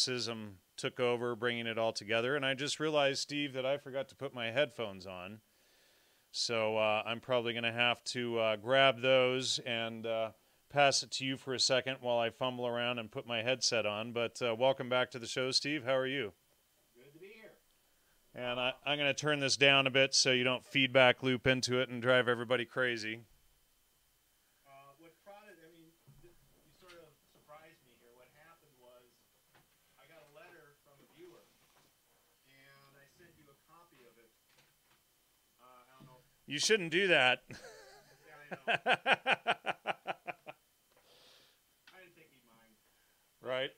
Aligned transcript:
Gnosticism 0.00 0.56
took 0.78 0.98
over, 0.98 1.36
bringing 1.36 1.66
it 1.66 1.76
all 1.76 1.92
together. 1.92 2.34
And 2.34 2.46
I 2.46 2.54
just 2.54 2.80
realized, 2.80 3.20
Steve, 3.20 3.52
that 3.52 3.66
I 3.66 3.76
forgot 3.76 4.08
to 4.08 4.14
put 4.14 4.34
my 4.34 4.50
headphones 4.50 5.06
on. 5.06 5.40
So 6.32 6.78
uh, 6.78 7.02
I'm 7.04 7.20
probably 7.20 7.52
going 7.52 7.64
to 7.64 7.72
have 7.72 8.02
to 8.04 8.38
uh, 8.38 8.56
grab 8.56 9.02
those 9.02 9.58
and 9.66 10.06
uh, 10.06 10.30
pass 10.70 11.02
it 11.02 11.10
to 11.12 11.26
you 11.26 11.36
for 11.36 11.52
a 11.52 11.60
second 11.60 11.98
while 12.00 12.18
I 12.18 12.30
fumble 12.30 12.66
around 12.66 12.98
and 12.98 13.10
put 13.10 13.26
my 13.26 13.42
headset 13.42 13.84
on. 13.84 14.12
But 14.12 14.40
uh, 14.40 14.54
welcome 14.54 14.88
back 14.88 15.10
to 15.10 15.18
the 15.18 15.26
show, 15.26 15.50
Steve. 15.50 15.84
How 15.84 15.96
are 15.96 16.06
you? 16.06 16.32
Good 16.96 17.12
to 17.12 17.18
be 17.18 17.32
here. 17.34 17.52
And 18.34 18.58
I, 18.58 18.72
I'm 18.86 18.96
going 18.96 19.10
to 19.10 19.14
turn 19.14 19.40
this 19.40 19.58
down 19.58 19.86
a 19.86 19.90
bit 19.90 20.14
so 20.14 20.30
you 20.32 20.44
don't 20.44 20.64
feedback 20.64 21.22
loop 21.22 21.46
into 21.46 21.78
it 21.80 21.90
and 21.90 22.00
drive 22.00 22.26
everybody 22.26 22.64
crazy. 22.64 23.20
Uh, 24.64 24.96
what 24.96 25.12
prodded, 25.26 25.58
I 25.60 25.68
mean, 25.74 25.90
th- 26.22 26.32
you 26.64 26.72
sort 26.78 26.94
of 26.94 27.10
surprised 27.34 27.82
me 27.84 27.92
here. 27.98 28.14
What 28.14 28.30
happened 28.38 28.72
was 28.78 29.02
I 29.98 30.06
got 30.06 30.22
a 30.22 30.30
letter 30.38 30.78
from 30.86 30.94
a 31.02 31.08
viewer, 31.18 31.42
and 32.46 32.94
I 32.94 33.02
sent 33.18 33.34
you 33.34 33.50
a 33.50 33.58
copy 33.66 34.06
of 34.06 34.14
it. 34.14 34.30
Uh, 35.58 35.66
I 35.66 35.92
don't 35.98 36.06
know. 36.06 36.22
You 36.50 36.58
shouldn't 36.58 36.90
do 36.90 37.06
that. 37.06 37.42
Yeah, 37.48 37.56
I 37.56 38.56
know. 38.56 38.58
I 38.66 38.74
didn't 42.00 42.16
think 42.16 42.26
he'd 42.32 42.42
mind. 42.50 42.74
right. 43.40 43.70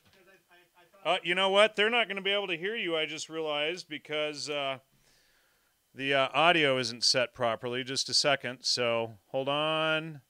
I, 1.05 1.09
I, 1.09 1.11
I. 1.11 1.17
Uh, 1.17 1.19
you 1.23 1.35
know 1.35 1.51
what? 1.51 1.77
They're 1.77 1.91
not 1.91 2.07
going 2.07 2.17
to 2.17 2.23
be 2.23 2.31
able 2.31 2.47
to 2.47 2.57
hear 2.57 2.75
you. 2.75 2.97
I 2.97 3.05
just 3.05 3.29
realized 3.29 3.91
because 3.91 4.49
uh, 4.49 4.79
the 5.95 6.15
uh, 6.15 6.29
audio 6.33 6.79
isn't 6.79 7.05
set 7.05 7.35
properly. 7.35 7.85
Just 7.85 8.09
a 8.09 8.15
second. 8.15 8.61
So 8.63 9.13
hold 9.27 9.51
on. 9.51 10.23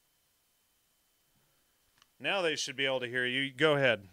Now 2.19 2.43
they 2.43 2.57
should 2.57 2.75
be 2.75 2.87
able 2.87 3.01
to 3.01 3.09
hear 3.09 3.25
you. 3.25 3.53
Go 3.53 3.77
ahead. 3.77 4.09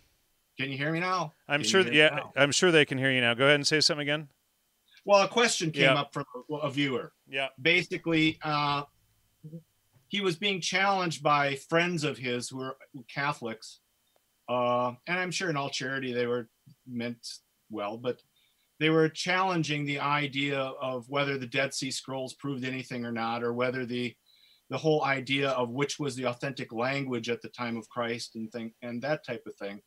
Can 0.55 0.71
you 0.71 0.77
hear 0.77 0.91
me 0.91 0.99
now? 0.99 1.33
I'm 1.47 1.61
Can 1.61 1.69
sure. 1.69 1.91
yeah, 1.91 2.09
now? 2.09 2.33
I'm 2.35 2.51
sure 2.51 2.71
they 2.71 2.85
can 2.85 2.99
hear 2.99 3.09
you 3.09 3.21
now. 3.21 3.33
Go 3.33 3.45
ahead 3.45 3.55
and 3.55 3.65
say 3.65 3.79
something 3.79 4.03
again. 4.03 4.27
Well, 5.09 5.23
a 5.23 5.27
question 5.27 5.71
came 5.71 5.85
Yeah. 5.85 5.95
up 6.01 6.13
from 6.13 6.25
a, 6.51 6.55
a 6.57 6.69
viewer. 6.69 7.13
Yeah. 7.27 7.47
basically 7.59 8.37
uh, 8.43 8.83
he 10.07 10.21
was 10.21 10.35
being 10.35 10.61
challenged 10.61 11.23
by 11.23 11.55
friends 11.55 12.03
of 12.03 12.15
his 12.17 12.49
who 12.49 12.57
were 12.57 12.77
catholics 13.11 13.79
uh, 14.47 14.93
and 15.07 15.19
i'm 15.19 15.31
sure 15.31 15.49
in 15.49 15.57
all 15.57 15.69
charity 15.71 16.13
they 16.13 16.27
were 16.27 16.47
meant 16.87 17.23
well 17.71 17.97
but 17.97 18.21
they 18.79 18.89
were 18.91 19.09
challenging 19.09 19.83
the 19.85 19.99
idea 19.99 20.59
of 20.59 21.09
whether 21.09 21.37
the 21.39 21.47
dead 21.47 21.73
sea 21.73 21.91
scrolls 21.91 22.33
proved 22.35 22.63
anything 22.63 23.03
or 23.03 23.11
not 23.11 23.43
or 23.43 23.51
whether 23.53 23.85
the 23.87 24.15
the 24.69 24.77
whole 24.77 25.03
idea 25.03 25.49
of 25.61 25.69
which 25.71 25.97
was 25.99 26.15
the 26.15 26.25
authentic 26.27 26.71
language 26.71 27.29
at 27.29 27.41
the 27.41 27.49
time 27.49 27.77
of 27.77 27.89
christ 27.89 28.35
and 28.35 28.51
thing 28.51 28.71
and 28.83 29.01
that 29.01 29.25
type 29.25 29.43
of 29.47 29.55
thing 29.55 29.81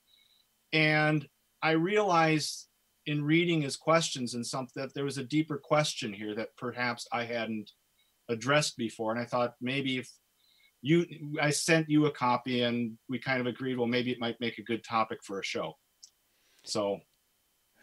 and 0.73 1.29
i 1.63 1.71
realized 1.73 2.67
in 3.07 3.25
reading 3.25 3.63
his 3.63 3.77
questions 3.77 4.35
and 4.35 4.47
something 4.47 4.81
that 4.81 4.95
there 4.95 5.05
was 5.05 5.19
a 5.19 5.25
deeper 5.25 5.59
question 5.59 6.13
here 6.13 6.35
that 6.35 6.57
perhaps 6.57 7.07
I 7.13 7.25
hadn't 7.25 7.71
addressed 8.29 8.77
before. 8.77 9.11
And 9.11 9.21
I 9.21 9.25
thought 9.25 9.55
maybe 9.61 9.99
if 9.99 10.09
you, 10.83 11.07
I 11.41 11.51
sent 11.51 11.89
you 11.89 12.07
a 12.07 12.11
copy 12.11 12.63
and 12.63 12.97
we 13.09 13.19
kind 13.19 13.41
of 13.41 13.47
agreed, 13.47 13.77
well, 13.77 13.87
maybe 13.87 14.13
it 14.13 14.21
might 14.21 14.41
make 14.41 14.59
a 14.59 14.63
good 14.63 14.85
topic 14.85 15.19
for 15.25 15.41
a 15.41 15.45
show. 15.45 15.75
So, 16.65 17.01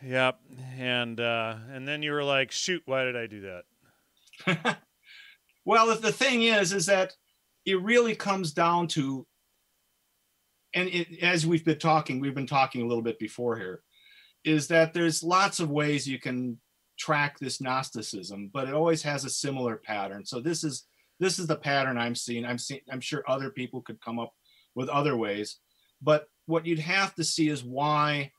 Yep. 0.03 0.39
And 0.77 1.19
uh, 1.19 1.55
and 1.71 1.87
then 1.87 2.01
you 2.01 2.11
were 2.11 2.23
like, 2.23 2.51
"Shoot! 2.51 2.81
Why 2.85 3.03
did 3.03 3.15
I 3.15 3.27
do 3.27 3.61
that?" 4.45 4.77
well, 5.65 5.95
the 5.95 6.11
thing 6.11 6.43
is, 6.43 6.71
is 6.71 6.85
that 6.85 7.13
it 7.65 7.81
really 7.81 8.15
comes 8.15 8.53
down 8.53 8.87
to, 8.89 9.27
and 10.73 10.87
it, 10.89 11.21
as 11.21 11.45
we've 11.45 11.65
been 11.65 11.79
talking, 11.79 12.19
we've 12.19 12.35
been 12.35 12.47
talking 12.47 12.81
a 12.81 12.87
little 12.87 13.03
bit 13.03 13.19
before 13.19 13.57
here, 13.57 13.81
is 14.49 14.67
that 14.67 14.93
there's 14.93 15.23
lots 15.23 15.59
of 15.59 15.69
ways 15.69 16.07
you 16.07 16.19
can 16.19 16.57
track 16.97 17.39
this 17.39 17.61
Gnosticism, 17.61 18.49
but 18.53 18.67
it 18.67 18.73
always 18.73 19.01
has 19.03 19.23
a 19.23 19.29
similar 19.29 19.77
pattern. 19.77 20.25
So 20.25 20.39
this 20.39 20.63
is 20.63 20.85
this 21.19 21.37
is 21.37 21.47
the 21.47 21.55
pattern 21.55 21.97
I'm 21.97 22.15
seeing. 22.15 22.45
I'm 22.45 22.57
seeing. 22.57 22.81
I'm 22.91 23.01
sure 23.01 23.23
other 23.27 23.49
people 23.49 23.81
could 23.81 24.01
come 24.01 24.19
up 24.19 24.33
with 24.75 24.89
other 24.89 25.17
ways, 25.17 25.59
but 26.01 26.27
what 26.45 26.65
you'd 26.65 26.79
have 26.79 27.13
to 27.15 27.23
see 27.23 27.49
is 27.49 27.63
why 27.63 28.31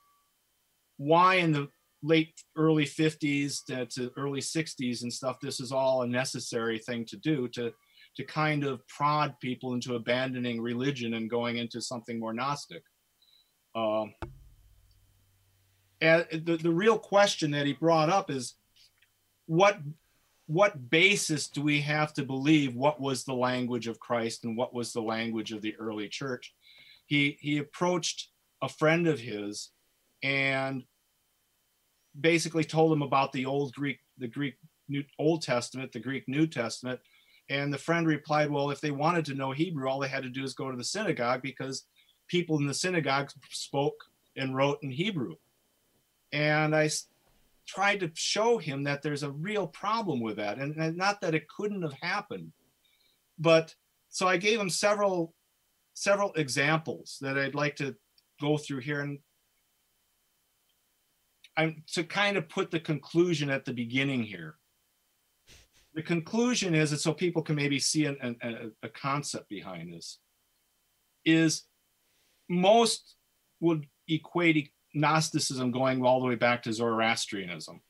why 0.97 1.37
in 1.37 1.53
the 1.53 1.69
late 2.03 2.34
early 2.56 2.84
50s 2.84 3.65
to, 3.66 4.10
early 4.16 4.41
60s 4.41 5.03
and 5.03 5.12
stuff 5.12 5.38
this 5.41 5.60
is 5.60 5.71
all 5.71 6.03
a 6.03 6.06
necessary 6.06 6.78
thing 6.78 7.04
to 7.04 7.16
do 7.19 7.47
to 7.48 7.72
to 8.16 8.25
kind 8.25 8.65
of 8.65 8.87
prod 8.88 9.34
people 9.41 9.75
into 9.75 9.94
abandoning 9.94 10.60
religion 10.60 11.15
and 11.15 11.31
going 11.31 11.59
into 11.59 11.81
something 11.81 12.19
more 12.19 12.32
gnostic 12.32 12.82
um, 13.75 14.15
and 16.00 16.27
the, 16.44 16.56
the 16.56 16.71
real 16.71 16.99
question 16.99 17.50
that 17.50 17.66
he 17.66 17.72
brought 17.72 18.09
up 18.09 18.31
is 18.31 18.55
what 19.47 19.78
what 20.47 20.91
basis 20.91 21.49
do 21.49 21.62
we 21.62 21.81
have 21.81 22.12
to 22.12 22.25
believe 22.25 22.75
what 22.75 23.00
was 23.00 23.22
the 23.22 23.34
language 23.34 23.87
of 23.87 24.00
christ 24.00 24.44
and 24.44 24.56
what 24.56 24.75
was 24.75 24.93
the 24.93 25.03
language 25.03 25.53
of 25.53 25.62
the 25.62 25.77
early 25.77 26.09
church? 26.09 26.55
He 27.06 27.39
he 27.41 27.59
approached 27.59 28.28
a 28.62 28.69
friend 28.69 29.06
of 29.06 29.21
his 29.21 29.71
and 30.22 30.84
basically 32.21 32.65
told 32.65 32.93
him 32.93 33.03
about 33.03 33.33
the 33.33 33.47
old 33.47 33.72
greek 33.75 34.00
the 34.19 34.28
greek 34.28 34.56
new 34.89 35.05
old 35.19 35.43
testament 35.43 35.93
the 35.93 36.00
greek 36.00 36.27
new 36.27 36.47
testament. 36.47 37.00
And 37.49 37.72
the 37.72 37.78
friend 37.78 38.06
replied 38.06 38.50
well 38.50 38.71
if 38.71 38.81
they 38.81 38.91
wanted 38.91 39.25
to 39.27 39.34
know 39.34 39.53
hebrew 39.53 39.89
all 39.89 40.00
they 40.00 40.09
had 40.09 40.22
to 40.22 40.28
do 40.31 40.44
is 40.44 40.55
go 40.55 40.71
to 40.71 40.77
the 40.77 40.84
synagogue 40.84 41.43
because 41.43 41.84
people 42.28 42.59
in 42.59 42.66
the 42.66 42.75
synagogue 42.75 43.31
spoke 43.50 44.05
and 44.37 44.56
wrote 44.56 44.78
in 44.83 44.91
hebrew 44.91 45.34
and 46.32 46.74
I 46.74 46.91
tried 47.66 48.00
to 48.00 48.10
show 48.14 48.58
him 48.58 48.84
that 48.84 49.02
there's 49.02 49.22
a 49.22 49.30
real 49.30 49.66
problem 49.66 50.20
with 50.20 50.36
that, 50.36 50.58
and, 50.58 50.76
and 50.76 50.96
not 50.96 51.20
that 51.20 51.34
it 51.34 51.48
couldn't 51.48 51.82
have 51.82 51.96
happened, 52.00 52.52
but 53.38 53.74
so 54.08 54.26
I 54.26 54.36
gave 54.36 54.60
him 54.60 54.70
several 54.70 55.34
several 55.94 56.32
examples 56.34 57.18
that 57.20 57.36
I'd 57.36 57.54
like 57.54 57.76
to 57.76 57.94
go 58.41 58.56
through 58.56 58.80
here, 58.80 59.00
and 59.00 59.18
I'm 61.56 61.82
to 61.92 62.04
kind 62.04 62.36
of 62.36 62.48
put 62.48 62.70
the 62.70 62.80
conclusion 62.80 63.50
at 63.50 63.64
the 63.64 63.72
beginning 63.72 64.22
here. 64.22 64.56
The 65.94 66.02
conclusion 66.02 66.74
is, 66.74 66.92
and 66.92 67.00
so 67.00 67.12
people 67.12 67.42
can 67.42 67.56
maybe 67.56 67.78
see 67.78 68.06
an, 68.06 68.16
an, 68.22 68.36
a, 68.42 68.86
a 68.86 68.88
concept 68.88 69.48
behind 69.48 69.92
this, 69.92 70.18
is 71.24 71.64
most 72.48 73.16
would 73.60 73.86
equate 74.08 74.70
Gnosticism 74.95 75.71
going 75.71 76.05
all 76.05 76.21
the 76.21 76.27
way 76.27 76.34
back 76.34 76.62
to 76.62 76.73
Zoroastrianism. 76.73 77.81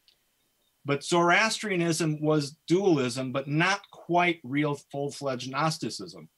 But 0.84 1.04
Zoroastrianism 1.04 2.22
was 2.22 2.56
dualism, 2.66 3.32
but 3.32 3.48
not 3.48 3.82
quite 3.90 4.40
real 4.42 4.74
full 4.74 5.10
fledged 5.10 5.50
Gnosticism. 5.50 6.28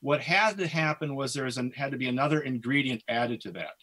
What 0.00 0.20
had 0.20 0.58
to 0.58 0.66
happen 0.66 1.16
was 1.16 1.34
there 1.34 1.44
was 1.44 1.58
an, 1.58 1.72
had 1.72 1.90
to 1.90 1.98
be 1.98 2.08
another 2.08 2.40
ingredient 2.40 3.02
added 3.08 3.40
to 3.42 3.52
that. 3.52 3.74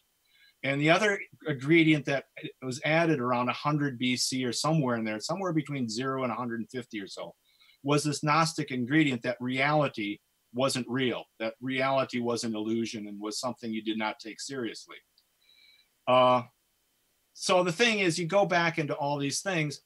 And 0.64 0.82
the 0.82 0.90
other 0.90 1.20
ingredient 1.46 2.06
that 2.06 2.26
was 2.64 2.82
added 2.86 3.20
around 3.20 3.48
100 3.48 4.00
BC 4.00 4.48
or 4.48 4.54
somewhere 4.54 4.96
in 4.96 5.04
there, 5.04 5.20
somewhere 5.20 5.54
between 5.54 5.90
zero 5.90 6.24
and 6.24 6.32
150 6.32 7.02
or 7.02 7.08
so, 7.08 7.36
was 7.84 8.04
this 8.04 8.24
Gnostic 8.24 8.72
ingredient 8.72 9.22
that 9.24 9.38
reality 9.40 10.18
wasn't 10.54 10.88
real, 10.90 11.26
that 11.40 11.54
reality 11.62 12.20
was 12.20 12.46
an 12.46 12.56
illusion 12.56 13.08
and 13.08 13.20
was 13.20 13.40
something 13.40 13.72
you 13.72 13.84
did 13.84 13.98
not 13.98 14.20
take 14.20 14.40
seriously. 14.40 14.96
Uh, 16.08 16.44
so 17.34 17.64
the 17.64 17.72
thing 17.72 18.00
is, 18.00 18.18
you 18.18 18.28
go 18.28 18.46
back 18.46 18.78
into 18.78 18.94
all 18.94 19.18
these 19.18 19.42
things, 19.42 19.82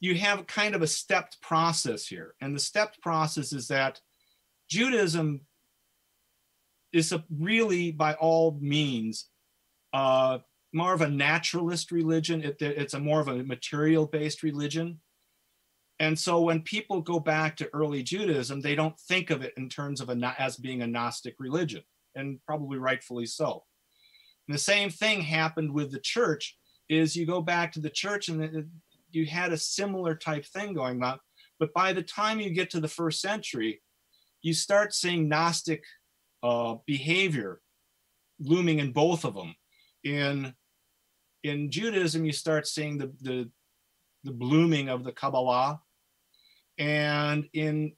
you 0.00 0.14
have 0.16 0.46
kind 0.46 0.74
of 0.74 0.82
a 0.82 0.86
stepped 0.86 1.40
process 1.40 2.06
here. 2.06 2.34
And 2.40 2.54
the 2.54 2.60
stepped 2.60 3.00
process 3.00 3.52
is 3.52 3.68
that 3.68 4.00
Judaism 4.68 5.42
is 6.92 7.12
a 7.12 7.24
really, 7.30 7.92
by 7.92 8.14
all 8.14 8.58
means, 8.60 9.28
uh, 9.92 10.38
more 10.72 10.92
of 10.94 11.02
a 11.02 11.08
naturalist 11.08 11.92
religion. 11.92 12.42
It, 12.42 12.56
it's 12.60 12.94
a 12.94 13.00
more 13.00 13.20
of 13.20 13.28
a 13.28 13.44
material 13.44 14.06
based 14.06 14.42
religion. 14.42 15.00
And 15.98 16.18
so 16.18 16.40
when 16.40 16.62
people 16.62 17.00
go 17.00 17.20
back 17.20 17.56
to 17.58 17.70
early 17.72 18.02
Judaism, 18.02 18.60
they 18.60 18.74
don't 18.74 18.98
think 18.98 19.30
of 19.30 19.42
it 19.42 19.54
in 19.56 19.68
terms 19.68 20.00
of 20.00 20.08
a, 20.08 20.34
as 20.38 20.56
being 20.56 20.82
a 20.82 20.86
Gnostic 20.86 21.36
religion, 21.38 21.82
and 22.14 22.38
probably 22.46 22.78
rightfully 22.78 23.26
so. 23.26 23.64
And 24.46 24.54
the 24.54 24.58
same 24.60 24.90
thing 24.90 25.20
happened 25.20 25.72
with 25.72 25.92
the 25.92 26.00
church. 26.00 26.56
Is 26.88 27.16
you 27.16 27.24
go 27.24 27.40
back 27.40 27.72
to 27.72 27.80
the 27.80 27.88
church 27.88 28.28
and 28.28 28.66
you 29.10 29.24
had 29.24 29.52
a 29.52 29.56
similar 29.56 30.14
type 30.14 30.44
thing 30.44 30.74
going 30.74 31.02
on, 31.02 31.18
but 31.58 31.72
by 31.72 31.92
the 31.92 32.02
time 32.02 32.40
you 32.40 32.50
get 32.50 32.70
to 32.70 32.80
the 32.80 32.88
first 32.88 33.20
century, 33.20 33.80
you 34.42 34.52
start 34.52 34.92
seeing 34.92 35.28
Gnostic 35.28 35.84
uh, 36.42 36.74
behavior 36.86 37.60
looming 38.40 38.80
in 38.80 38.92
both 38.92 39.24
of 39.24 39.34
them. 39.34 39.54
In 40.04 40.54
in 41.44 41.70
Judaism, 41.70 42.24
you 42.24 42.32
start 42.32 42.66
seeing 42.66 42.98
the 42.98 43.12
the 43.20 43.50
the 44.24 44.32
blooming 44.32 44.88
of 44.88 45.04
the 45.04 45.12
Kabbalah, 45.12 45.80
and 46.78 47.48
in 47.52 47.94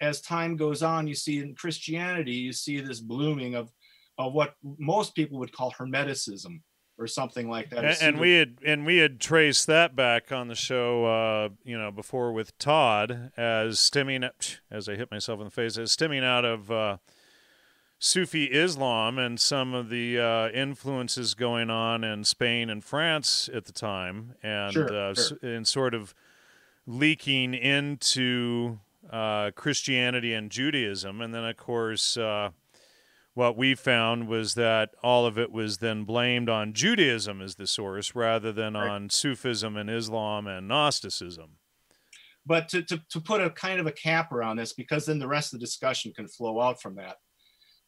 as 0.00 0.20
time 0.20 0.56
goes 0.56 0.82
on, 0.82 1.06
you 1.06 1.14
see 1.14 1.38
in 1.38 1.54
Christianity, 1.54 2.32
you 2.32 2.52
see 2.52 2.80
this 2.80 3.00
blooming 3.00 3.54
of 3.54 3.70
of 4.18 4.32
what 4.32 4.54
most 4.78 5.14
people 5.14 5.38
would 5.38 5.52
call 5.52 5.72
hermeticism 5.72 6.60
or 6.98 7.06
something 7.06 7.48
like 7.48 7.70
that. 7.70 7.84
And, 7.84 7.96
and, 8.02 8.18
we 8.18 8.34
had 8.34 8.58
and 8.64 8.84
we 8.84 8.96
had 8.96 9.20
traced 9.20 9.68
that 9.68 9.94
back 9.94 10.32
on 10.32 10.48
the 10.48 10.56
show, 10.56 11.04
uh, 11.04 11.48
you 11.64 11.78
know, 11.78 11.92
before 11.92 12.32
with 12.32 12.58
Todd 12.58 13.30
as 13.36 13.78
stemming 13.78 14.28
as 14.70 14.88
I 14.88 14.96
hit 14.96 15.10
myself 15.10 15.38
in 15.38 15.44
the 15.44 15.50
face 15.50 15.78
as 15.78 15.92
stemming 15.92 16.24
out 16.24 16.44
of 16.44 16.70
uh, 16.70 16.96
Sufi 18.00 18.46
Islam 18.46 19.18
and 19.18 19.40
some 19.40 19.74
of 19.74 19.90
the 19.90 20.18
uh, 20.18 20.48
influences 20.50 21.34
going 21.34 21.70
on 21.70 22.02
in 22.02 22.24
Spain 22.24 22.68
and 22.68 22.82
France 22.82 23.48
at 23.54 23.64
the 23.64 23.72
time, 23.72 24.34
and 24.42 24.72
sure, 24.72 24.92
uh, 24.92 25.14
sure. 25.14 25.38
and 25.42 25.66
sort 25.66 25.94
of 25.94 26.14
leaking 26.86 27.54
into 27.54 28.80
uh, 29.10 29.50
Christianity 29.52 30.34
and 30.34 30.50
Judaism, 30.50 31.20
and 31.20 31.34
then 31.34 31.44
of 31.44 31.56
course 31.56 32.16
uh, 32.16 32.50
what 33.38 33.56
we 33.56 33.76
found 33.76 34.26
was 34.26 34.54
that 34.54 34.90
all 35.00 35.24
of 35.24 35.38
it 35.38 35.52
was 35.52 35.78
then 35.78 36.02
blamed 36.02 36.48
on 36.48 36.72
Judaism 36.72 37.40
as 37.40 37.54
the 37.54 37.68
source 37.68 38.16
rather 38.16 38.52
than 38.52 38.74
right. 38.74 38.88
on 38.88 39.10
Sufism 39.10 39.76
and 39.76 39.88
Islam 39.88 40.48
and 40.48 40.66
Gnosticism. 40.66 41.52
But 42.44 42.68
to, 42.70 42.82
to, 42.82 43.00
to 43.10 43.20
put 43.20 43.40
a 43.40 43.50
kind 43.50 43.78
of 43.78 43.86
a 43.86 43.92
cap 43.92 44.32
around 44.32 44.56
this, 44.56 44.72
because 44.72 45.06
then 45.06 45.20
the 45.20 45.28
rest 45.28 45.52
of 45.52 45.60
the 45.60 45.64
discussion 45.64 46.12
can 46.12 46.26
flow 46.26 46.60
out 46.60 46.82
from 46.82 46.96
that, 46.96 47.18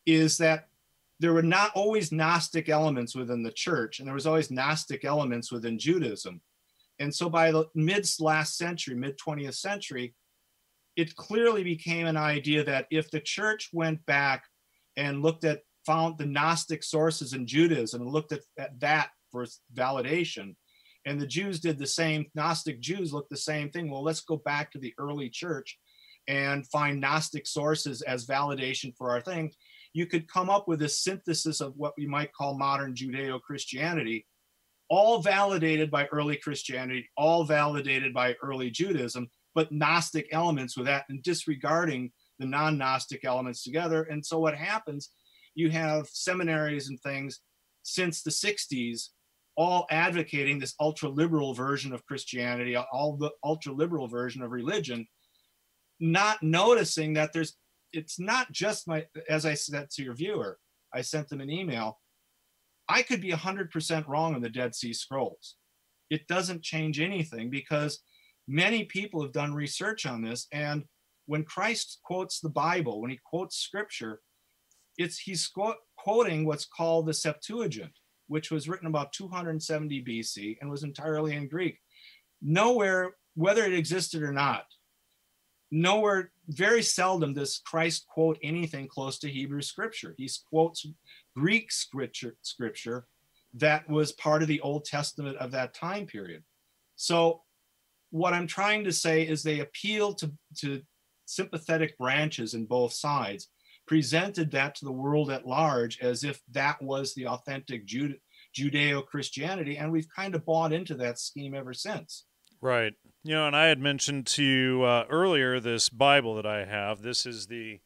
is 0.06 0.38
that 0.38 0.68
there 1.18 1.32
were 1.32 1.42
not 1.42 1.72
always 1.74 2.12
Gnostic 2.12 2.68
elements 2.68 3.16
within 3.16 3.42
the 3.42 3.50
church, 3.50 3.98
and 3.98 4.06
there 4.06 4.14
was 4.14 4.26
always 4.26 4.50
Gnostic 4.50 5.04
elements 5.04 5.50
within 5.50 5.78
Judaism. 5.78 6.40
And 7.00 7.12
so 7.12 7.28
by 7.28 7.50
the 7.50 7.64
mid 7.74 8.06
last 8.20 8.56
century, 8.56 8.94
mid 8.94 9.18
20th 9.18 9.54
century, 9.54 10.14
it 10.96 11.14
clearly 11.16 11.62
became 11.62 12.06
an 12.06 12.16
idea 12.16 12.64
that 12.64 12.86
if 12.90 13.10
the 13.10 13.20
church 13.20 13.70
went 13.72 14.04
back 14.06 14.44
and 14.96 15.22
looked 15.22 15.44
at 15.44 15.60
found 15.86 16.18
the 16.18 16.26
Gnostic 16.26 16.82
sources 16.82 17.32
in 17.32 17.46
Judaism 17.46 18.02
and 18.02 18.10
looked 18.10 18.32
at, 18.32 18.40
at 18.58 18.78
that 18.80 19.10
for 19.30 19.46
validation. 19.74 20.54
And 21.06 21.20
the 21.20 21.26
Jews 21.26 21.60
did 21.60 21.78
the 21.78 21.86
same, 21.86 22.26
Gnostic 22.34 22.80
Jews 22.80 23.12
looked 23.12 23.30
the 23.30 23.36
same 23.36 23.70
thing. 23.70 23.90
Well, 23.90 24.02
let's 24.02 24.20
go 24.20 24.36
back 24.36 24.70
to 24.72 24.78
the 24.78 24.94
early 24.98 25.30
church 25.30 25.78
and 26.28 26.66
find 26.68 27.00
Gnostic 27.00 27.46
sources 27.46 28.02
as 28.02 28.26
validation 28.26 28.94
for 28.96 29.10
our 29.10 29.20
thing. 29.20 29.52
You 29.92 30.06
could 30.06 30.28
come 30.28 30.50
up 30.50 30.68
with 30.68 30.82
a 30.82 30.88
synthesis 30.88 31.60
of 31.60 31.72
what 31.76 31.94
we 31.96 32.06
might 32.06 32.32
call 32.32 32.56
modern 32.56 32.94
Judeo 32.94 33.40
Christianity, 33.40 34.26
all 34.88 35.22
validated 35.22 35.90
by 35.90 36.06
early 36.06 36.36
Christianity, 36.36 37.08
all 37.16 37.44
validated 37.44 38.12
by 38.12 38.36
early 38.42 38.70
Judaism, 38.70 39.30
but 39.54 39.72
Gnostic 39.72 40.28
elements 40.32 40.76
with 40.76 40.86
that 40.86 41.04
and 41.08 41.22
disregarding 41.22 42.12
the 42.38 42.46
non-Gnostic 42.46 43.24
elements 43.24 43.62
together. 43.62 44.04
And 44.04 44.24
so 44.24 44.38
what 44.38 44.56
happens, 44.56 45.10
you 45.54 45.70
have 45.70 46.08
seminaries 46.08 46.88
and 46.88 47.00
things 47.00 47.40
since 47.82 48.22
the 48.22 48.30
60s 48.30 49.08
all 49.56 49.86
advocating 49.90 50.58
this 50.58 50.74
ultra 50.80 51.08
liberal 51.08 51.52
version 51.52 51.92
of 51.92 52.06
Christianity, 52.06 52.76
all 52.76 53.16
the 53.16 53.30
ultra 53.44 53.72
liberal 53.72 54.08
version 54.08 54.42
of 54.42 54.52
religion, 54.52 55.06
not 55.98 56.42
noticing 56.42 57.14
that 57.14 57.32
there's 57.32 57.56
it's 57.92 58.18
not 58.20 58.50
just 58.52 58.86
my 58.88 59.04
as 59.28 59.44
I 59.44 59.54
said 59.54 59.90
to 59.90 60.02
your 60.02 60.14
viewer, 60.14 60.58
I 60.94 61.02
sent 61.02 61.28
them 61.28 61.40
an 61.40 61.50
email. 61.50 61.98
I 62.88 63.02
could 63.02 63.20
be 63.20 63.30
100% 63.30 64.08
wrong 64.08 64.34
on 64.34 64.40
the 64.40 64.48
Dead 64.48 64.74
Sea 64.74 64.92
Scrolls. 64.92 65.56
It 66.08 66.26
doesn't 66.26 66.62
change 66.62 66.98
anything 66.98 67.50
because 67.50 68.00
many 68.50 68.84
people 68.84 69.22
have 69.22 69.32
done 69.32 69.54
research 69.54 70.06
on 70.06 70.22
this 70.22 70.48
and 70.52 70.84
when 71.30 71.44
Christ 71.44 72.00
quotes 72.02 72.40
the 72.40 72.48
Bible, 72.48 73.00
when 73.00 73.12
he 73.12 73.20
quotes 73.24 73.56
scripture, 73.56 74.20
it's 74.98 75.16
he's 75.16 75.48
quoting 75.96 76.44
what's 76.44 76.64
called 76.64 77.06
the 77.06 77.14
Septuagint, 77.14 77.92
which 78.26 78.50
was 78.50 78.68
written 78.68 78.88
about 78.88 79.12
270 79.12 80.02
BC 80.02 80.56
and 80.60 80.68
was 80.68 80.82
entirely 80.82 81.36
in 81.36 81.46
Greek. 81.46 81.78
Nowhere, 82.42 83.12
whether 83.36 83.62
it 83.62 83.74
existed 83.74 84.24
or 84.24 84.32
not, 84.32 84.64
nowhere, 85.70 86.32
very 86.48 86.82
seldom 86.82 87.32
does 87.32 87.62
Christ 87.64 88.08
quote 88.08 88.38
anything 88.42 88.88
close 88.88 89.20
to 89.20 89.30
Hebrew 89.30 89.62
scripture. 89.62 90.16
He 90.18 90.28
quotes 90.48 90.84
Greek 91.36 91.70
scripture, 91.70 92.34
scripture 92.42 93.06
that 93.54 93.88
was 93.88 94.10
part 94.10 94.42
of 94.42 94.48
the 94.48 94.60
Old 94.62 94.84
Testament 94.84 95.36
of 95.36 95.52
that 95.52 95.74
time 95.74 96.06
period. 96.06 96.42
So 96.96 97.42
what 98.10 98.32
I'm 98.32 98.46
trying 98.46 98.84
to 98.84 98.92
say 98.92 99.22
is 99.26 99.42
they 99.42 99.60
appeal 99.60 100.14
to, 100.14 100.32
to 100.58 100.82
sympathetic 101.26 101.96
branches 101.98 102.54
in 102.54 102.66
both 102.66 102.92
sides, 102.92 103.48
presented 103.86 104.50
that 104.50 104.74
to 104.76 104.84
the 104.84 104.92
world 104.92 105.30
at 105.30 105.46
large 105.46 105.98
as 106.00 106.24
if 106.24 106.40
that 106.50 106.80
was 106.82 107.14
the 107.14 107.26
authentic 107.26 107.86
Judeo 107.86 109.06
Christianity. 109.06 109.76
And 109.76 109.90
we've 109.90 110.08
kind 110.14 110.34
of 110.34 110.44
bought 110.44 110.72
into 110.72 110.94
that 110.96 111.18
scheme 111.18 111.54
ever 111.54 111.72
since. 111.72 112.26
Right. 112.60 112.92
You 113.22 113.34
know, 113.34 113.46
and 113.46 113.56
I 113.56 113.66
had 113.66 113.78
mentioned 113.78 114.26
to 114.28 114.42
you 114.42 114.82
uh, 114.82 115.06
earlier 115.08 115.60
this 115.60 115.88
Bible 115.88 116.34
that 116.36 116.46
I 116.46 116.64
have. 116.64 117.02
This 117.02 117.24
is 117.24 117.46
the 117.46 117.80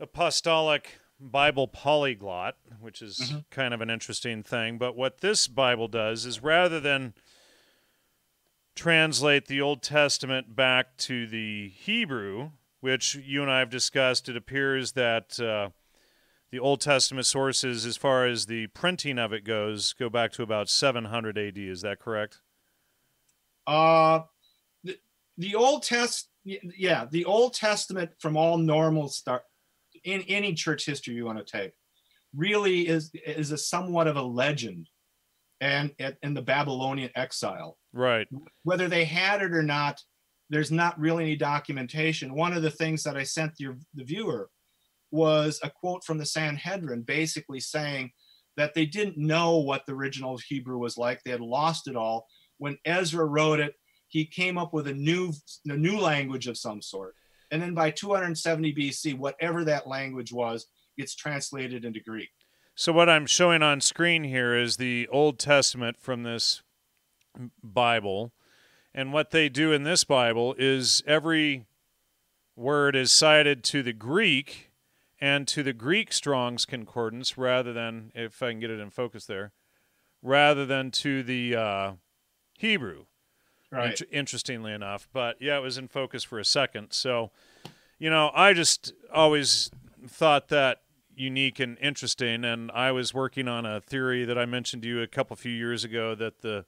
Apostolic 0.00 0.98
Bible 1.18 1.66
Polyglot, 1.66 2.56
which 2.80 3.02
is 3.02 3.18
mm-hmm. 3.18 3.38
kind 3.50 3.74
of 3.74 3.80
an 3.80 3.90
interesting 3.90 4.42
thing. 4.42 4.78
But 4.78 4.96
what 4.96 5.20
this 5.20 5.48
Bible 5.48 5.88
does 5.88 6.26
is 6.26 6.42
rather 6.42 6.78
than 6.78 7.14
translate 8.78 9.46
the 9.46 9.60
Old 9.60 9.82
Testament 9.82 10.54
back 10.54 10.96
to 10.98 11.26
the 11.26 11.68
Hebrew, 11.68 12.50
which 12.80 13.16
you 13.16 13.42
and 13.42 13.50
I 13.50 13.58
have 13.58 13.70
discussed, 13.70 14.28
it 14.28 14.36
appears 14.36 14.92
that 14.92 15.40
uh, 15.40 15.70
the 16.52 16.60
Old 16.60 16.80
Testament 16.80 17.26
sources, 17.26 17.84
as 17.84 17.96
far 17.96 18.24
as 18.24 18.46
the 18.46 18.68
printing 18.68 19.18
of 19.18 19.32
it 19.32 19.42
goes, 19.42 19.94
go 19.94 20.08
back 20.08 20.30
to 20.34 20.44
about 20.44 20.68
700 20.68 21.36
AD. 21.36 21.58
Is 21.58 21.80
that 21.80 21.98
correct? 21.98 22.38
Uh, 23.66 24.20
the, 24.84 24.96
the 25.36 25.56
Old 25.56 25.82
Test, 25.82 26.28
yeah, 26.44 27.06
the 27.10 27.24
Old 27.24 27.54
Testament 27.54 28.12
from 28.20 28.36
all 28.36 28.58
normal 28.58 29.08
start 29.08 29.42
in 30.04 30.22
any 30.28 30.54
church 30.54 30.86
history 30.86 31.14
you 31.14 31.24
want 31.24 31.44
to 31.44 31.58
take, 31.58 31.72
really 32.32 32.86
is 32.86 33.10
is 33.26 33.50
a 33.50 33.58
somewhat 33.58 34.06
of 34.06 34.14
a 34.14 34.22
legend 34.22 34.88
and 35.60 35.92
in 36.22 36.34
the 36.34 36.42
Babylonian 36.42 37.10
exile. 37.16 37.78
Right. 37.92 38.28
Whether 38.62 38.88
they 38.88 39.04
had 39.04 39.42
it 39.42 39.52
or 39.52 39.62
not, 39.62 40.00
there's 40.50 40.70
not 40.70 40.98
really 40.98 41.24
any 41.24 41.36
documentation. 41.36 42.34
One 42.34 42.52
of 42.52 42.62
the 42.62 42.70
things 42.70 43.02
that 43.02 43.16
I 43.16 43.22
sent 43.22 43.54
your, 43.58 43.76
the 43.94 44.04
viewer 44.04 44.48
was 45.10 45.60
a 45.62 45.70
quote 45.70 46.04
from 46.04 46.18
the 46.18 46.26
Sanhedrin 46.26 47.02
basically 47.02 47.60
saying 47.60 48.12
that 48.56 48.74
they 48.74 48.86
didn't 48.86 49.16
know 49.16 49.58
what 49.58 49.86
the 49.86 49.92
original 49.92 50.38
Hebrew 50.48 50.78
was 50.78 50.98
like. 50.98 51.22
They 51.22 51.30
had 51.30 51.40
lost 51.40 51.88
it 51.88 51.96
all. 51.96 52.26
When 52.58 52.78
Ezra 52.84 53.24
wrote 53.24 53.60
it, 53.60 53.74
he 54.08 54.24
came 54.24 54.58
up 54.58 54.72
with 54.72 54.88
a 54.88 54.94
new, 54.94 55.32
a 55.66 55.76
new 55.76 55.98
language 55.98 56.46
of 56.46 56.56
some 56.56 56.82
sort. 56.82 57.14
And 57.50 57.62
then 57.62 57.74
by 57.74 57.90
270 57.90 58.74
BC, 58.74 59.16
whatever 59.16 59.64
that 59.64 59.86
language 59.86 60.32
was, 60.32 60.66
gets 60.98 61.14
translated 61.14 61.84
into 61.84 62.00
Greek. 62.00 62.30
So 62.78 62.92
what 62.92 63.08
I'm 63.08 63.26
showing 63.26 63.60
on 63.60 63.80
screen 63.80 64.22
here 64.22 64.56
is 64.56 64.76
the 64.76 65.08
Old 65.08 65.40
Testament 65.40 65.96
from 65.98 66.22
this 66.22 66.62
Bible. 67.60 68.30
And 68.94 69.12
what 69.12 69.32
they 69.32 69.48
do 69.48 69.72
in 69.72 69.82
this 69.82 70.04
Bible 70.04 70.54
is 70.56 71.02
every 71.04 71.66
word 72.54 72.94
is 72.94 73.10
cited 73.10 73.64
to 73.64 73.82
the 73.82 73.92
Greek 73.92 74.70
and 75.20 75.48
to 75.48 75.64
the 75.64 75.72
Greek 75.72 76.12
Strong's 76.12 76.64
Concordance 76.64 77.36
rather 77.36 77.72
than, 77.72 78.12
if 78.14 78.40
I 78.44 78.52
can 78.52 78.60
get 78.60 78.70
it 78.70 78.78
in 78.78 78.90
focus 78.90 79.26
there, 79.26 79.50
rather 80.22 80.64
than 80.64 80.92
to 80.92 81.24
the 81.24 81.56
uh, 81.56 81.92
Hebrew. 82.56 83.06
Right. 83.72 84.00
In- 84.00 84.06
interestingly 84.12 84.72
enough. 84.72 85.08
But 85.12 85.42
yeah, 85.42 85.58
it 85.58 85.62
was 85.62 85.78
in 85.78 85.88
focus 85.88 86.22
for 86.22 86.38
a 86.38 86.44
second. 86.44 86.92
So, 86.92 87.32
you 87.98 88.08
know, 88.08 88.30
I 88.36 88.52
just 88.52 88.92
always 89.12 89.68
thought 90.06 90.46
that 90.50 90.82
unique 91.18 91.58
and 91.60 91.78
interesting. 91.80 92.44
And 92.44 92.70
I 92.72 92.92
was 92.92 93.12
working 93.12 93.48
on 93.48 93.66
a 93.66 93.80
theory 93.80 94.24
that 94.24 94.38
I 94.38 94.46
mentioned 94.46 94.82
to 94.82 94.88
you 94.88 95.02
a 95.02 95.06
couple 95.06 95.36
few 95.36 95.52
years 95.52 95.84
ago 95.84 96.14
that 96.14 96.40
the 96.42 96.64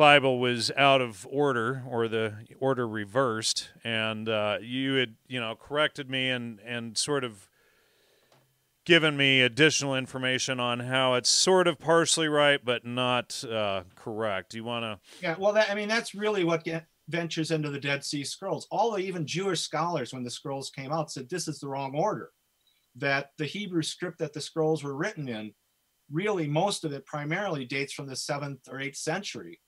Bible 0.00 0.38
was 0.38 0.70
out 0.78 1.02
of 1.02 1.26
order 1.30 1.82
or 1.86 2.08
the 2.08 2.32
order 2.58 2.88
reversed, 2.88 3.68
and 3.84 4.30
uh, 4.30 4.56
you 4.62 4.94
had 4.94 5.16
you 5.28 5.38
know 5.38 5.54
corrected 5.54 6.08
me 6.08 6.30
and 6.30 6.58
and 6.64 6.96
sort 6.96 7.22
of 7.22 7.50
given 8.86 9.14
me 9.14 9.42
additional 9.42 9.94
information 9.94 10.58
on 10.58 10.80
how 10.80 11.12
it's 11.12 11.28
sort 11.28 11.68
of 11.68 11.78
partially 11.78 12.28
right 12.28 12.64
but 12.64 12.86
not 12.86 13.44
uh, 13.44 13.82
correct. 13.94 14.52
Do 14.52 14.56
you 14.56 14.64
want 14.64 14.84
to? 14.84 14.98
Yeah, 15.22 15.36
well, 15.38 15.52
that, 15.52 15.70
I 15.70 15.74
mean 15.74 15.88
that's 15.88 16.14
really 16.14 16.44
what 16.44 16.64
get, 16.64 16.86
ventures 17.10 17.50
into 17.50 17.68
the 17.68 17.78
Dead 17.78 18.02
Sea 18.02 18.24
Scrolls. 18.24 18.66
All 18.70 18.92
the 18.92 19.02
even 19.02 19.26
Jewish 19.26 19.60
scholars, 19.60 20.14
when 20.14 20.22
the 20.22 20.30
scrolls 20.30 20.70
came 20.70 20.92
out, 20.92 21.10
said 21.10 21.28
this 21.28 21.46
is 21.46 21.58
the 21.58 21.68
wrong 21.68 21.94
order 21.94 22.30
that 22.96 23.30
the 23.38 23.46
Hebrew 23.46 23.82
script 23.82 24.18
that 24.18 24.32
the 24.32 24.40
scrolls 24.40 24.82
were 24.82 24.96
written 24.96 25.28
in, 25.28 25.52
really 26.10 26.46
most 26.48 26.84
of 26.84 26.92
it 26.92 27.06
primarily 27.06 27.64
dates 27.64 27.92
from 27.92 28.06
the 28.06 28.16
seventh 28.16 28.60
or 28.70 28.80
eighth 28.80 28.96
century, 28.96 29.60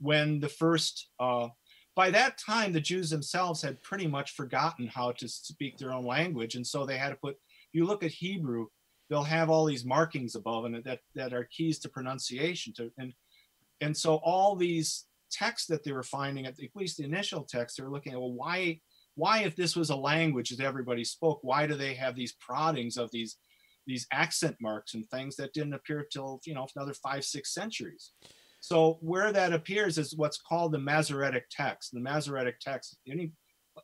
when 0.00 0.40
the 0.40 0.48
first, 0.48 1.08
uh, 1.20 1.48
by 1.94 2.10
that 2.10 2.38
time, 2.38 2.72
the 2.72 2.80
Jews 2.80 3.10
themselves 3.10 3.62
had 3.62 3.82
pretty 3.82 4.08
much 4.08 4.32
forgotten 4.32 4.88
how 4.88 5.12
to 5.12 5.28
speak 5.28 5.78
their 5.78 5.92
own 5.92 6.04
language. 6.04 6.56
And 6.56 6.66
so 6.66 6.84
they 6.84 6.98
had 6.98 7.10
to 7.10 7.16
put, 7.16 7.36
you 7.72 7.84
look 7.84 8.02
at 8.02 8.10
Hebrew, 8.10 8.66
they'll 9.08 9.22
have 9.22 9.50
all 9.50 9.64
these 9.64 9.84
markings 9.84 10.34
above 10.34 10.64
and 10.64 10.82
that 10.84 11.00
that 11.14 11.32
are 11.32 11.48
keys 11.50 11.78
to 11.80 11.88
pronunciation 11.88 12.72
to 12.74 12.90
and 12.98 13.12
and 13.80 13.96
so 13.96 14.16
all 14.16 14.56
these 14.56 15.04
texts 15.30 15.66
that 15.68 15.84
they 15.84 15.92
were 15.92 16.02
finding 16.02 16.46
at, 16.46 16.56
least 16.74 16.96
the 16.96 17.04
initial 17.04 17.42
texts, 17.42 17.76
they 17.76 17.84
were 17.84 17.90
looking 17.90 18.12
at 18.12 18.18
well 18.18 18.32
why 18.32 18.80
why 19.16 19.42
if 19.42 19.54
this 19.56 19.76
was 19.76 19.90
a 19.90 19.96
language 19.96 20.50
that 20.50 20.64
everybody 20.64 21.04
spoke 21.04 21.38
why 21.42 21.66
do 21.66 21.74
they 21.74 21.94
have 21.94 22.14
these 22.14 22.34
proddings 22.34 22.96
of 22.96 23.10
these 23.12 23.36
these 23.86 24.06
accent 24.12 24.56
marks 24.60 24.94
and 24.94 25.06
things 25.08 25.36
that 25.36 25.52
didn't 25.52 25.74
appear 25.74 26.06
till 26.10 26.40
you 26.44 26.54
know 26.54 26.66
another 26.74 26.94
five 26.94 27.24
six 27.24 27.52
centuries? 27.52 28.12
So 28.60 28.98
where 29.02 29.30
that 29.30 29.52
appears 29.52 29.98
is 29.98 30.16
what's 30.16 30.40
called 30.40 30.72
the 30.72 30.78
masoretic 30.78 31.44
text. 31.50 31.92
The 31.92 32.00
masoretic 32.00 32.60
text 32.60 32.96
any 33.08 33.32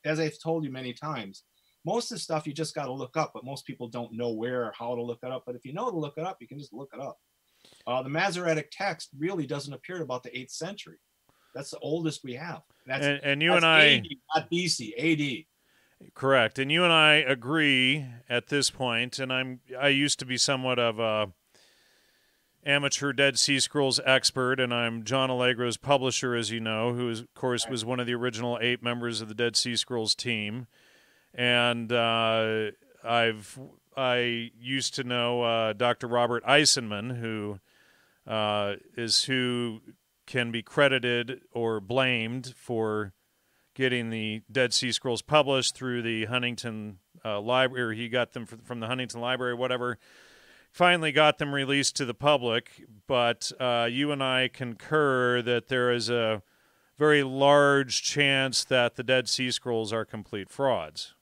as 0.04 0.20
i've 0.20 0.40
told 0.40 0.64
you 0.64 0.70
many 0.70 0.92
times 0.92 1.42
most 1.84 2.12
of 2.12 2.16
the 2.16 2.20
stuff 2.20 2.46
you 2.46 2.52
just 2.52 2.75
got 2.75 2.87
to 2.87 2.92
look 2.92 3.16
up 3.16 3.32
but 3.34 3.44
most 3.44 3.66
people 3.66 3.88
don't 3.88 4.12
know 4.12 4.30
where 4.30 4.66
or 4.66 4.72
how 4.78 4.94
to 4.94 5.02
look 5.02 5.18
it 5.22 5.32
up. 5.32 5.44
But 5.46 5.56
if 5.56 5.64
you 5.64 5.72
know 5.72 5.90
to 5.90 5.96
look 5.96 6.14
it 6.16 6.25
up 6.25 6.37
you 6.40 6.49
can 6.49 6.58
just 6.58 6.72
look 6.72 6.90
it 6.92 7.00
up. 7.00 7.18
Uh, 7.87 8.02
the 8.02 8.08
masoretic 8.08 8.70
text 8.70 9.10
really 9.18 9.46
doesn't 9.46 9.72
appear 9.72 10.02
about 10.02 10.22
the 10.22 10.30
8th 10.30 10.52
century 10.52 10.99
that's 11.54 11.71
the 11.71 11.78
oldest 11.78 12.23
we 12.25 12.35
have 12.35 12.62
that's, 12.87 13.04
and, 13.04 13.21
and 13.23 13.42
you 13.42 13.52
and 13.54 13.64
i 13.64 13.97
AD, 13.97 14.07
not 14.35 14.50
bc 14.50 14.92
ad 14.99 15.45
Correct. 16.14 16.59
And 16.59 16.73
you 16.73 16.85
and 16.85 16.92
I 16.92 17.16
agree 17.16 18.07
at 18.28 18.49
this 18.49 18.71
point, 18.71 19.19
and 19.19 19.33
I'm 19.33 19.61
I 19.78 19.88
used 19.88 20.19
to 20.21 20.26
be 20.26 20.38
somewhat 20.38 20.78
of 20.78 20.99
a 20.99 21.33
amateur 22.64 23.12
Dead 23.12 23.38
Sea 23.38 23.61
Scrolls 23.61 24.00
expert, 24.04 24.61
and 24.61 24.73
I'm 24.73 25.04
John 25.04 25.30
Allegro's 25.30 25.76
publisher, 25.76 26.35
as 26.35 26.50
you 26.50 26.61
know, 26.61 26.95
who 26.95 27.09
is, 27.11 27.21
of 27.21 27.35
course 27.35 27.69
was 27.69 27.85
one 27.85 28.00
of 28.00 28.07
the 28.07 28.14
original 28.14 28.59
eight 28.61 28.83
members 28.83 29.21
of 29.21 29.28
the 29.28 29.35
Dead 29.35 29.57
Sea 29.57 29.76
Scrolls 29.76 30.14
team. 30.14 30.66
And 31.35 31.92
uh, 31.92 32.71
I've 33.04 33.59
I 33.97 34.50
used 34.59 34.95
to 34.95 35.04
know 35.04 35.42
uh, 35.42 35.73
Dr. 35.75 36.07
Robert 36.07 36.45
Eisenman, 36.45 37.21
who 37.21 37.61
uh, 38.26 38.76
is 38.97 39.25
who 39.25 39.80
can 40.30 40.52
be 40.52 40.62
credited 40.62 41.40
or 41.50 41.80
blamed 41.80 42.54
for 42.56 43.12
getting 43.75 44.10
the 44.10 44.42
Dead 44.50 44.72
Sea 44.72 44.92
Scrolls 44.92 45.22
published 45.22 45.75
through 45.75 46.02
the 46.02 46.26
Huntington 46.26 46.99
uh, 47.25 47.40
Library. 47.40 47.96
He 47.96 48.08
got 48.08 48.32
them 48.32 48.46
from 48.46 48.78
the 48.78 48.87
Huntington 48.87 49.20
Library, 49.20 49.54
whatever. 49.54 49.99
Finally, 50.70 51.10
got 51.10 51.38
them 51.38 51.52
released 51.52 51.96
to 51.96 52.04
the 52.04 52.14
public. 52.14 52.84
But 53.08 53.50
uh, 53.58 53.88
you 53.90 54.12
and 54.12 54.22
I 54.22 54.46
concur 54.46 55.42
that 55.42 55.66
there 55.66 55.90
is 55.90 56.08
a 56.08 56.42
very 56.96 57.25
large 57.25 58.00
chance 58.00 58.62
that 58.62 58.94
the 58.94 59.02
Dead 59.02 59.28
Sea 59.28 59.50
Scrolls 59.50 59.92
are 59.92 60.04
complete 60.04 60.49
frauds. 60.49 61.14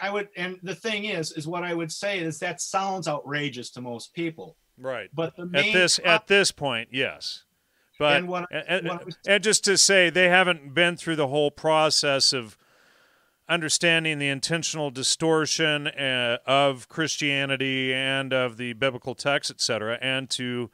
I 0.00 0.10
would, 0.10 0.28
and 0.36 0.58
the 0.62 0.74
thing 0.74 1.04
is, 1.04 1.32
is 1.32 1.46
what 1.46 1.64
I 1.64 1.74
would 1.74 1.92
say 1.92 2.20
is 2.20 2.38
that 2.38 2.62
sounds 2.62 3.06
outrageous 3.06 3.70
to 3.72 3.82
most 3.82 4.14
people. 4.14 4.56
Right. 4.78 5.10
But 5.12 5.36
the 5.36 5.50
at 5.54 5.72
this 5.72 6.00
at 6.02 6.28
this 6.28 6.50
point, 6.50 6.88
yes. 6.92 7.44
But 7.98 8.22
and, 8.22 8.46
and, 8.68 9.16
and 9.26 9.42
just 9.42 9.64
to 9.64 9.76
say, 9.76 10.08
they 10.08 10.28
haven't 10.28 10.72
been 10.72 10.96
through 10.96 11.16
the 11.16 11.28
whole 11.28 11.50
process 11.50 12.32
of 12.32 12.56
understanding 13.48 14.18
the 14.18 14.28
intentional 14.28 14.90
distortion 14.90 15.88
uh, 15.88 16.38
of 16.46 16.88
Christianity 16.88 17.92
and 17.92 18.32
of 18.32 18.56
the 18.56 18.74
biblical 18.74 19.14
text, 19.14 19.50
etc., 19.50 19.98
and 20.00 20.30
to 20.30 20.70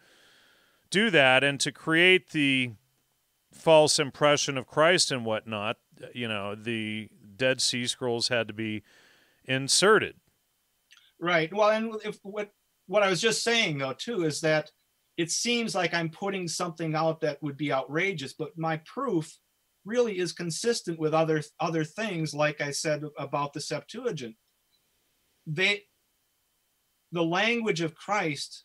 do 0.90 1.11
that 1.11 1.43
and 1.43 1.59
to 1.61 1.73
create 1.73 2.31
the 2.31 2.73
false 3.52 3.99
impression 3.99 4.59
of 4.59 4.66
Christ 4.66 5.11
and 5.11 5.25
whatnot, 5.25 5.78
you 6.12 6.28
know, 6.28 6.54
the 6.54 7.09
Dead 7.37 7.61
Sea 7.61 7.87
Scrolls 7.87 8.28
had 8.28 8.49
to 8.49 8.54
be 8.54 8.83
inserted. 9.45 10.16
Right. 11.19 11.52
Well, 11.52 11.71
and 11.71 11.95
if 12.04 12.19
what 12.23 12.50
what 12.87 13.02
I 13.02 13.09
was 13.09 13.21
just 13.21 13.43
saying 13.43 13.78
though 13.78 13.95
too 13.95 14.25
is 14.25 14.40
that 14.43 14.71
it 15.16 15.30
seems 15.30 15.75
like 15.75 15.94
I'm 15.94 16.11
putting 16.11 16.49
something 16.49 16.94
out 16.94 17.21
that 17.21 17.42
would 17.42 17.56
be 17.56 17.73
outrageous, 17.73 18.33
but 18.33 18.56
my 18.59 18.78
proof 18.78 19.37
really 19.85 20.18
is 20.18 20.33
consistent 20.33 20.99
with 20.99 21.14
other 21.14 21.42
other 21.61 21.85
things, 21.85 22.35
like 22.35 22.61
I 22.61 22.71
said 22.71 23.04
about 23.18 23.52
the 23.52 23.61
Septuagint. 23.61 24.35
They 25.47 25.83
the 27.12 27.23
language 27.23 27.80
of 27.80 27.94
Christ 27.94 28.64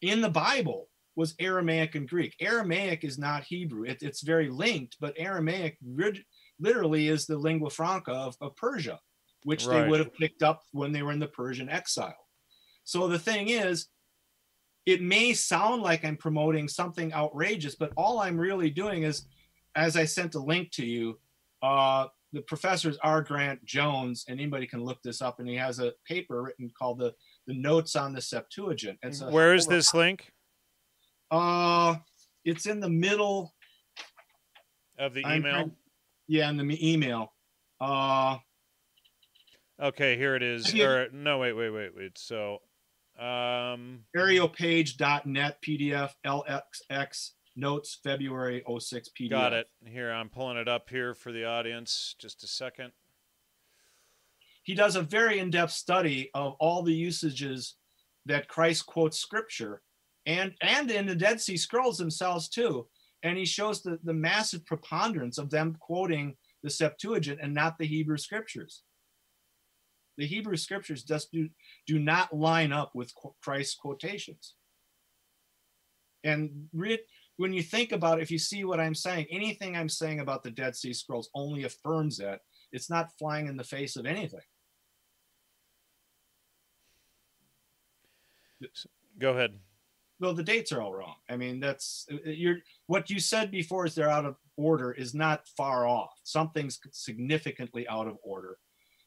in 0.00 0.20
the 0.20 0.30
Bible 0.30 0.88
was 1.14 1.34
Aramaic 1.38 1.94
and 1.94 2.08
Greek. 2.08 2.34
Aramaic 2.40 3.04
is 3.04 3.18
not 3.18 3.44
Hebrew. 3.44 3.84
It, 3.84 3.98
it's 4.02 4.22
very 4.22 4.48
linked, 4.48 4.96
but 5.00 5.14
Aramaic 5.18 5.76
literally 6.58 7.08
is 7.08 7.26
the 7.26 7.36
lingua 7.36 7.70
franca 7.70 8.12
of, 8.12 8.36
of 8.40 8.56
Persia, 8.56 8.98
which 9.44 9.66
right. 9.66 9.82
they 9.82 9.88
would 9.88 10.00
have 10.00 10.14
picked 10.14 10.42
up 10.42 10.62
when 10.72 10.92
they 10.92 11.02
were 11.02 11.12
in 11.12 11.18
the 11.18 11.26
Persian 11.26 11.68
exile. 11.68 12.16
So 12.84 13.06
the 13.06 13.18
thing 13.18 13.50
is, 13.50 13.88
it 14.86 15.02
may 15.02 15.32
sound 15.32 15.82
like 15.82 16.04
I'm 16.04 16.16
promoting 16.16 16.68
something 16.68 17.12
outrageous, 17.12 17.74
but 17.74 17.92
all 17.96 18.20
I'm 18.20 18.38
really 18.38 18.70
doing 18.70 19.02
is, 19.02 19.26
as 19.76 19.96
I 19.96 20.04
sent 20.04 20.34
a 20.34 20.40
link 20.40 20.70
to 20.72 20.84
you, 20.84 21.18
uh, 21.62 22.06
the 22.32 22.40
professor's 22.42 22.96
R. 23.02 23.22
Grant 23.22 23.64
Jones, 23.64 24.24
and 24.28 24.38
anybody 24.38 24.66
can 24.66 24.84
look 24.84 25.02
this 25.02 25.20
up, 25.20 25.40
and 25.40 25.48
he 25.48 25.56
has 25.56 25.80
a 25.80 25.92
paper 26.06 26.42
written 26.42 26.70
called 26.78 26.98
the 26.98 27.14
the 27.46 27.54
Notes 27.54 27.96
on 27.96 28.12
the 28.12 28.20
Septuagint. 28.20 28.98
It's 29.02 29.22
Where 29.22 29.54
is 29.54 29.66
this 29.66 29.92
link? 29.92 30.32
Uh, 31.30 31.96
it's 32.44 32.66
in 32.66 32.80
the 32.80 32.88
middle 32.88 33.54
of 34.98 35.14
the 35.14 35.20
email. 35.20 35.70
yeah, 36.28 36.48
in 36.50 36.56
the 36.56 36.92
email. 36.92 37.32
Uh, 37.80 38.38
okay, 39.82 40.16
here 40.16 40.36
it 40.36 40.42
is. 40.42 40.72
Or 40.80 41.08
no, 41.12 41.38
wait, 41.38 41.52
wait, 41.52 41.70
wait, 41.70 41.96
wait. 41.96 42.18
So 42.18 42.58
um, 43.20 44.00
areopage.net 44.16 45.58
PDF 45.62 46.10
LXX 46.26 47.30
notes 47.54 47.98
February 48.02 48.64
06 48.78 49.10
PDF. 49.18 49.30
Got 49.30 49.52
it. 49.52 49.66
Here, 49.84 50.10
I'm 50.10 50.30
pulling 50.30 50.56
it 50.56 50.68
up 50.68 50.88
here 50.88 51.14
for 51.14 51.30
the 51.30 51.44
audience. 51.44 52.14
Just 52.18 52.42
a 52.42 52.46
second. 52.46 52.92
He 54.62 54.74
does 54.74 54.96
a 54.96 55.02
very 55.02 55.38
in 55.38 55.50
depth 55.50 55.72
study 55.72 56.30
of 56.34 56.54
all 56.60 56.82
the 56.82 56.94
usages 56.94 57.74
that 58.26 58.48
Christ 58.48 58.86
quotes 58.86 59.18
scripture 59.18 59.82
and, 60.26 60.54
and 60.62 60.90
in 60.90 61.06
the 61.06 61.14
Dead 61.14 61.40
Sea 61.40 61.56
Scrolls 61.56 61.98
themselves, 61.98 62.48
too. 62.48 62.86
And 63.22 63.36
he 63.36 63.44
shows 63.44 63.82
the, 63.82 63.98
the 64.04 64.14
massive 64.14 64.64
preponderance 64.64 65.38
of 65.38 65.50
them 65.50 65.76
quoting 65.78 66.36
the 66.62 66.70
Septuagint 66.70 67.40
and 67.42 67.52
not 67.52 67.78
the 67.78 67.86
Hebrew 67.86 68.16
scriptures 68.16 68.82
the 70.20 70.26
Hebrew 70.26 70.56
scriptures 70.56 71.02
just 71.02 71.32
do, 71.32 71.48
do 71.86 71.98
not 71.98 72.36
line 72.36 72.72
up 72.72 72.94
with 72.94 73.10
Christ's 73.42 73.74
quotations. 73.74 74.54
And 76.22 76.68
re- 76.74 77.00
when 77.38 77.54
you 77.54 77.62
think 77.62 77.92
about 77.92 78.18
it, 78.18 78.22
if 78.22 78.30
you 78.30 78.38
see 78.38 78.64
what 78.64 78.80
I'm 78.80 78.94
saying, 78.94 79.26
anything 79.30 79.74
I'm 79.74 79.88
saying 79.88 80.20
about 80.20 80.42
the 80.42 80.50
Dead 80.50 80.76
Sea 80.76 80.92
Scrolls 80.92 81.30
only 81.34 81.64
affirms 81.64 82.18
that. 82.18 82.40
It's 82.70 82.90
not 82.90 83.16
flying 83.18 83.46
in 83.46 83.56
the 83.56 83.64
face 83.64 83.96
of 83.96 84.04
anything. 84.04 84.40
Go 89.18 89.30
ahead. 89.30 89.58
Well, 90.20 90.34
the 90.34 90.42
dates 90.42 90.70
are 90.70 90.82
all 90.82 90.92
wrong. 90.92 91.14
I 91.30 91.38
mean, 91.38 91.60
that's 91.60 92.06
uh, 92.12 92.16
uh, 92.16 92.30
you're 92.30 92.58
what 92.88 93.08
you 93.08 93.18
said 93.18 93.50
before 93.50 93.86
is 93.86 93.94
they're 93.94 94.10
out 94.10 94.26
of 94.26 94.36
order 94.58 94.92
is 94.92 95.14
not 95.14 95.48
far 95.56 95.86
off. 95.86 96.12
Something's 96.24 96.78
significantly 96.92 97.88
out 97.88 98.06
of 98.06 98.18
order. 98.22 98.58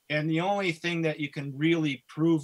And 0.09 0.29
the 0.29 0.41
only 0.41 0.71
thing 0.71 1.01
that 1.03 1.19
you 1.19 1.29
can 1.29 1.57
really 1.57 2.03
prove 2.07 2.43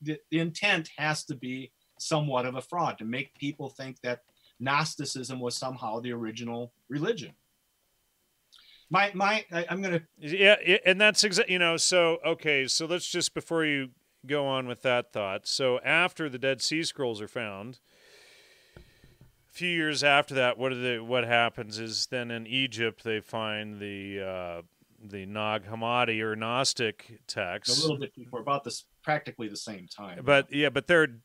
the, 0.00 0.18
the 0.30 0.38
intent 0.38 0.90
has 0.96 1.24
to 1.24 1.34
be 1.34 1.72
somewhat 1.98 2.46
of 2.46 2.54
a 2.54 2.62
fraud 2.62 2.98
to 2.98 3.04
make 3.04 3.34
people 3.34 3.68
think 3.68 4.00
that 4.02 4.20
Gnosticism 4.60 5.40
was 5.40 5.56
somehow 5.56 6.00
the 6.00 6.12
original 6.12 6.72
religion. 6.88 7.32
My 8.90 9.10
my 9.14 9.44
I, 9.52 9.66
am 9.68 9.82
gonna 9.82 10.02
yeah, 10.18 10.56
and 10.86 11.00
that's 11.00 11.22
exactly 11.22 11.52
you 11.52 11.58
know 11.58 11.76
so 11.76 12.18
okay 12.24 12.66
so 12.66 12.86
let's 12.86 13.06
just 13.06 13.34
before 13.34 13.64
you 13.66 13.90
go 14.26 14.46
on 14.46 14.66
with 14.66 14.82
that 14.82 15.12
thought. 15.12 15.46
So 15.46 15.80
after 15.80 16.28
the 16.28 16.38
Dead 16.38 16.60
Sea 16.62 16.82
Scrolls 16.82 17.20
are 17.20 17.28
found, 17.28 17.78
a 18.76 19.52
few 19.52 19.68
years 19.68 20.02
after 20.04 20.34
that, 20.34 20.58
what 20.58 20.70
the 20.70 20.98
what 20.98 21.24
happens 21.24 21.78
is 21.78 22.06
then 22.06 22.30
in 22.30 22.46
Egypt 22.46 23.04
they 23.04 23.20
find 23.20 23.80
the 23.80 24.20
uh, 24.20 24.62
the 25.02 25.26
Nag 25.26 25.64
Hammadi 25.66 26.20
or 26.20 26.34
Gnostic 26.36 27.20
texts. 27.26 27.78
A 27.78 27.82
little 27.82 27.98
bit 27.98 28.14
before, 28.14 28.40
about 28.40 28.64
this, 28.64 28.84
practically 29.02 29.48
the 29.48 29.56
same 29.56 29.86
time. 29.86 30.20
But 30.24 30.52
yeah, 30.52 30.70
but 30.70 30.86
they're 30.86 31.20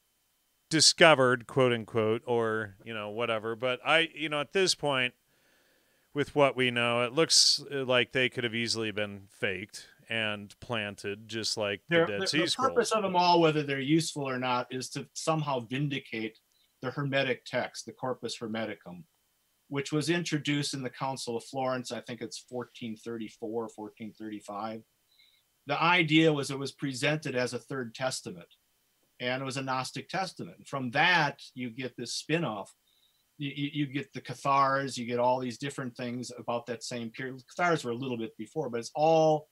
discovered, 0.70 1.48
quote 1.48 1.74
unquote, 1.74 2.22
or 2.26 2.76
you 2.84 2.94
know 2.94 3.10
whatever. 3.10 3.56
But 3.56 3.80
I, 3.86 4.10
you 4.14 4.30
know, 4.30 4.42
at 4.42 4.54
this 4.54 4.76
point, 4.76 5.14
with 6.14 6.36
what 6.36 6.56
we 6.56 6.72
know, 6.72 7.04
it 7.04 7.14
looks 7.14 7.64
uh, 7.72 7.84
like 7.86 8.12
they 8.12 8.30
could 8.30 8.44
have 8.44 8.56
easily 8.56 8.92
been 8.92 9.24
faked 9.40 9.88
and 10.10 10.54
planted, 10.60 11.28
just 11.28 11.58
like 11.58 11.82
they're, 11.90 12.06
the 12.06 12.20
Dead 12.20 12.30
Sea 12.30 12.48
Scrolls. 12.48 12.56
The 12.56 12.74
purpose 12.76 12.92
of 12.92 13.04
them 13.04 13.16
all, 13.16 13.42
whether 13.42 13.64
they're 13.64 13.80
useful 13.80 14.28
or 14.28 14.38
not, 14.38 14.68
is 14.70 14.90
to 14.90 15.08
somehow 15.14 15.62
vindicate 15.62 16.38
the 16.82 16.92
Hermetic 16.92 17.46
text, 17.46 17.86
the 17.86 17.94
Corpus 17.94 18.38
Hermeticum, 18.38 19.04
which 19.68 19.92
was 19.92 20.10
introduced 20.10 20.74
in 20.74 20.84
the 20.84 20.90
Council 20.90 21.38
of 21.38 21.44
Florence. 21.46 21.92
I 21.92 22.02
think 22.02 22.22
it's 22.22 22.46
1434, 22.50 23.50
1435. 23.76 24.82
The 25.66 25.82
idea 25.82 26.32
was 26.32 26.52
it 26.52 26.60
was 26.60 26.72
presented 26.72 27.36
as 27.36 27.54
a 27.54 27.60
third 27.60 27.96
testament. 27.96 28.48
and 29.20 29.42
it 29.42 29.46
was 29.46 29.58
a 29.58 29.62
Gnostic 29.62 30.10
testament. 30.10 30.68
From 30.68 30.92
that, 30.92 31.42
you 31.54 31.70
get 31.70 31.96
this 31.96 32.14
spin 32.14 32.44
off. 32.44 32.74
You, 33.38 33.52
you, 33.56 33.86
get 33.88 34.12
the 34.14 34.22
Cathars, 34.22 34.98
you 34.98 35.06
get 35.06 35.20
all 35.20 35.40
these 35.40 35.58
different 35.58 35.96
things 35.96 36.32
about 36.38 36.66
that 36.68 36.84
same 36.84 37.10
period. 37.10 37.42
Cathars 37.56 37.84
were 37.84 37.92
a 37.92 37.96
little 37.96 38.18
bit 38.18 38.36
before, 38.38 38.70
but 38.70 38.80
it's 38.80 38.92
all 38.96 39.48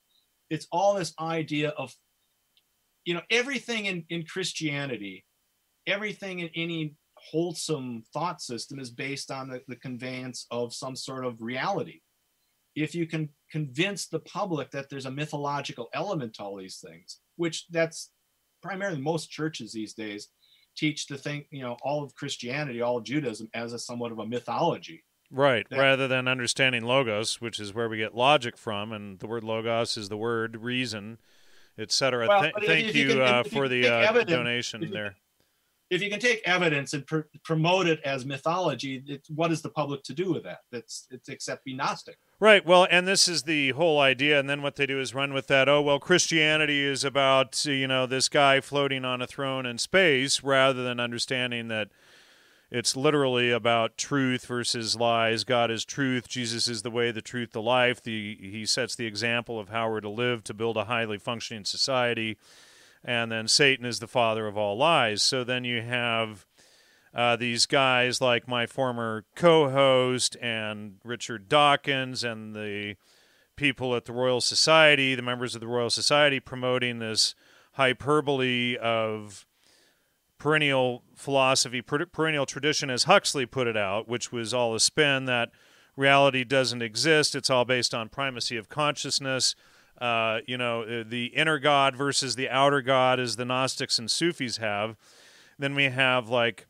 it's 0.50 0.68
all 0.72 0.96
this 0.96 1.14
idea 1.20 1.70
of 1.70 1.94
you 3.06 3.14
know 3.14 3.22
everything 3.32 3.86
in, 3.86 4.06
in 4.10 4.26
Christianity, 4.26 5.26
everything 5.88 6.40
in 6.40 6.50
any 6.56 6.96
wholesome 7.30 8.04
thought 8.14 8.42
system 8.42 8.80
is 8.80 8.90
based 8.90 9.32
on 9.32 9.50
the, 9.50 9.62
the 9.68 9.76
conveyance 9.76 10.46
of 10.52 10.74
some 10.74 10.96
sort 10.96 11.26
of 11.26 11.42
reality. 11.42 12.02
If 12.76 12.96
you 12.96 13.06
can 13.06 13.30
convince 13.52 14.08
the 14.08 14.20
public 14.20 14.72
that 14.72 14.90
there's 14.90 15.06
a 15.06 15.12
mythological 15.12 15.90
element 15.94 16.36
to 16.36 16.44
all 16.44 16.58
these 16.58 16.78
things, 16.78 17.20
which 17.36 17.66
that's 17.70 18.12
primarily 18.62 19.02
most 19.02 19.30
churches 19.30 19.74
these 19.74 19.94
days 19.94 20.30
teach 20.78 21.08
to 21.08 21.18
think, 21.18 21.48
you 21.52 21.62
know, 21.62 21.76
all 21.82 22.04
of 22.04 22.16
Christianity, 22.16 22.82
all 22.82 22.98
of 22.98 23.04
Judaism 23.04 23.50
as 23.54 23.74
a 23.74 23.80
somewhat 23.80 24.12
of 24.12 24.20
a 24.20 24.26
mythology. 24.26 25.04
Right, 25.30 25.68
that, 25.70 25.80
rather 25.80 26.08
than 26.08 26.28
understanding 26.28 26.84
logos, 26.84 27.40
which 27.42 27.60
is 27.60 27.74
where 27.74 27.90
we 27.90 27.98
get 27.98 28.16
logic 28.16 28.58
from, 28.58 28.92
and 28.92 29.20
the 29.20 29.28
word 29.28 29.44
logos 29.44 29.98
is 29.98 30.10
the 30.10 30.18
word 30.18 30.58
reason, 30.58 31.20
etc. 31.78 32.28
Well, 32.28 32.42
Th- 32.42 32.54
thank 32.66 32.96
you, 32.96 33.10
can, 33.10 33.22
uh, 33.22 33.44
for 33.44 33.68
the 33.68 33.88
uh, 33.88 34.10
evidence, 34.10 34.32
donation 34.32 34.92
there 34.92 35.16
if 35.92 36.02
you 36.02 36.10
can 36.10 36.22
take 36.22 36.42
evidence 36.46 36.94
and 36.94 37.06
pr- 37.06 37.20
promote 37.44 37.86
it 37.86 38.00
as 38.06 38.26
mythology, 38.26 39.04
what 39.36 39.52
is 39.52 39.62
the 39.62 39.70
public 39.70 40.02
to 40.04 40.14
do 40.14 40.32
with 40.32 40.44
that? 40.44 40.60
That's 40.72 41.06
it's 41.12 41.28
except 41.28 41.66
be 41.66 41.74
Gnostic. 41.74 42.18
Right. 42.40 42.66
Well, 42.66 42.88
and 42.90 43.06
this 43.06 43.28
is 43.28 43.44
the 43.44 43.72
whole 43.72 44.00
idea. 44.00 44.40
And 44.40 44.50
then 44.50 44.62
what 44.62 44.78
they 44.78 44.86
do 44.86 45.02
is 45.02 45.14
run 45.14 45.34
with 45.34 45.48
that. 45.48 45.68
Oh, 45.68 45.82
well, 45.82 46.00
Christianity 46.00 46.84
is 46.84 47.04
about 47.04 47.66
you 47.66 47.88
know 47.88 48.06
this 48.08 48.30
guy 48.30 48.62
floating 48.62 49.04
on 49.04 49.22
a 49.22 49.28
throne 49.28 49.66
in 49.66 49.78
space, 49.78 50.42
rather 50.42 50.82
than 50.82 51.00
understanding 51.02 51.68
that 51.68 51.90
it's 52.72 52.96
literally 52.96 53.52
about 53.52 53.98
truth 53.98 54.46
versus 54.46 54.96
lies. 54.96 55.44
God 55.44 55.70
is 55.70 55.84
truth. 55.84 56.30
Jesus 56.30 56.70
is 56.70 56.84
the 56.84 56.90
way, 56.90 57.12
the 57.12 57.22
truth, 57.22 57.52
the 57.52 57.62
life. 57.62 58.02
The 58.02 58.38
he 58.40 58.66
sets 58.66 58.96
the 58.96 59.06
example 59.06 59.60
of 59.60 59.68
how 59.68 59.90
we're 59.90 60.00
to 60.00 60.10
live 60.10 60.46
to 60.46 60.54
build 60.54 60.78
a 60.78 60.86
highly 60.86 61.18
functioning 61.18 61.66
society 61.66 62.38
and 63.04 63.32
then 63.32 63.48
Satan 63.48 63.86
is 63.86 64.00
the 64.00 64.08
father 64.08 64.48
of 64.48 64.58
all 64.58 64.78
lies. 64.78 65.22
So 65.24 65.44
then 65.44 65.64
you 65.64 65.82
have 65.82 66.46
uh, 67.14 67.36
these 67.36 67.66
guys 67.66 68.22
like 68.22 68.48
my 68.48 68.66
former 68.66 69.26
co-host 69.36 70.38
and 70.42 70.96
Richard 71.04 71.50
Dawkins 71.50 72.24
and 72.24 72.56
the 72.56 72.96
people 73.56 73.96
at 73.96 74.06
the 74.06 74.14
Royal 74.14 74.42
Society, 74.42 75.16
the 75.16 75.22
members 75.22 75.56
of 75.56 75.62
the 75.62 75.68
Royal 75.68 75.90
Society, 75.90 76.40
promoting 76.40 77.00
this 77.00 77.36
hyperbole 77.74 78.78
of 78.78 79.46
perennial 80.38 81.04
philosophy, 81.16 81.82
perennial 81.82 82.46
tradition, 82.46 82.90
as 82.90 83.04
Huxley 83.04 83.46
put 83.46 83.68
it 83.68 83.78
out, 83.78 84.08
which 84.08 84.32
was 84.32 84.54
all 84.54 84.74
a 84.74 84.80
spin 84.80 85.26
that 85.26 85.52
reality 85.96 86.44
doesn't 86.44 86.82
exist. 86.82 87.36
It's 87.36 87.50
all 87.50 87.66
based 87.66 87.94
on 87.94 88.10
primacy 88.10 88.58
of 88.58 88.70
consciousness 88.70 89.56
uh, 90.02 90.40
you 90.48 90.58
know, 90.58 90.82
uh, 90.82 91.04
the 91.08 91.28
inner 91.28 91.60
God 91.60 91.96
versus 91.96 92.36
the 92.36 92.50
outer 92.50 92.82
God, 92.82 93.20
as 93.20 93.36
the 93.36 93.46
Gnostics 93.46 94.00
and 94.00 94.10
Sufis 94.10 94.58
have. 94.58 94.98
Then 95.60 95.76
we 95.76 95.86
have 95.86 96.28
like 96.28 96.66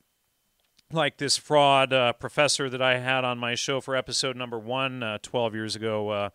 like 0.91 1.17
this 1.17 1.37
fraud 1.37 1.93
uh, 1.93 2.11
professor 2.11 2.69
that 2.69 2.81
I 2.81 2.97
had 2.97 3.23
on 3.23 3.37
my 3.37 3.55
show 3.55 3.79
for 3.79 3.95
episode 3.95 4.35
number 4.35 4.59
one 4.59 5.01
uh, 5.01 5.19
12 5.21 5.55
years 5.55 5.73
ago, 5.73 6.09
uh, 6.09 6.29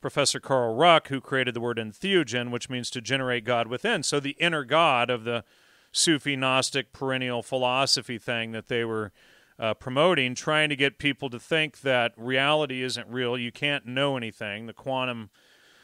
Professor 0.00 0.40
Carl 0.40 0.74
Ruck, 0.74 1.06
who 1.06 1.20
created 1.20 1.54
the 1.54 1.60
word 1.60 1.76
entheogen, 1.76 2.50
which 2.50 2.68
means 2.68 2.90
to 2.90 3.00
generate 3.00 3.44
God 3.44 3.68
within. 3.68 4.02
So 4.02 4.18
the 4.18 4.36
inner 4.40 4.64
God 4.64 5.10
of 5.10 5.22
the 5.22 5.44
Sufi 5.92 6.34
Gnostic 6.34 6.92
perennial 6.92 7.44
philosophy 7.44 8.18
thing 8.18 8.50
that 8.50 8.66
they 8.66 8.84
were 8.84 9.12
uh, 9.60 9.74
promoting, 9.74 10.34
trying 10.34 10.70
to 10.70 10.76
get 10.76 10.98
people 10.98 11.30
to 11.30 11.38
think 11.38 11.82
that 11.82 12.12
reality 12.16 12.82
isn't 12.82 13.06
real. 13.08 13.38
You 13.38 13.52
can't 13.52 13.86
know 13.86 14.16
anything. 14.16 14.66
The 14.66 14.72
quantum 14.72 15.30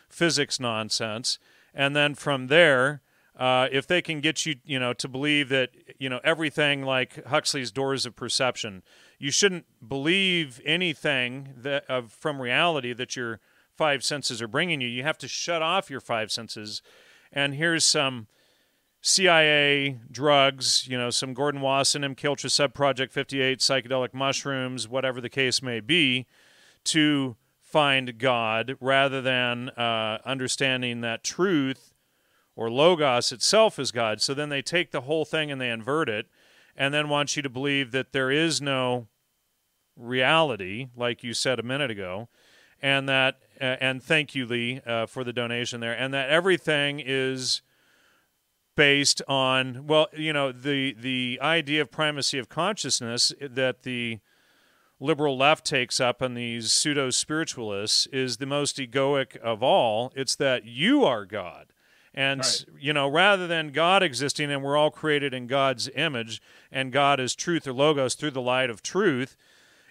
physics 0.08 0.58
nonsense. 0.60 1.38
And 1.74 1.94
then 1.94 2.14
from 2.14 2.46
there, 2.46 3.02
uh, 3.38 3.68
if 3.70 3.86
they 3.86 4.00
can 4.00 4.20
get 4.20 4.46
you, 4.46 4.56
you 4.64 4.78
know, 4.78 4.92
to 4.94 5.08
believe 5.08 5.50
that, 5.50 5.70
you 5.98 6.08
know, 6.08 6.20
everything 6.24 6.82
like 6.82 7.24
Huxley's 7.26 7.70
doors 7.70 8.06
of 8.06 8.16
perception, 8.16 8.82
you 9.18 9.30
shouldn't 9.30 9.66
believe 9.86 10.60
anything 10.64 11.50
that 11.56 11.84
of 11.86 12.12
from 12.12 12.40
reality 12.40 12.94
that 12.94 13.14
your 13.14 13.40
five 13.76 14.02
senses 14.02 14.40
are 14.40 14.48
bringing 14.48 14.80
you. 14.80 14.88
You 14.88 15.02
have 15.02 15.18
to 15.18 15.28
shut 15.28 15.60
off 15.60 15.90
your 15.90 16.00
five 16.00 16.32
senses. 16.32 16.80
And 17.30 17.54
here's 17.54 17.84
some 17.84 18.26
CIA 19.02 20.00
drugs, 20.10 20.88
you 20.88 20.96
know, 20.96 21.10
some 21.10 21.34
Gordon 21.34 21.60
Wasson, 21.60 22.02
MKUltra 22.02 22.50
Sub 22.50 22.72
Project 22.72 23.12
58, 23.12 23.58
psychedelic 23.58 24.14
mushrooms, 24.14 24.88
whatever 24.88 25.20
the 25.20 25.28
case 25.28 25.62
may 25.62 25.80
be, 25.80 26.26
to 26.84 27.36
find 27.76 28.16
God 28.16 28.78
rather 28.80 29.20
than 29.20 29.68
uh, 29.68 30.16
understanding 30.24 31.02
that 31.02 31.22
truth 31.22 31.92
or 32.54 32.70
logos 32.70 33.32
itself 33.32 33.78
is 33.78 33.92
God. 33.92 34.22
So 34.22 34.32
then 34.32 34.48
they 34.48 34.62
take 34.62 34.92
the 34.92 35.02
whole 35.02 35.26
thing 35.26 35.50
and 35.50 35.60
they 35.60 35.68
invert 35.68 36.08
it 36.08 36.24
and 36.74 36.94
then 36.94 37.10
want 37.10 37.36
you 37.36 37.42
to 37.42 37.50
believe 37.50 37.92
that 37.92 38.12
there 38.12 38.30
is 38.30 38.62
no 38.62 39.08
reality, 39.94 40.86
like 40.96 41.22
you 41.22 41.34
said 41.34 41.60
a 41.60 41.62
minute 41.62 41.90
ago, 41.90 42.30
and 42.80 43.06
that, 43.10 43.40
uh, 43.60 43.76
and 43.78 44.02
thank 44.02 44.34
you, 44.34 44.46
Lee, 44.46 44.80
uh, 44.86 45.04
for 45.04 45.22
the 45.22 45.34
donation 45.34 45.80
there, 45.80 45.92
and 45.92 46.14
that 46.14 46.30
everything 46.30 47.02
is 47.04 47.60
based 48.74 49.20
on 49.28 49.86
well 49.86 50.06
you 50.16 50.32
know 50.32 50.50
the 50.50 50.94
the 50.94 51.38
idea 51.42 51.82
of 51.82 51.90
primacy 51.90 52.38
of 52.38 52.48
consciousness 52.48 53.34
that 53.40 53.82
the 53.82 54.20
liberal 54.98 55.36
left 55.36 55.64
takes 55.64 56.00
up 56.00 56.22
on 56.22 56.34
these 56.34 56.72
pseudo 56.72 57.10
spiritualists 57.10 58.06
is 58.08 58.38
the 58.38 58.46
most 58.46 58.76
egoic 58.78 59.36
of 59.38 59.62
all. 59.62 60.12
It's 60.16 60.34
that 60.36 60.64
you 60.64 61.04
are 61.04 61.24
God. 61.24 61.66
And, 62.14 62.40
right. 62.40 62.64
you 62.78 62.92
know, 62.94 63.06
rather 63.08 63.46
than 63.46 63.72
God 63.72 64.02
existing 64.02 64.50
and 64.50 64.62
we're 64.62 64.76
all 64.76 64.90
created 64.90 65.34
in 65.34 65.46
God's 65.46 65.90
image 65.94 66.40
and 66.72 66.90
God 66.90 67.20
is 67.20 67.34
truth 67.34 67.66
or 67.66 67.74
logos 67.74 68.14
through 68.14 68.30
the 68.30 68.40
light 68.40 68.70
of 68.70 68.82
truth, 68.82 69.36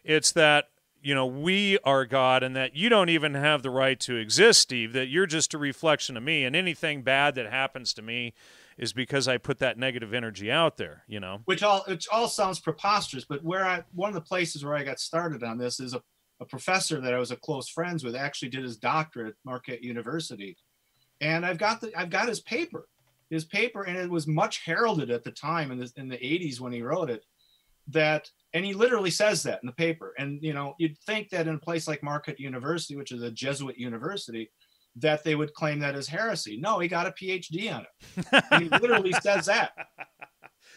it's 0.04 0.32
that, 0.32 0.70
you 1.04 1.13
know, 1.13 1.28
we 1.28 1.78
are 1.84 2.04
God 2.06 2.41
and 2.41 2.56
that 2.56 2.76
you 2.76 2.89
don't 2.89 3.10
even 3.10 3.36
have 3.36 3.62
the 3.62 3.70
right 3.70 4.00
to 4.00 4.15
exist, 4.15 4.62
Steve, 4.62 4.91
that 4.94 5.08
you're 5.08 5.28
just 5.28 5.54
a 5.54 5.60
reflection 5.60 6.18
of 6.18 6.24
me. 6.24 6.44
And 6.44 6.56
anything 6.56 7.04
bad 7.04 7.36
that 7.36 7.52
happens 7.52 7.94
to 7.94 8.02
me 8.02 8.34
is 8.78 8.94
because 8.94 9.28
I 9.28 9.38
put 9.38 9.60
that 9.60 9.78
negative 9.78 10.14
energy 10.14 10.52
out 10.52 10.78
there, 10.78 11.04
you 11.08 11.20
know. 11.20 11.42
Which 11.46 11.64
all 11.64 11.84
which 11.88 12.08
all 12.12 12.28
sounds 12.28 12.60
preposterous, 12.60 13.26
but 13.26 13.44
where 13.44 13.66
I 13.66 13.84
one 13.94 14.10
of 14.10 14.16
the 14.16 14.22
places 14.22 14.66
where 14.66 14.76
I 14.76 14.84
got 14.84 15.00
started 15.00 15.44
on 15.44 15.58
this 15.58 15.80
is 15.80 15.94
a, 15.94 16.02
a 16.40 16.46
professor 16.46 17.00
that 17.00 17.14
I 17.14 17.20
was 17.20 17.32
a 17.32 17.38
close 17.38 17.70
friends 17.70 18.04
with 18.04 18.16
actually 18.16 18.50
did 18.50 18.64
his 18.64 18.78
doctorate 18.78 19.30
at 19.30 19.36
Marquette 19.46 19.84
University. 19.84 20.58
And 21.22 21.46
I've 21.46 21.58
got 21.58 21.82
the 21.82 21.92
I've 21.98 22.10
got 22.10 22.28
his 22.28 22.42
paper. 22.42 22.88
His 23.30 23.46
paper 23.46 23.84
and 23.84 23.98
it 23.98 24.10
was 24.10 24.28
much 24.28 24.64
heralded 24.66 25.10
at 25.10 25.24
the 25.24 25.32
time 25.32 25.72
in 25.72 25.80
the 25.80 25.92
in 25.96 26.08
the 26.10 26.18
80s 26.18 26.60
when 26.60 26.74
he 26.74 26.82
wrote 26.82 27.10
it 27.10 27.24
that 27.88 28.30
and 28.54 28.66
he 28.66 28.74
literally 28.74 29.12
says 29.12 29.44
that 29.44 29.60
in 29.62 29.68
the 29.68 29.74
paper. 29.74 30.14
And 30.18 30.42
you 30.42 30.54
know, 30.54 30.76
you'd 30.80 30.98
think 31.00 31.30
that 31.30 31.48
in 31.48 31.56
a 31.56 31.60
place 31.60 31.88
like 31.88 32.04
Marquette 32.04 32.40
University, 32.40 32.96
which 32.96 33.12
is 33.12 33.22
a 33.22 33.32
Jesuit 33.32 33.78
university, 33.78 34.50
that 34.97 35.23
they 35.23 35.36
would 35.36 35.53
claim 35.53 35.79
that 35.79 35.95
as 35.95 36.08
heresy. 36.08 36.58
No, 36.58 36.79
he 36.79 36.88
got 36.88 37.08
a 37.08 37.12
PhD 37.12 37.73
on 37.73 37.84
it. 37.84 38.43
And 38.51 38.63
he 38.63 38.69
literally 38.69 39.13
says 39.21 39.45
that. 39.47 39.71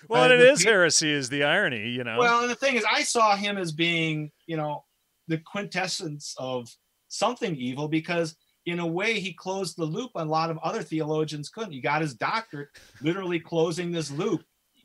Well, 0.09 0.31
uh, 0.31 0.35
it 0.35 0.40
is 0.40 0.62
heresy, 0.62 1.11
is 1.11 1.28
the 1.28 1.42
irony, 1.42 1.88
you 1.88 2.04
know. 2.04 2.18
Well, 2.18 2.42
and 2.42 2.50
the 2.50 2.54
thing 2.54 2.76
is, 2.76 2.85
I 2.88 3.02
saw 3.02 3.35
him 3.35 3.59
as 3.59 3.72
being, 3.72 4.31
you 4.46 4.57
know, 4.57 4.85
the 5.26 5.38
quintessence 5.38 6.37
of 6.38 6.68
something 7.09 7.57
evil 7.57 7.88
because, 7.88 8.37
in 8.66 8.78
a 8.78 8.87
way, 8.87 9.18
he 9.18 9.33
closed 9.33 9.76
the 9.76 9.85
loop. 9.85 10.12
A 10.14 10.24
lot 10.24 10.50
of 10.50 10.59
other 10.59 10.83
theologians 10.83 11.48
couldn't. 11.48 11.72
He 11.72 11.81
got 11.81 12.00
his 12.00 12.14
doctorate, 12.14 12.68
literally 13.02 13.40
closing 13.40 13.90
this 13.90 14.12
loop 14.12 14.42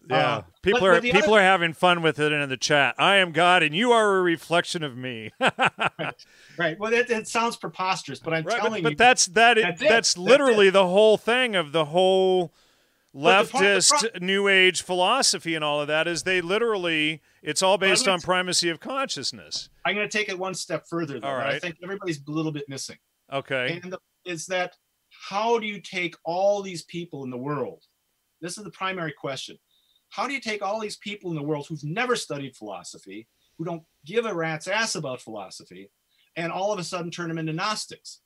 yeah, 0.09 0.37
uh, 0.37 0.41
people 0.61 0.81
but, 0.81 0.89
are 0.89 0.93
but 0.95 1.03
people 1.03 1.33
other... 1.33 1.41
are 1.41 1.43
having 1.43 1.73
fun 1.73 2.01
with 2.01 2.19
it 2.19 2.31
in 2.31 2.49
the 2.49 2.57
chat. 2.57 2.95
I 2.97 3.17
am 3.17 3.31
God, 3.31 3.63
and 3.63 3.73
you 3.73 3.91
are 3.91 4.17
a 4.17 4.21
reflection 4.21 4.83
of 4.83 4.97
me. 4.97 5.31
right. 5.39 6.25
right. 6.57 6.79
Well, 6.79 6.93
it, 6.93 7.09
it, 7.09 7.27
sounds 7.27 7.55
preposterous, 7.55 8.19
but 8.19 8.33
I'm 8.33 8.43
right, 8.43 8.57
telling 8.57 8.83
but, 8.83 8.91
you. 8.91 8.95
But 8.95 8.97
that's 8.97 9.27
that. 9.27 9.57
That's, 9.57 9.81
that's 9.81 10.17
literally 10.17 10.69
that's 10.69 10.81
the 10.81 10.87
whole 10.87 11.17
thing 11.17 11.55
of 11.55 11.71
the 11.71 11.85
whole 11.85 12.53
leftist 13.15 14.01
the 14.01 14.09
pro- 14.09 14.25
new 14.25 14.47
age 14.47 14.81
philosophy 14.81 15.53
and 15.53 15.63
all 15.63 15.79
of 15.79 15.87
that 15.87 16.07
is 16.07 16.23
they 16.23 16.41
literally 16.41 17.21
it's 17.43 17.61
all 17.61 17.77
based 17.77 18.07
on 18.07 18.19
primacy 18.19 18.69
of 18.69 18.79
consciousness. 18.79 19.69
I'm 19.85 19.95
going 19.95 20.09
to 20.09 20.17
take 20.17 20.29
it 20.29 20.39
one 20.39 20.53
step 20.53 20.85
further. 20.89 21.19
Though, 21.19 21.27
all 21.27 21.35
right. 21.35 21.53
I 21.53 21.59
think 21.59 21.75
everybody's 21.83 22.19
a 22.27 22.31
little 22.31 22.51
bit 22.51 22.65
missing. 22.67 22.97
Okay. 23.31 23.79
And 23.83 23.93
the, 23.93 23.99
is 24.25 24.45
that 24.47 24.73
how 25.29 25.59
do 25.59 25.67
you 25.67 25.79
take 25.79 26.15
all 26.25 26.61
these 26.61 26.83
people 26.83 27.23
in 27.23 27.29
the 27.29 27.37
world? 27.37 27.83
This 28.41 28.57
is 28.57 28.63
the 28.63 28.71
primary 28.71 29.13
question 29.17 29.57
how 30.13 30.27
do 30.27 30.33
you 30.33 30.39
take 30.39 30.61
all 30.61 30.79
these 30.79 30.95
people 30.95 31.31
in 31.31 31.35
the 31.35 31.41
world 31.41 31.65
who've 31.67 31.83
never 31.83 32.15
studied 32.15 32.55
philosophy, 32.55 33.27
who 33.57 33.65
don't 33.65 33.81
give 34.05 34.25
a 34.25 34.33
rat's 34.33 34.67
ass 34.67 34.93
about 34.93 35.19
philosophy, 35.19 35.89
and 36.35 36.51
all 36.51 36.71
of 36.71 36.77
a 36.77 36.83
sudden 36.83 37.09
turn 37.09 37.29
them 37.29 37.39
into 37.39 37.51
Gnostics? 37.51 38.19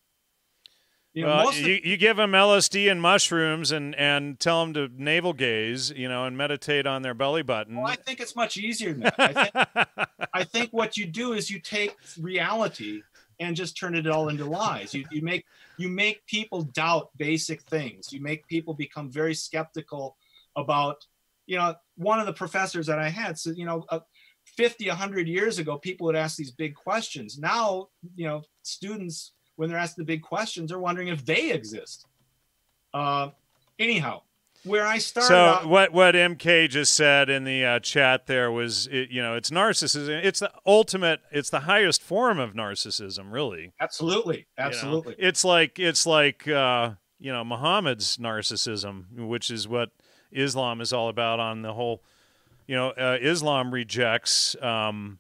You 1.13 1.23
know, 1.23 1.30
well, 1.30 1.54
you, 1.54 1.80
you 1.82 1.95
give 1.95 2.17
them 2.17 2.34
LSD 2.34 2.91
and 2.91 3.02
mushrooms 3.02 3.71
and, 3.71 3.95
and 3.95 4.38
tell 4.38 4.65
them 4.65 4.73
to 4.73 4.89
navel 5.02 5.32
gaze, 5.32 5.89
you 5.89 6.10
know, 6.10 6.26
and 6.26 6.38
meditate 6.38 6.86
on 6.86 7.04
their 7.04 7.13
belly 7.13 7.41
button. 7.41 7.78
well, 7.78 7.88
I 7.88 7.95
think 7.95 8.19
it's 8.19 8.36
much 8.36 8.58
easier 8.58 8.91
than 8.91 9.00
that. 9.00 9.15
I 9.17 9.34
think, 9.34 10.10
I 10.34 10.43
think 10.43 10.69
what 10.71 10.97
you 10.97 11.06
do 11.06 11.34
is 11.34 11.50
you 11.50 11.60
take 11.60 11.95
reality 12.19 13.02
and 13.39 13.56
just 13.56 13.78
turn 13.78 13.95
it 13.95 14.08
all 14.08 14.28
into 14.28 14.43
lies. 14.43 14.93
You, 14.93 15.06
you 15.10 15.21
make 15.21 15.45
you 15.78 15.88
make 15.88 16.26
people 16.26 16.63
doubt 16.63 17.12
basic 17.17 17.62
things. 17.62 18.12
You 18.12 18.21
make 18.21 18.45
people 18.47 18.73
become 18.73 19.10
very 19.10 19.34
skeptical 19.34 20.17
about, 20.56 21.06
you 21.47 21.57
know, 21.57 21.73
one 21.95 22.19
of 22.19 22.27
the 22.27 22.33
professors 22.33 22.86
that 22.86 22.99
I 22.99 23.10
had 23.10 23.39
said, 23.39 23.57
you 23.57 23.65
know, 23.65 23.83
uh, 23.89 23.99
50, 24.55 24.88
100 24.88 25.27
years 25.27 25.60
ago, 25.60 25.77
people 25.77 26.05
would 26.05 26.15
ask 26.15 26.38
these 26.38 26.51
big 26.51 26.75
questions. 26.75 27.38
Now, 27.39 27.88
you 28.15 28.27
know, 28.27 28.43
students 28.63 29.33
when 29.55 29.69
they're 29.69 29.77
asked 29.77 29.97
the 29.97 30.03
big 30.03 30.21
questions 30.21 30.71
are 30.71 30.79
wondering 30.79 31.07
if 31.07 31.25
they 31.25 31.51
exist. 31.51 32.05
Uh, 32.93 33.29
anyhow, 33.79 34.21
where 34.63 34.86
I 34.86 34.99
started. 34.99 35.27
So 35.27 35.36
out- 35.36 35.67
what 35.67 35.91
what 35.91 36.15
MK 36.15 36.69
just 36.69 36.93
said 36.93 37.29
in 37.29 37.43
the 37.43 37.65
uh, 37.65 37.79
chat 37.79 38.27
there 38.27 38.51
was, 38.51 38.88
it, 38.88 39.10
you 39.10 39.21
know, 39.21 39.36
it's 39.36 39.49
narcissism. 39.49 40.23
It's 40.23 40.39
the 40.39 40.51
ultimate. 40.65 41.21
It's 41.31 41.49
the 41.49 41.62
highest 41.62 42.01
form 42.01 42.39
of 42.39 42.53
narcissism, 42.53 43.31
really. 43.31 43.73
absolutely, 43.79 44.38
you 44.38 44.43
know? 44.57 44.65
absolutely. 44.65 45.15
It's 45.17 45.43
like 45.43 45.79
it's 45.79 46.05
like 46.05 46.47
uh, 46.47 46.91
you 47.19 47.31
know 47.31 47.43
Muhammad's 47.43 48.17
narcissism, 48.17 49.05
which 49.27 49.49
is 49.49 49.67
what 49.67 49.89
Islam 50.31 50.81
is 50.81 50.93
all 50.93 51.09
about. 51.09 51.39
On 51.39 51.61
the 51.61 51.73
whole, 51.73 52.03
you 52.67 52.75
know, 52.75 52.89
uh, 52.89 53.17
Islam 53.21 53.73
rejects 53.73 54.55
um, 54.61 55.19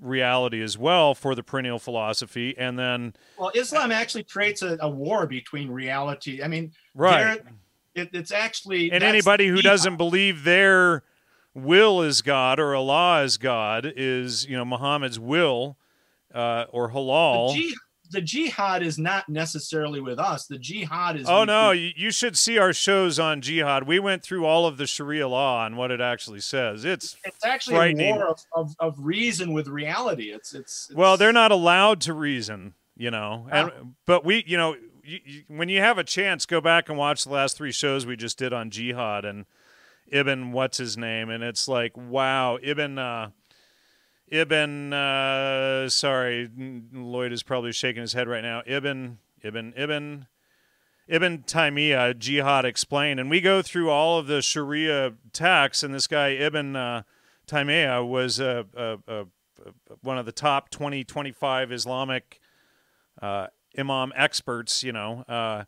reality 0.00 0.62
as 0.62 0.78
well 0.78 1.14
for 1.14 1.34
the 1.34 1.42
perennial 1.42 1.78
philosophy, 1.78 2.56
and 2.56 2.78
then 2.78 3.14
Well, 3.38 3.50
Islam 3.54 3.92
actually 3.92 4.24
creates 4.24 4.62
a, 4.62 4.78
a 4.80 4.88
war 4.88 5.26
between 5.26 5.70
reality. 5.70 6.42
I 6.42 6.48
mean, 6.48 6.72
right. 6.94 7.40
it, 7.94 8.10
it's 8.12 8.32
actually 8.32 8.90
and 8.92 9.02
anybody 9.02 9.48
who 9.48 9.62
doesn't 9.62 9.96
believe 9.96 10.44
their 10.44 11.02
will 11.54 12.02
is 12.02 12.22
God 12.22 12.60
or 12.60 12.74
Allah 12.74 13.22
is 13.22 13.38
God 13.38 13.92
is 13.96 14.46
you 14.46 14.56
know 14.56 14.64
Muhammad's 14.64 15.18
will 15.18 15.76
uh, 16.34 16.66
or 16.70 16.90
halal. 16.90 17.54
The 18.10 18.20
jihad 18.20 18.82
is 18.82 18.98
not 18.98 19.28
necessarily 19.28 20.00
with 20.00 20.18
us. 20.18 20.46
The 20.46 20.58
jihad 20.58 21.16
is. 21.16 21.28
Oh 21.28 21.44
no, 21.44 21.70
you, 21.70 21.90
you 21.96 22.10
should 22.10 22.36
see 22.36 22.58
our 22.58 22.72
shows 22.72 23.18
on 23.18 23.40
jihad. 23.40 23.86
We 23.86 23.98
went 23.98 24.22
through 24.22 24.44
all 24.44 24.66
of 24.66 24.76
the 24.76 24.86
Sharia 24.86 25.28
law 25.28 25.66
and 25.66 25.76
what 25.76 25.90
it 25.90 26.00
actually 26.00 26.40
says. 26.40 26.84
It's 26.84 27.16
it's 27.24 27.44
actually 27.44 27.94
war 27.94 28.28
of, 28.28 28.44
of, 28.54 28.76
of 28.78 28.94
reason 28.98 29.52
with 29.52 29.68
reality. 29.68 30.30
It's 30.30 30.54
it's, 30.54 30.90
well, 30.94 31.16
they're 31.16 31.32
not 31.32 31.52
allowed 31.52 32.00
to 32.02 32.12
reason, 32.12 32.74
you 32.96 33.10
know. 33.10 33.46
And 33.50 33.94
but 34.06 34.24
we, 34.24 34.44
you 34.46 34.56
know, 34.56 34.76
you, 35.02 35.18
you, 35.24 35.42
when 35.48 35.68
you 35.68 35.80
have 35.80 35.98
a 35.98 36.04
chance, 36.04 36.46
go 36.46 36.60
back 36.60 36.88
and 36.88 36.98
watch 36.98 37.24
the 37.24 37.30
last 37.30 37.56
three 37.56 37.72
shows 37.72 38.06
we 38.06 38.16
just 38.16 38.38
did 38.38 38.52
on 38.52 38.70
jihad 38.70 39.24
and 39.24 39.46
Ibn 40.10 40.52
what's 40.52 40.78
his 40.78 40.96
name, 40.96 41.30
and 41.30 41.42
it's 41.42 41.68
like 41.68 41.96
wow, 41.96 42.58
Ibn. 42.62 42.98
Uh, 42.98 43.30
Ibn, 44.30 44.92
uh, 44.92 45.88
sorry, 45.88 46.50
Lloyd 46.92 47.32
is 47.32 47.42
probably 47.42 47.72
shaking 47.72 48.02
his 48.02 48.12
head 48.12 48.28
right 48.28 48.42
now. 48.42 48.62
Ibn, 48.66 49.18
Ibn, 49.42 49.74
Ibn, 49.76 50.26
Ibn 51.08 51.38
Taymiyyah, 51.38 52.18
Jihad 52.18 52.64
explained, 52.64 53.20
and 53.20 53.30
we 53.30 53.40
go 53.40 53.62
through 53.62 53.90
all 53.90 54.18
of 54.18 54.26
the 54.26 54.42
Sharia 54.42 55.14
texts, 55.32 55.82
and 55.82 55.94
this 55.94 56.06
guy 56.06 56.28
Ibn 56.28 56.76
uh, 56.76 57.02
Taymiyyah 57.46 58.06
was 58.06 58.40
uh, 58.40 58.64
uh, 58.76 58.96
uh, 59.08 59.24
one 60.02 60.18
of 60.18 60.26
the 60.26 60.32
top 60.32 60.70
20, 60.70 61.04
25 61.04 61.72
Islamic 61.72 62.40
uh, 63.22 63.46
imam 63.78 64.12
experts, 64.14 64.82
you 64.82 64.92
know, 64.92 65.24
uh, 65.28 65.64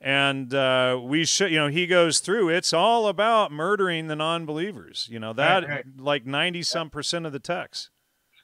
and 0.00 0.52
uh, 0.52 1.00
we 1.02 1.24
should, 1.24 1.50
you 1.50 1.58
know, 1.58 1.68
he 1.68 1.86
goes 1.86 2.20
through. 2.20 2.50
It's 2.50 2.72
all 2.72 3.08
about 3.08 3.50
murdering 3.50 4.06
the 4.06 4.16
non-believers. 4.16 5.08
You 5.10 5.18
know 5.18 5.32
that, 5.32 5.66
right. 5.66 5.84
like 5.96 6.26
ninety 6.26 6.62
some 6.62 6.90
percent 6.90 7.24
of 7.24 7.32
the 7.32 7.38
text. 7.38 7.90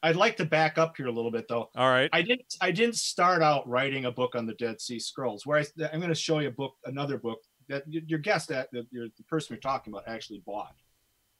I'd 0.02 0.16
like 0.16 0.36
to 0.38 0.44
back 0.44 0.78
up 0.78 0.96
here 0.96 1.06
a 1.06 1.12
little 1.12 1.30
bit 1.30 1.46
though. 1.48 1.70
All 1.76 1.90
right. 1.90 2.08
I 2.12 2.22
didn't 2.22 2.54
I 2.60 2.70
didn't 2.70 2.96
start 2.96 3.42
out 3.42 3.68
writing 3.68 4.06
a 4.06 4.10
book 4.10 4.34
on 4.34 4.46
the 4.46 4.54
Dead 4.54 4.80
Sea 4.80 4.98
Scrolls. 4.98 5.44
Where 5.44 5.60
I, 5.60 5.66
I'm 5.92 6.00
going 6.00 6.08
to 6.08 6.14
show 6.14 6.38
you 6.38 6.48
a 6.48 6.52
book, 6.52 6.74
another 6.86 7.18
book 7.18 7.40
that 7.68 7.84
your 7.86 8.18
guest 8.18 8.48
that 8.48 8.68
your, 8.72 9.06
the 9.16 9.24
person 9.28 9.54
you're 9.54 9.60
talking 9.60 9.92
about 9.92 10.04
actually 10.06 10.42
bought. 10.46 10.74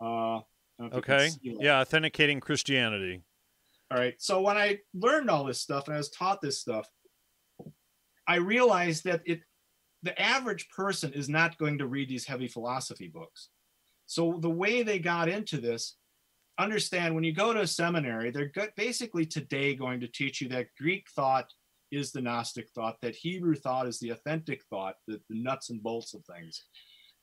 Uh, 0.01 0.37
I 0.37 0.43
don't 0.79 0.79
know 0.79 0.87
if 0.87 0.95
you 0.95 1.03
can 1.03 1.15
Okay. 1.15 1.31
Yeah, 1.65 1.81
authenticating 1.81 2.41
Christianity. 2.41 3.23
All 3.91 3.99
right. 3.99 4.15
So 4.19 4.41
when 4.41 4.57
I 4.57 4.79
learned 4.95 5.31
all 5.31 5.45
this 5.45 5.61
stuff 5.61 5.87
and 5.87 5.95
I 5.95 5.99
was 5.99 6.11
taught 6.11 6.41
this 6.41 6.61
stuff, 6.61 6.89
I 8.29 8.37
realized 8.37 9.05
that 9.05 9.23
it 9.27 9.41
the 10.03 10.19
average 10.21 10.69
person 10.71 11.13
is 11.13 11.29
not 11.29 11.59
going 11.59 11.79
to 11.79 11.87
read 11.87 12.09
these 12.09 12.27
heavy 12.27 12.49
philosophy 12.49 13.09
books. 13.09 13.49
So 14.07 14.39
the 14.41 14.51
way 14.51 14.83
they 14.83 14.99
got 14.99 15.29
into 15.29 15.61
this, 15.61 15.97
understand 16.63 17.15
when 17.15 17.25
you 17.25 17.33
go 17.33 17.53
to 17.53 17.61
a 17.61 17.67
seminary, 17.67 18.31
they're 18.31 18.53
basically 18.77 19.27
today 19.27 19.75
going 19.75 20.01
to 20.01 20.09
teach 20.09 20.41
you 20.41 20.49
that 20.51 20.69
Greek 20.79 21.07
thought 21.15 21.47
is 21.91 22.13
the 22.13 22.21
Gnostic 22.21 22.69
thought, 22.75 22.97
that 23.03 23.17
Hebrew 23.17 23.55
thought 23.55 23.89
is 23.89 23.99
the 23.99 24.11
authentic 24.11 24.63
thought, 24.71 24.95
the, 25.07 25.21
the 25.29 25.43
nuts 25.43 25.71
and 25.71 25.83
bolts 25.83 26.15
of 26.15 26.25
things. 26.25 26.65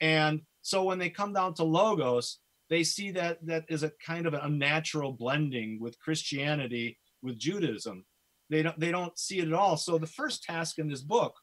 And 0.01 0.41
so 0.61 0.83
when 0.83 0.99
they 0.99 1.09
come 1.09 1.33
down 1.33 1.53
to 1.55 1.63
logos, 1.63 2.39
they 2.69 2.83
see 2.83 3.11
that 3.11 3.45
that 3.47 3.65
is 3.69 3.83
a 3.83 3.91
kind 4.05 4.27
of 4.27 4.33
an 4.33 4.41
unnatural 4.43 5.13
blending 5.13 5.79
with 5.79 5.99
Christianity 5.99 6.97
with 7.21 7.39
Judaism. 7.39 8.05
They 8.49 8.61
don't 8.61 8.79
they 8.79 8.91
don't 8.91 9.17
see 9.17 9.39
it 9.39 9.47
at 9.47 9.53
all. 9.53 9.77
So 9.77 9.97
the 9.97 10.07
first 10.07 10.43
task 10.43 10.77
in 10.79 10.89
this 10.89 11.01
book 11.01 11.33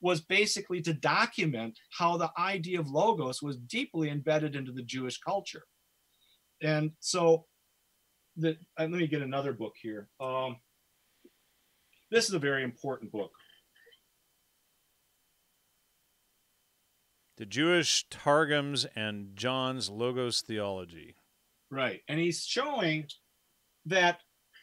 was 0.00 0.20
basically 0.20 0.80
to 0.82 0.94
document 0.94 1.78
how 1.98 2.16
the 2.16 2.30
idea 2.38 2.80
of 2.80 2.90
logos 2.90 3.42
was 3.42 3.56
deeply 3.56 4.10
embedded 4.10 4.56
into 4.56 4.72
the 4.72 4.82
Jewish 4.82 5.18
culture. 5.18 5.64
And 6.62 6.92
so 7.00 7.46
the 8.36 8.56
uh, 8.78 8.82
let 8.82 8.90
me 8.90 9.06
get 9.06 9.22
another 9.22 9.52
book 9.52 9.74
here. 9.80 10.08
Um, 10.20 10.56
this 12.10 12.28
is 12.28 12.34
a 12.34 12.38
very 12.38 12.64
important 12.64 13.12
book. 13.12 13.30
The 17.36 17.46
Jewish 17.46 18.06
Targums 18.10 18.86
and 18.94 19.34
John's 19.34 19.88
Logos 19.88 20.42
Theology. 20.42 21.16
Right. 21.70 22.00
And 22.08 22.18
he's 22.18 22.44
showing 22.44 23.06
that 23.86 24.20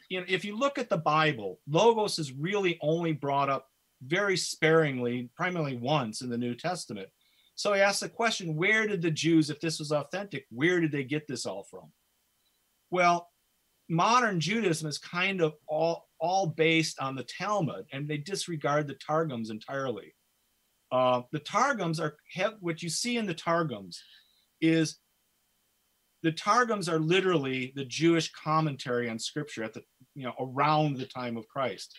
you 0.09 0.19
know, 0.19 0.25
if 0.29 0.45
you 0.45 0.55
look 0.57 0.77
at 0.77 0.89
the 0.89 0.97
Bible, 0.97 1.59
logos 1.67 2.19
is 2.19 2.31
really 2.31 2.77
only 2.81 3.11
brought 3.13 3.49
up 3.49 3.67
very 4.01 4.37
sparingly, 4.37 5.29
primarily 5.35 5.75
once 5.75 6.21
in 6.21 6.29
the 6.29 6.37
New 6.37 6.55
Testament. 6.55 7.09
So 7.57 7.73
he 7.73 7.81
asks 7.81 8.01
the 8.01 8.09
question, 8.09 8.55
where 8.55 8.85
did 8.85 9.01
the 9.01 9.09
Jews, 9.09 9.49
if 9.49 9.59
this 9.59 9.79
was 9.79 9.91
authentic, 9.91 10.45
where 10.51 10.79
did 10.79 10.91
they 10.91 11.03
get 11.03 11.27
this 11.27 11.47
all 11.47 11.63
from? 11.63 11.91
Well, 12.91 13.29
modern 13.89 14.39
Judaism 14.39 14.87
is 14.87 14.99
kind 14.99 15.41
of 15.41 15.55
all, 15.67 16.07
all 16.19 16.45
based 16.45 16.99
on 16.99 17.15
the 17.15 17.25
Talmud, 17.25 17.85
and 17.91 18.07
they 18.07 18.17
disregard 18.17 18.87
the 18.87 18.93
Targums 19.05 19.49
entirely. 19.49 20.13
Uh, 20.91 21.23
the 21.31 21.39
Targums 21.39 21.99
are 21.99 22.15
have, 22.35 22.53
what 22.59 22.83
you 22.83 22.89
see 22.89 23.17
in 23.17 23.25
the 23.25 23.33
Targums 23.33 24.03
is 24.61 24.99
the 26.21 26.31
Targums 26.31 26.87
are 26.87 26.99
literally 26.99 27.73
the 27.75 27.85
Jewish 27.85 28.31
commentary 28.33 29.09
on 29.09 29.17
Scripture 29.17 29.63
at 29.63 29.73
the 29.73 29.81
you 30.13 30.23
know 30.23 30.33
around 30.39 30.97
the 30.97 31.05
time 31.07 31.37
of 31.37 31.47
Christ. 31.47 31.97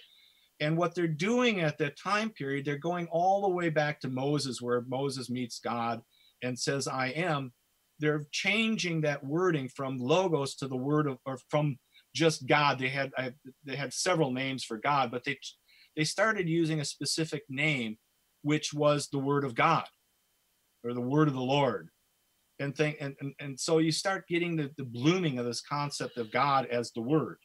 And 0.60 0.76
what 0.76 0.94
they're 0.94 1.06
doing 1.06 1.60
at 1.60 1.78
that 1.78 1.98
time 1.98 2.30
period, 2.30 2.64
they're 2.64 2.76
going 2.76 3.06
all 3.08 3.42
the 3.42 3.48
way 3.48 3.68
back 3.68 4.00
to 4.00 4.08
Moses, 4.08 4.60
where 4.60 4.82
Moses 4.88 5.30
meets 5.30 5.60
God 5.60 6.02
and 6.42 6.58
says, 6.58 6.88
"I 6.88 7.08
am." 7.08 7.52
They're 8.00 8.26
changing 8.30 9.00
that 9.02 9.24
wording 9.24 9.68
from 9.68 9.98
logos 9.98 10.54
to 10.56 10.68
the 10.68 10.76
word 10.76 11.08
of, 11.08 11.18
or 11.26 11.38
from 11.48 11.78
just 12.14 12.46
God. 12.46 12.78
They 12.78 12.88
had 12.88 13.12
I, 13.16 13.32
they 13.64 13.76
had 13.76 13.92
several 13.92 14.32
names 14.32 14.64
for 14.64 14.78
God, 14.78 15.10
but 15.10 15.24
they 15.24 15.38
they 15.96 16.04
started 16.04 16.48
using 16.48 16.80
a 16.80 16.84
specific 16.84 17.44
name, 17.48 17.98
which 18.42 18.72
was 18.72 19.08
the 19.08 19.18
word 19.18 19.44
of 19.44 19.54
God, 19.54 19.86
or 20.84 20.92
the 20.92 21.00
word 21.00 21.28
of 21.28 21.34
the 21.34 21.40
Lord 21.40 21.90
and 22.58 22.76
think 22.76 22.96
and, 23.00 23.14
and, 23.20 23.34
and 23.38 23.58
so 23.58 23.78
you 23.78 23.92
start 23.92 24.28
getting 24.28 24.56
the, 24.56 24.70
the 24.76 24.84
blooming 24.84 25.38
of 25.38 25.46
this 25.46 25.60
concept 25.60 26.16
of 26.16 26.30
god 26.32 26.66
as 26.66 26.92
the 26.92 27.00
word 27.00 27.38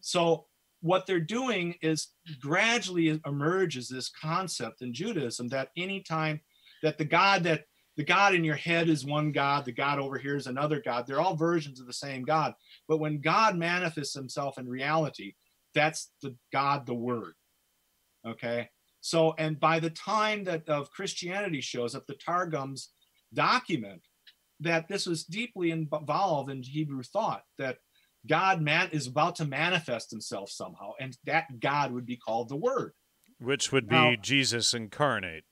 so 0.00 0.46
what 0.80 1.06
they're 1.06 1.20
doing 1.20 1.74
is 1.82 2.08
gradually 2.40 3.20
emerges 3.26 3.88
this 3.88 4.10
concept 4.10 4.82
in 4.82 4.92
judaism 4.92 5.48
that 5.48 5.70
anytime 5.76 6.40
that 6.82 6.98
the 6.98 7.04
god 7.04 7.42
that 7.42 7.64
the 7.96 8.04
god 8.04 8.34
in 8.34 8.44
your 8.44 8.56
head 8.56 8.88
is 8.88 9.04
one 9.04 9.32
god 9.32 9.64
the 9.64 9.72
god 9.72 9.98
over 9.98 10.18
here 10.18 10.36
is 10.36 10.46
another 10.46 10.80
god 10.84 11.06
they're 11.06 11.20
all 11.20 11.36
versions 11.36 11.80
of 11.80 11.86
the 11.86 11.92
same 11.92 12.22
god. 12.22 12.54
But 12.88 12.98
when 12.98 13.20
god 13.20 13.56
manifests 13.56 14.14
himself 14.14 14.58
in 14.58 14.68
reality 14.68 15.34
that's 15.74 16.10
the 16.22 16.34
god 16.52 16.86
the 16.86 16.94
word 16.94 17.34
okay? 18.26 18.68
So 19.02 19.34
and 19.38 19.58
by 19.58 19.80
the 19.80 19.90
time 19.90 20.44
that 20.44 20.68
of 20.68 20.90
christianity 20.90 21.60
shows 21.60 21.94
up 21.94 22.06
the 22.06 22.14
targums 22.14 22.90
document 23.34 24.02
that 24.60 24.88
this 24.88 25.06
was 25.06 25.24
deeply 25.24 25.70
involved 25.70 26.50
in 26.50 26.62
Hebrew 26.62 27.02
thought 27.02 27.42
that 27.58 27.78
God 28.26 28.60
man 28.60 28.90
is 28.92 29.06
about 29.06 29.36
to 29.36 29.44
manifest 29.44 30.10
himself 30.10 30.50
somehow, 30.50 30.92
and 31.00 31.16
that 31.24 31.60
God 31.60 31.92
would 31.92 32.06
be 32.06 32.16
called 32.16 32.48
the 32.48 32.56
Word. 32.56 32.92
which 33.38 33.72
would 33.72 33.88
be 33.88 33.94
Now- 33.94 34.14
Jesus 34.16 34.74
incarnate, 34.74 35.44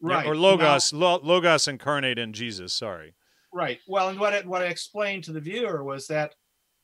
right 0.00 0.26
or 0.26 0.34
logos, 0.36 0.92
lo- 0.92 1.20
logos 1.22 1.68
incarnate 1.68 2.18
in 2.18 2.32
Jesus. 2.32 2.72
Sorry. 2.72 3.14
Right. 3.52 3.78
Well, 3.86 4.08
and 4.08 4.18
what 4.18 4.32
I, 4.32 4.40
what 4.40 4.62
I 4.62 4.66
explained 4.66 5.22
to 5.24 5.32
the 5.32 5.40
viewer 5.40 5.84
was 5.84 6.08
that 6.08 6.34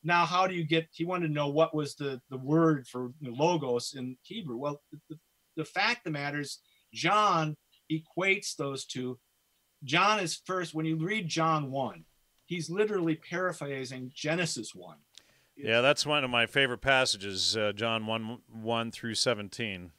now 0.04 0.24
how 0.26 0.46
do 0.46 0.54
you 0.54 0.64
get? 0.64 0.86
He 0.92 1.04
wanted 1.04 1.26
to 1.28 1.32
know 1.32 1.48
what 1.48 1.74
was 1.74 1.96
the 1.96 2.20
the 2.30 2.36
word 2.38 2.86
for 2.86 3.10
logos 3.20 3.94
in 3.96 4.16
Hebrew. 4.22 4.56
Well, 4.58 4.80
the, 5.10 5.18
the 5.56 5.64
fact 5.64 5.98
of 6.06 6.12
the 6.12 6.18
matter 6.18 6.38
is 6.40 6.60
John 6.94 7.56
equates 7.90 8.54
those 8.54 8.84
two. 8.84 9.18
John 9.82 10.20
is 10.20 10.40
first 10.44 10.72
when 10.74 10.86
you 10.86 10.96
read 10.96 11.26
John 11.28 11.70
one, 11.72 12.04
he's 12.46 12.70
literally 12.70 13.16
paraphrasing 13.16 14.12
Genesis 14.14 14.72
one. 14.74 14.98
Yeah, 15.58 15.80
that's 15.80 16.06
one 16.06 16.24
of 16.24 16.30
my 16.30 16.46
favorite 16.46 16.80
passages, 16.80 17.56
uh, 17.56 17.72
John 17.72 18.06
one 18.06 18.38
one 18.50 18.90
through 18.90 19.14
seventeen. 19.14 19.92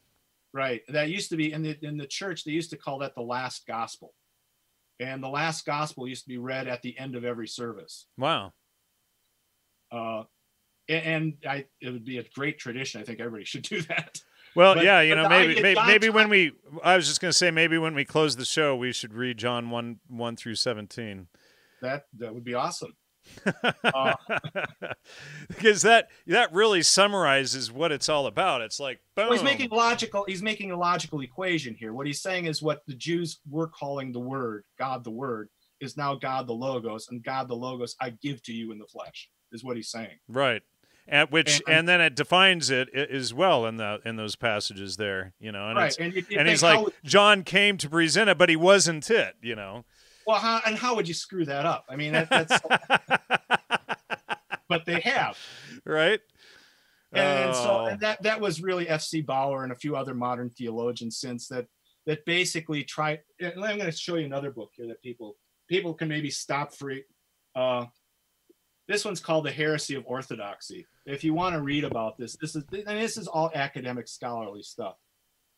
Right. 0.53 0.81
That 0.87 1.09
used 1.09 1.29
to 1.29 1.37
be 1.37 1.51
in 1.51 1.61
the 1.61 1.77
in 1.81 1.97
the 1.97 2.07
church. 2.07 2.43
They 2.43 2.51
used 2.51 2.69
to 2.71 2.77
call 2.77 2.99
that 2.99 3.13
the 3.15 3.21
last 3.21 3.67
gospel, 3.67 4.13
and 4.99 5.21
the 5.21 5.27
last 5.29 5.65
gospel 5.65 6.07
used 6.07 6.23
to 6.23 6.29
be 6.29 6.37
read 6.37 6.67
at 6.67 6.81
the 6.81 6.97
end 6.97 7.15
of 7.15 7.23
every 7.25 7.47
service. 7.47 8.07
Wow. 8.17 8.53
Uh, 9.91 10.23
and 10.87 11.33
I, 11.47 11.65
it 11.81 11.91
would 11.91 12.05
be 12.05 12.17
a 12.17 12.23
great 12.35 12.57
tradition. 12.57 13.01
I 13.01 13.03
think 13.03 13.19
everybody 13.19 13.43
should 13.45 13.63
do 13.63 13.81
that. 13.83 14.21
Well, 14.55 14.75
But- 14.75 14.83
yeah, 14.83 15.01
you 15.01 15.13
know, 15.15 15.29
maybe 15.29 15.61
maybe, 15.61 15.79
maybe 15.85 16.09
when 16.09 16.29
we, 16.29 16.53
I 16.83 16.95
was 16.95 17.07
just 17.07 17.21
going 17.21 17.29
to 17.29 17.37
say, 17.37 17.51
maybe 17.51 17.77
when 17.77 17.93
we 17.93 18.03
close 18.05 18.35
the 18.35 18.45
show, 18.45 18.75
we 18.75 18.91
should 18.91 19.13
read 19.13 19.37
John 19.37 19.69
one 19.69 19.99
one 20.07 20.35
through 20.35 20.55
seventeen. 20.55 21.27
That 21.81 22.05
that 22.17 22.33
would 22.33 22.43
be 22.43 22.55
awesome. 22.55 22.95
Uh, 23.83 24.13
because 25.47 25.81
that 25.81 26.09
that 26.27 26.53
really 26.53 26.81
summarizes 26.81 27.71
what 27.71 27.91
it's 27.91 28.09
all 28.09 28.27
about. 28.27 28.61
It's 28.61 28.79
like. 28.79 28.99
Well, 29.17 29.31
he's 29.31 29.43
making 29.43 29.69
logical. 29.69 30.25
He's 30.27 30.41
making 30.41 30.71
a 30.71 30.77
logical 30.77 31.21
equation 31.21 31.75
here. 31.75 31.93
What 31.93 32.07
he's 32.07 32.21
saying 32.21 32.45
is 32.45 32.61
what 32.61 32.85
the 32.87 32.95
Jews 32.95 33.39
were 33.49 33.67
calling 33.67 34.11
the 34.11 34.19
Word, 34.19 34.63
God 34.77 35.03
the 35.03 35.11
Word, 35.11 35.49
is 35.81 35.97
now 35.97 36.15
God 36.15 36.47
the 36.47 36.53
Logos, 36.53 37.07
and 37.09 37.23
God 37.23 37.47
the 37.47 37.55
Logos 37.55 37.95
I 38.01 38.11
give 38.21 38.41
to 38.43 38.53
you 38.53 38.71
in 38.71 38.77
the 38.79 38.87
flesh. 38.87 39.29
Is 39.51 39.63
what 39.63 39.75
he's 39.77 39.89
saying. 39.89 40.19
right, 40.27 40.61
and 41.07 41.29
which 41.31 41.61
And- 41.65 41.75
and 41.77 41.87
then 41.89 42.01
it 42.01 42.15
defines 42.15 42.69
it 42.69 42.87
as 42.93 43.33
well 43.33 43.65
in 43.65 43.77
the 43.77 43.99
in 44.05 44.15
those 44.15 44.35
passages 44.35 44.97
there. 44.97 45.33
You 45.39 45.51
know, 45.51 45.69
and 45.69 45.77
right. 45.77 45.97
And, 45.99 46.13
you- 46.13 46.23
you 46.29 46.37
and 46.39 46.47
he's 46.47 46.61
like 46.61 46.85
John 47.03 47.43
came 47.43 47.77
to 47.77 47.89
present 47.89 48.29
it, 48.29 48.37
but 48.37 48.49
he 48.49 48.55
wasn't 48.55 49.09
it. 49.09 49.35
You 49.41 49.55
know. 49.55 49.85
Well, 50.29 50.37
how, 50.37 50.61
and 50.63 50.77
how 50.77 50.95
would 50.95 51.07
you 51.07 51.15
screw 51.15 51.43
that 51.45 51.65
up? 51.65 51.85
I 51.89 51.95
mean, 51.95 52.13
that, 52.13 52.29
that's. 52.29 52.59
but 54.69 54.85
they 54.85 54.99
have. 54.99 55.39
right. 55.85 56.19
and 57.11 57.55
so 57.55 57.79
Oh. 57.79 57.85
and 57.85 57.99
that 58.01 58.21
that 58.21 58.39
was 58.39 58.61
really 58.61 58.87
F.C. 58.87 59.21
Baur 59.21 59.63
and 59.63 59.71
a 59.71 59.75
few 59.75 59.95
other 59.95 60.13
modern 60.13 60.51
theologians 60.51 61.17
since 61.17 61.47
that 61.47 61.65
that 62.05 62.23
basically 62.25 62.83
try. 62.83 63.17
and 63.39 63.53
I'm 63.55 63.79
going 63.79 63.89
to 63.89 63.91
show 63.91 64.17
you 64.17 64.25
another 64.27 64.51
book 64.51 64.69
here 64.75 64.85
that 64.89 65.01
people 65.01 65.35
people 65.67 65.95
can 65.95 66.07
maybe 66.07 66.29
stop 66.29 66.75
free. 66.75 67.05
Uh, 67.55 67.87
this 68.87 69.05
one's 69.05 69.19
called 69.19 69.45
the 69.45 69.51
Heresy 69.51 69.95
of 69.95 70.03
Orthodoxy. 70.05 70.85
If 71.07 71.23
you 71.23 71.33
want 71.33 71.55
to 71.55 71.61
read 71.63 71.85
about 71.85 72.19
this, 72.19 72.37
this 72.39 72.55
is 72.55 72.63
and 72.71 72.99
this 72.99 73.17
is 73.17 73.27
all 73.27 73.49
academic 73.55 74.07
scholarly 74.07 74.61
stuff. 74.61 74.97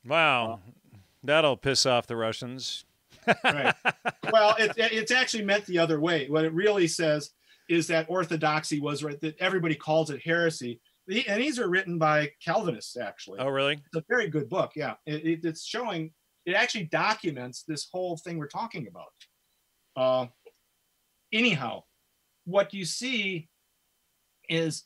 wow, 0.06 0.62
that'll 1.26 1.58
piss 1.58 1.86
off 1.86 2.08
the 2.08 2.16
Russians. 2.16 2.86
Right. 3.44 3.76
well, 4.32 4.56
it, 4.60 4.72
it's 4.78 5.12
actually 5.12 5.46
meant 5.46 5.66
the 5.66 5.80
other 5.80 6.00
way. 6.00 6.28
What 6.30 6.46
it 6.46 6.54
really 6.54 6.88
says 6.88 7.32
is 7.70 7.88
that 7.88 8.08
orthodoxy 8.10 8.80
was 8.80 9.04
right. 9.04 9.20
That 9.22 9.38
everybody 9.40 9.76
calls 9.76 10.10
it 10.10 10.22
heresy. 10.24 10.82
The- 11.08 11.28
And 11.28 11.42
these 11.42 11.60
are 11.60 11.70
written 11.70 11.98
by 11.98 12.32
Calvinists, 12.44 12.98
actually. 12.98 13.40
Oh, 13.40 13.48
really? 13.50 13.74
it's 13.76 13.96
a 13.96 14.04
very 14.10 14.28
good 14.28 14.50
book. 14.50 14.72
Yeah, 14.76 14.96
it, 15.06 15.26
it- 15.26 15.46
it's 15.46 15.66
showing. 15.66 16.12
It 16.46 16.54
actually 16.54 16.86
documents 16.86 17.64
this 17.68 17.88
whole 17.92 18.18
thing 18.18 18.38
we're 18.40 18.48
talking 18.48 18.88
about. 18.88 19.14
Uh, 19.96 20.28
anyhow, 21.32 21.84
what 22.46 22.74
you 22.74 22.84
see 22.86 23.48
is, 24.50 24.86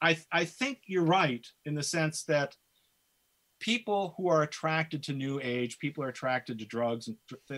I 0.00 0.18
I 0.32 0.46
think 0.46 0.80
you're 0.86 1.04
right 1.04 1.46
in 1.66 1.74
the 1.74 1.82
sense 1.82 2.24
that 2.24 2.56
people 3.60 4.14
who 4.16 4.28
are 4.28 4.42
attracted 4.42 5.02
to 5.04 5.12
New 5.12 5.40
Age, 5.42 5.78
people 5.78 6.02
are 6.04 6.08
attracted 6.08 6.58
to 6.58 6.66
drugs, 6.66 7.08
and 7.08 7.16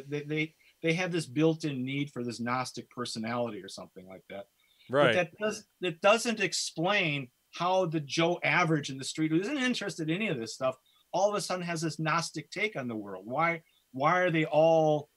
they 0.09 0.23
they 0.23 0.55
they 0.83 0.93
have 0.95 1.13
this 1.13 1.27
built-in 1.27 1.85
need 1.85 2.11
for 2.11 2.25
this 2.25 2.41
Gnostic 2.41 2.91
personality 2.91 3.63
or 3.63 3.69
something 3.69 4.07
like 4.07 4.25
that. 4.29 4.47
But 4.99 5.13
Right. 5.13 5.13
that 5.13 5.31
does 5.39 5.67
that 5.81 6.01
doesn't 6.01 6.41
explain 6.41 7.31
how 7.53 7.87
the 7.87 8.01
Joe 8.01 8.39
average 8.43 8.91
in 8.91 8.99
the 8.99 9.05
street 9.05 9.31
who 9.31 9.41
isn't 9.41 9.59
interested 9.59 10.09
in 10.09 10.17
any 10.17 10.29
of 10.29 10.39
this 10.39 10.55
stuff 10.55 10.77
all 11.13 11.29
of 11.29 11.35
a 11.35 11.41
sudden 11.41 11.65
has 11.65 11.83
this 11.83 11.99
Gnostic 11.99 12.51
take 12.51 12.75
on 12.77 12.89
the 12.89 12.97
world. 12.97 13.27
Why 13.27 13.63
why 13.93 14.21
are 14.21 14.31
they 14.31 14.45
all 14.47 15.11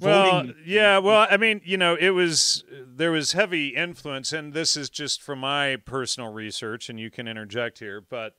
Well, 0.00 0.46
voting? 0.46 0.54
yeah. 0.64 0.98
Well, 0.98 1.26
I 1.30 1.36
mean, 1.36 1.60
you 1.64 1.76
know, 1.76 1.94
it 1.94 2.10
was 2.10 2.64
there 2.70 3.12
was 3.12 3.32
heavy 3.32 3.68
influence, 3.68 4.32
and 4.32 4.52
this 4.52 4.76
is 4.76 4.90
just 4.90 5.22
from 5.22 5.40
my 5.40 5.76
personal 5.76 6.32
research, 6.32 6.88
and 6.88 6.98
you 6.98 7.10
can 7.10 7.28
interject 7.28 7.78
here, 7.78 8.00
but 8.00 8.34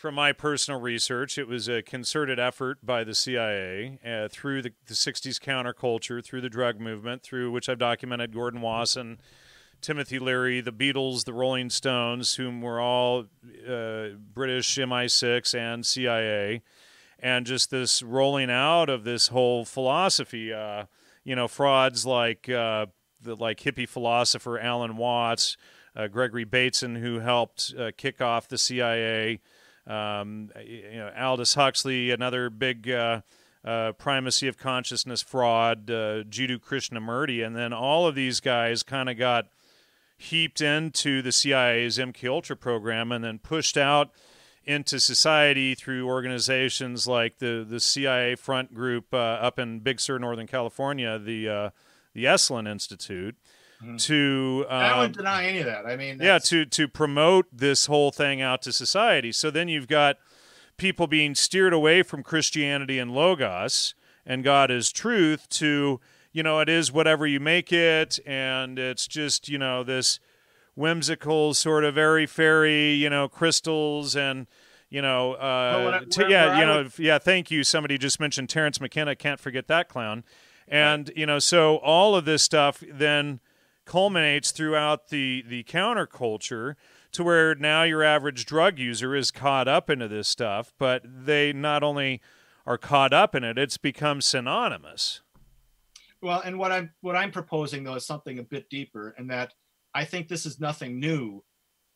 from 0.00 0.14
my 0.14 0.32
personal 0.32 0.80
research, 0.80 1.36
it 1.36 1.46
was 1.46 1.68
a 1.68 1.82
concerted 1.82 2.40
effort 2.40 2.78
by 2.82 3.04
the 3.04 3.14
CIA 3.14 3.98
uh, 4.04 4.28
through 4.28 4.62
the, 4.62 4.72
the 4.86 4.94
'60s 4.94 5.38
counterculture, 5.38 6.24
through 6.24 6.40
the 6.40 6.48
drug 6.48 6.80
movement, 6.80 7.22
through 7.22 7.50
which 7.50 7.68
I've 7.68 7.78
documented 7.78 8.32
Gordon 8.32 8.62
Wasson. 8.62 9.20
Timothy 9.82 10.18
Leary, 10.18 10.60
the 10.62 10.72
Beatles, 10.72 11.24
the 11.24 11.32
Rolling 11.34 11.68
Stones, 11.68 12.34
whom 12.34 12.62
were 12.62 12.80
all 12.80 13.26
uh, 13.68 14.08
British 14.32 14.76
MI6 14.76 15.54
and 15.54 15.84
CIA, 15.84 16.62
and 17.18 17.44
just 17.44 17.70
this 17.70 18.02
rolling 18.02 18.50
out 18.50 18.88
of 18.88 19.04
this 19.04 19.28
whole 19.28 19.66
philosophy. 19.66 20.52
Uh, 20.52 20.86
you 21.24 21.36
know, 21.36 21.46
frauds 21.46 22.06
like 22.06 22.48
uh, 22.48 22.86
the 23.20 23.36
like 23.36 23.60
hippie 23.60 23.88
philosopher 23.88 24.58
Alan 24.58 24.96
Watts, 24.96 25.58
uh, 25.94 26.08
Gregory 26.08 26.44
Bateson, 26.44 26.96
who 26.96 27.18
helped 27.18 27.74
uh, 27.78 27.90
kick 27.96 28.22
off 28.22 28.48
the 28.48 28.58
CIA. 28.58 29.40
Um, 29.90 30.50
you 30.64 30.98
know, 30.98 31.10
Aldous 31.18 31.54
Huxley, 31.54 32.10
another 32.10 32.48
big 32.48 32.88
uh, 32.88 33.22
uh, 33.64 33.92
primacy 33.92 34.46
of 34.46 34.56
consciousness 34.56 35.20
fraud, 35.20 35.90
uh, 35.90 36.22
Krishnamurti, 36.24 37.44
and 37.44 37.56
then 37.56 37.72
all 37.72 38.06
of 38.06 38.14
these 38.14 38.40
guys 38.40 38.82
kind 38.82 39.08
of 39.08 39.18
got 39.18 39.48
heaped 40.16 40.60
into 40.60 41.22
the 41.22 41.32
CIA's 41.32 41.98
MK 41.98 42.28
Ultra 42.28 42.56
program 42.56 43.10
and 43.10 43.24
then 43.24 43.38
pushed 43.38 43.76
out 43.76 44.10
into 44.64 45.00
society 45.00 45.74
through 45.74 46.06
organizations 46.06 47.06
like 47.06 47.38
the 47.38 47.66
the 47.68 47.80
CIA 47.80 48.36
Front 48.36 48.74
Group 48.74 49.12
uh, 49.12 49.16
up 49.16 49.58
in 49.58 49.80
Big 49.80 49.98
Sur, 49.98 50.18
Northern 50.18 50.46
California, 50.46 51.18
the 51.18 51.48
uh, 51.48 51.70
the 52.14 52.26
Esalen 52.26 52.70
Institute, 52.70 53.36
Mhm. 53.84 53.98
to 54.06 54.66
I 54.68 54.90
um, 54.90 54.98
don't 55.00 55.16
deny 55.16 55.46
any 55.46 55.58
of 55.60 55.66
that. 55.66 55.86
I 55.86 55.96
mean, 55.96 56.18
yeah 56.20 56.38
to 56.38 56.64
to 56.66 56.88
promote 56.88 57.46
this 57.52 57.86
whole 57.86 58.10
thing 58.10 58.40
out 58.42 58.62
to 58.62 58.72
society. 58.72 59.32
So 59.32 59.50
then 59.50 59.68
you've 59.68 59.88
got 59.88 60.16
people 60.76 61.06
being 61.06 61.34
steered 61.34 61.72
away 61.72 62.02
from 62.02 62.22
Christianity 62.22 62.98
and 62.98 63.12
logos 63.14 63.94
and 64.26 64.44
God 64.44 64.70
is 64.70 64.92
truth 64.92 65.48
to 65.50 66.00
you 66.32 66.42
know 66.42 66.60
it 66.60 66.68
is 66.68 66.92
whatever 66.92 67.26
you 67.26 67.40
make 67.40 67.72
it 67.72 68.18
and 68.26 68.78
it's 68.78 69.06
just 69.06 69.48
you 69.48 69.58
know 69.58 69.82
this 69.82 70.20
whimsical 70.74 71.52
sort 71.54 71.84
of 71.84 71.98
airy 71.98 72.26
fairy 72.26 72.92
you 72.92 73.10
know 73.10 73.28
crystals 73.28 74.14
and 74.16 74.46
you 74.88 75.02
know 75.02 75.34
uh 75.34 75.82
what 75.82 75.94
I- 75.94 75.98
t- 76.04 76.20
where- 76.22 76.30
yeah 76.30 76.60
you 76.60 76.66
know 76.66 76.82
would- 76.84 76.98
yeah 76.98 77.18
thank 77.18 77.50
you 77.50 77.64
somebody 77.64 77.98
just 77.98 78.20
mentioned 78.20 78.48
Terence 78.48 78.80
McKenna 78.80 79.14
can't 79.16 79.40
forget 79.40 79.66
that 79.68 79.88
clown 79.88 80.24
and 80.68 81.10
you 81.16 81.26
know 81.26 81.38
so 81.38 81.76
all 81.78 82.14
of 82.14 82.24
this 82.24 82.42
stuff 82.42 82.82
then 82.90 83.40
culminates 83.84 84.50
throughout 84.50 85.08
the 85.08 85.42
the 85.46 85.64
counterculture 85.64 86.74
to 87.12 87.24
where 87.24 87.54
now 87.54 87.82
your 87.82 88.02
average 88.04 88.46
drug 88.46 88.78
user 88.78 89.14
is 89.16 89.30
caught 89.30 89.66
up 89.68 89.90
into 89.90 90.08
this 90.08 90.28
stuff 90.28 90.72
but 90.78 91.02
they 91.04 91.52
not 91.52 91.82
only 91.82 92.20
are 92.66 92.78
caught 92.78 93.12
up 93.12 93.34
in 93.34 93.42
it 93.44 93.58
it's 93.58 93.78
become 93.78 94.20
synonymous 94.20 95.22
Well, 96.22 96.40
and 96.44 96.58
what 96.58 96.72
I'm 96.72 96.90
what 97.00 97.16
I'm 97.16 97.30
proposing 97.30 97.84
though 97.84 97.94
is 97.94 98.06
something 98.06 98.38
a 98.38 98.42
bit 98.42 98.68
deeper, 98.68 99.14
and 99.16 99.30
that 99.30 99.54
I 99.94 100.04
think 100.04 100.28
this 100.28 100.46
is 100.46 100.60
nothing 100.60 101.00
new. 101.00 101.42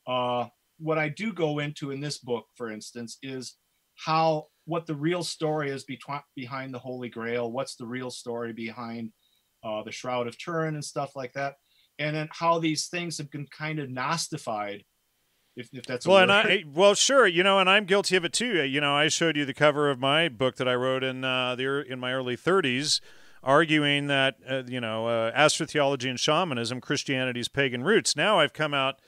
Uh, 0.06 0.46
what 0.78 0.98
I 0.98 1.08
do 1.10 1.32
go 1.32 1.58
into 1.58 1.90
in 1.90 2.00
this 2.00 2.18
book, 2.18 2.46
for 2.56 2.70
instance, 2.70 3.18
is 3.22 3.56
how 3.96 4.46
what 4.64 4.86
the 4.86 4.94
real 4.94 5.22
story 5.22 5.70
is 5.70 5.84
between 5.84 6.20
behind 6.34 6.72
the 6.72 6.78
Holy 6.78 7.08
Grail. 7.10 7.52
What's 7.52 7.76
the 7.76 7.86
real 7.86 8.10
story 8.10 8.52
behind 8.52 9.12
uh, 9.62 9.82
the 9.82 9.92
Shroud 9.92 10.26
of 10.26 10.38
Turin 10.38 10.74
and 10.74 10.84
stuff 10.84 11.14
like 11.14 11.34
that, 11.34 11.54
and 11.98 12.16
then 12.16 12.28
how 12.33 12.59
these 12.59 12.87
things 12.87 13.18
have 13.18 13.30
been 13.30 13.46
kind 13.46 13.78
of 13.78 13.88
Gnostified, 13.88 14.85
if, 15.57 15.68
if 15.72 15.85
that's 15.85 16.07
well 16.07 16.18
and 16.18 16.33
i 16.33 16.64
well 16.74 16.94
sure 16.94 17.26
you 17.26 17.42
know 17.42 17.59
and 17.59 17.70
i'm 17.70 17.85
guilty 17.85 18.16
of 18.16 18.24
it 18.24 18.33
too 18.33 18.62
you 18.64 18.80
know 18.80 18.94
i 18.94 19.09
showed 19.09 19.37
you 19.37 19.44
the 19.44 19.54
cover 19.54 19.88
of 19.88 20.00
my 20.00 20.28
book 20.28 20.57
that 20.57 20.66
i 20.66 20.74
wrote 20.74 21.04
in 21.04 21.24
uh 21.24 21.54
the 21.54 21.85
in 21.88 22.00
my 22.00 22.12
early 22.12 22.37
30s 22.37 23.00
arguing 23.42 24.09
that 24.09 24.37
uh, 24.48 24.62
you 24.66 24.80
know 24.80 25.07
uh, 25.07 25.33
astrotheology 25.33 26.11
and 26.11 26.18
shamanism 26.18 26.80
christianity's 26.80 27.46
pagan 27.46 27.85
roots 27.85 28.16
now 28.16 28.40
i've 28.40 28.52
come 28.52 28.74
out 28.74 28.98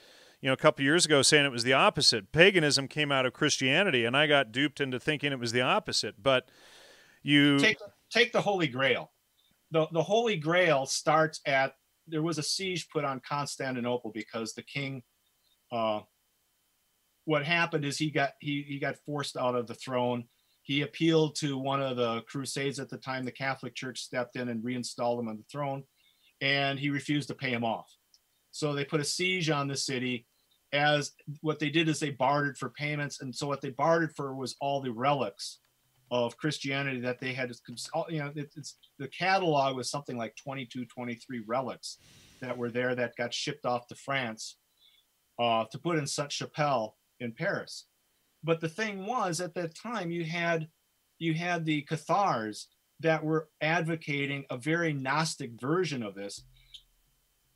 you 0.40 0.49
know, 0.49 0.53
a 0.53 0.57
couple 0.59 0.85
years 0.85 1.07
ago 1.07 1.22
saying 1.22 1.44
it 1.44 1.51
was 1.51 1.64
the 1.64 1.72
opposite. 1.72 2.31
Paganism 2.31 2.88
came 2.88 3.11
out 3.11 3.27
of 3.27 3.33
Christianity, 3.33 4.05
and 4.05 4.16
I 4.16 4.27
got 4.27 4.53
duped 4.53 4.81
into 4.81 5.01
thinking 5.01 5.33
it 5.33 5.38
was 5.38 5.53
the 5.53 5.62
opposite. 5.62 6.22
But 6.22 6.49
you 7.22 7.59
take 7.59 7.79
take 8.11 8.33
the 8.33 8.42
Holy 8.42 8.68
Grail. 8.68 9.11
The 9.70 9.87
the 9.92 10.03
Holy 10.03 10.37
Grail 10.37 10.87
starts 10.87 11.40
at 11.46 11.75
there 12.07 12.23
was 12.23 12.38
a 12.38 12.42
siege 12.42 12.88
put 12.88 13.05
on 13.05 13.21
Constantinople 13.29 14.11
because 14.12 14.55
the 14.55 14.62
king 14.62 15.03
uh 15.73 16.01
what 17.27 17.45
happened 17.45 17.85
is 17.85 17.99
he 17.99 18.11
got 18.11 18.31
he 18.40 18.64
he 18.66 18.79
got 18.79 18.97
forced 19.05 19.37
out 19.37 19.55
of 19.55 19.66
the 19.66 19.75
throne. 19.75 20.25
He 20.62 20.83
appealed 20.83 21.37
to 21.37 21.59
one 21.59 21.83
of 21.83 21.97
the 21.97 22.23
crusades 22.23 22.81
at 22.81 22.88
the 22.88 22.97
time. 22.97 23.25
The 23.25 23.33
Catholic 23.33 23.75
Church 23.75 24.01
stepped 24.01 24.37
in 24.37 24.49
and 24.49 24.64
reinstalled 24.64 25.21
him 25.21 25.29
on 25.29 25.37
the 25.37 25.45
throne, 25.51 25.85
and 26.40 26.79
he 26.79 26.88
refused 26.88 27.29
to 27.29 27.35
pay 27.35 27.51
him 27.51 27.64
off. 27.64 27.92
So 28.53 28.73
they 28.73 28.85
put 28.85 29.01
a 29.01 29.05
siege 29.05 29.51
on 29.51 29.69
the 29.69 29.77
city. 29.77 30.27
As 30.73 31.12
what 31.42 31.59
they 31.59 31.71
did 31.71 31.88
is 31.88 32.01
they 32.01 32.11
bartered 32.11 32.59
for 32.59 32.71
payments, 32.71 33.21
and 33.21 33.35
so 33.35 33.47
what 33.47 33.61
they 33.61 33.71
bartered 33.71 34.14
for 34.16 34.35
was 34.35 34.57
all 34.61 34.81
the 34.81 34.92
relics 34.92 35.59
of 36.11 36.37
Christianity 36.37 37.01
that 37.01 37.21
they 37.21 37.33
had. 37.33 37.51
You 38.09 38.19
know, 38.19 38.33
it's 38.35 38.79
the 38.99 39.09
catalog 39.09 39.77
was 39.77 39.90
something 39.90 40.16
like 40.16 40.37
22, 40.37 40.87
23 40.87 41.42
relics 41.47 41.99
that 42.40 42.57
were 42.57 42.71
there 42.71 42.95
that 42.95 43.16
got 43.16 43.33
shipped 43.33 43.66
off 43.66 43.87
to 43.88 43.95
France 43.95 44.57
uh, 45.38 45.64
to 45.71 45.79
put 45.79 45.97
in 45.97 46.07
Sainte 46.07 46.33
Chapelle 46.33 46.97
in 47.21 47.33
Paris. 47.33 47.87
But 48.45 48.61
the 48.61 48.69
thing 48.69 49.07
was, 49.07 49.40
at 49.40 49.55
that 49.55 49.75
time, 49.75 50.11
you 50.11 50.25
had 50.25 50.69
you 51.19 51.35
had 51.35 51.64
the 51.64 51.83
Cathars 51.83 52.69
that 53.01 53.25
were 53.25 53.49
advocating 53.61 54.45
a 54.51 54.57
very 54.57 54.92
Gnostic 54.92 55.53
version 55.61 56.03
of 56.03 56.14
this 56.14 56.42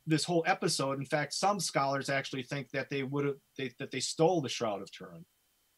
this 0.07 0.23
whole 0.23 0.43
episode. 0.47 0.99
In 0.99 1.05
fact, 1.05 1.33
some 1.33 1.59
scholars 1.59 2.09
actually 2.09 2.43
think 2.43 2.69
that 2.71 2.89
they 2.89 3.03
would 3.03 3.25
have 3.25 3.35
they, 3.57 3.71
that 3.79 3.91
they 3.91 3.99
stole 3.99 4.41
the 4.41 4.49
Shroud 4.49 4.81
of 4.81 4.91
Turin, 4.91 5.25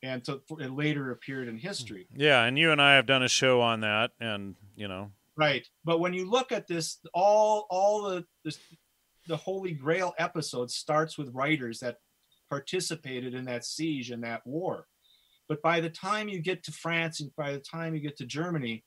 and 0.04 0.24
to, 0.26 0.42
it 0.60 0.72
later 0.72 1.12
appeared 1.12 1.48
in 1.48 1.56
hmm. 1.56 1.68
history. 1.68 2.08
Yeah, 2.16 2.44
and 2.44 2.60
you 2.60 2.72
and 2.72 2.82
I 2.82 2.96
have 2.96 3.08
done 3.08 3.24
a 3.24 3.30
show 3.30 3.62
on 3.62 3.80
that, 3.82 4.12
and 4.20 4.56
you 4.76 4.88
know, 4.88 5.12
right. 5.36 5.66
But 5.84 6.00
when 6.00 6.14
you 6.14 6.30
look 6.30 6.52
at 6.52 6.68
this, 6.68 7.00
all 7.14 7.66
all 7.70 8.04
the 8.04 8.26
this, 8.44 8.60
the 9.28 9.38
Holy 9.38 9.72
Grail 9.72 10.14
episode 10.20 10.70
starts 10.70 11.18
with 11.18 11.34
writers 11.34 11.80
that 11.80 11.98
participated 12.50 13.34
in 13.34 13.46
that 13.46 13.66
siege 13.66 14.12
and 14.12 14.24
that 14.24 14.46
war. 14.46 14.86
But 15.50 15.62
by 15.62 15.80
the 15.80 15.90
time 15.90 16.30
you 16.30 16.40
get 16.40 16.64
to 16.64 16.72
France 16.72 17.20
and 17.20 17.32
by 17.36 17.52
the 17.52 17.60
time 17.60 17.96
you 17.96 18.02
get 18.02 18.18
to 18.18 18.26
Germany, 18.26 18.84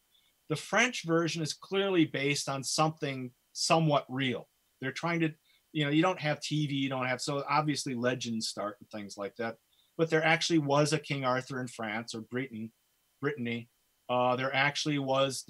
the 0.48 0.57
French 0.57 1.05
version 1.05 1.42
is 1.42 1.52
clearly 1.52 2.05
based 2.05 2.48
on 2.48 2.62
something 2.62 3.31
somewhat 3.52 4.05
real. 4.09 4.48
They're 4.81 4.92
trying 4.92 5.20
to, 5.20 5.31
you 5.72 5.85
know, 5.85 5.90
you 5.90 6.02
don't 6.02 6.20
have 6.20 6.40
TV, 6.40 6.72
you 6.72 6.88
don't 6.88 7.07
have, 7.07 7.20
so 7.20 7.42
obviously 7.48 7.94
legends 7.94 8.48
start 8.48 8.76
and 8.81 8.88
things 8.90 9.16
like 9.16 9.35
that. 9.37 9.57
But 9.96 10.11
there 10.11 10.24
actually 10.24 10.59
was 10.59 10.92
a 10.92 10.98
King 10.98 11.24
Arthur 11.24 11.61
in 11.61 11.68
France 11.68 12.14
or 12.14 12.20
Britain, 12.20 12.72
Brittany. 13.20 13.68
Uh, 14.09 14.37
there 14.37 14.54
actually 14.54 14.98
was, 14.98 15.44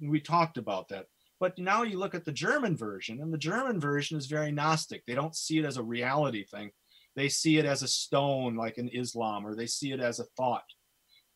we 0.00 0.20
talked 0.20 0.58
about 0.58 0.88
that. 0.88 1.06
But 1.38 1.58
now 1.58 1.82
you 1.82 1.98
look 1.98 2.14
at 2.14 2.24
the 2.24 2.32
German 2.32 2.76
version, 2.76 3.20
and 3.20 3.32
the 3.32 3.38
German 3.38 3.78
version 3.78 4.16
is 4.16 4.26
very 4.26 4.50
Gnostic. 4.50 5.04
They 5.06 5.14
don't 5.14 5.36
see 5.36 5.58
it 5.58 5.64
as 5.64 5.76
a 5.76 5.82
reality 5.82 6.44
thing 6.44 6.72
they 7.16 7.28
see 7.28 7.58
it 7.58 7.64
as 7.64 7.82
a 7.82 7.88
stone 7.88 8.54
like 8.54 8.78
in 8.78 8.88
islam 8.90 9.44
or 9.44 9.56
they 9.56 9.66
see 9.66 9.90
it 9.90 10.00
as 10.00 10.20
a 10.20 10.24
thought 10.36 10.64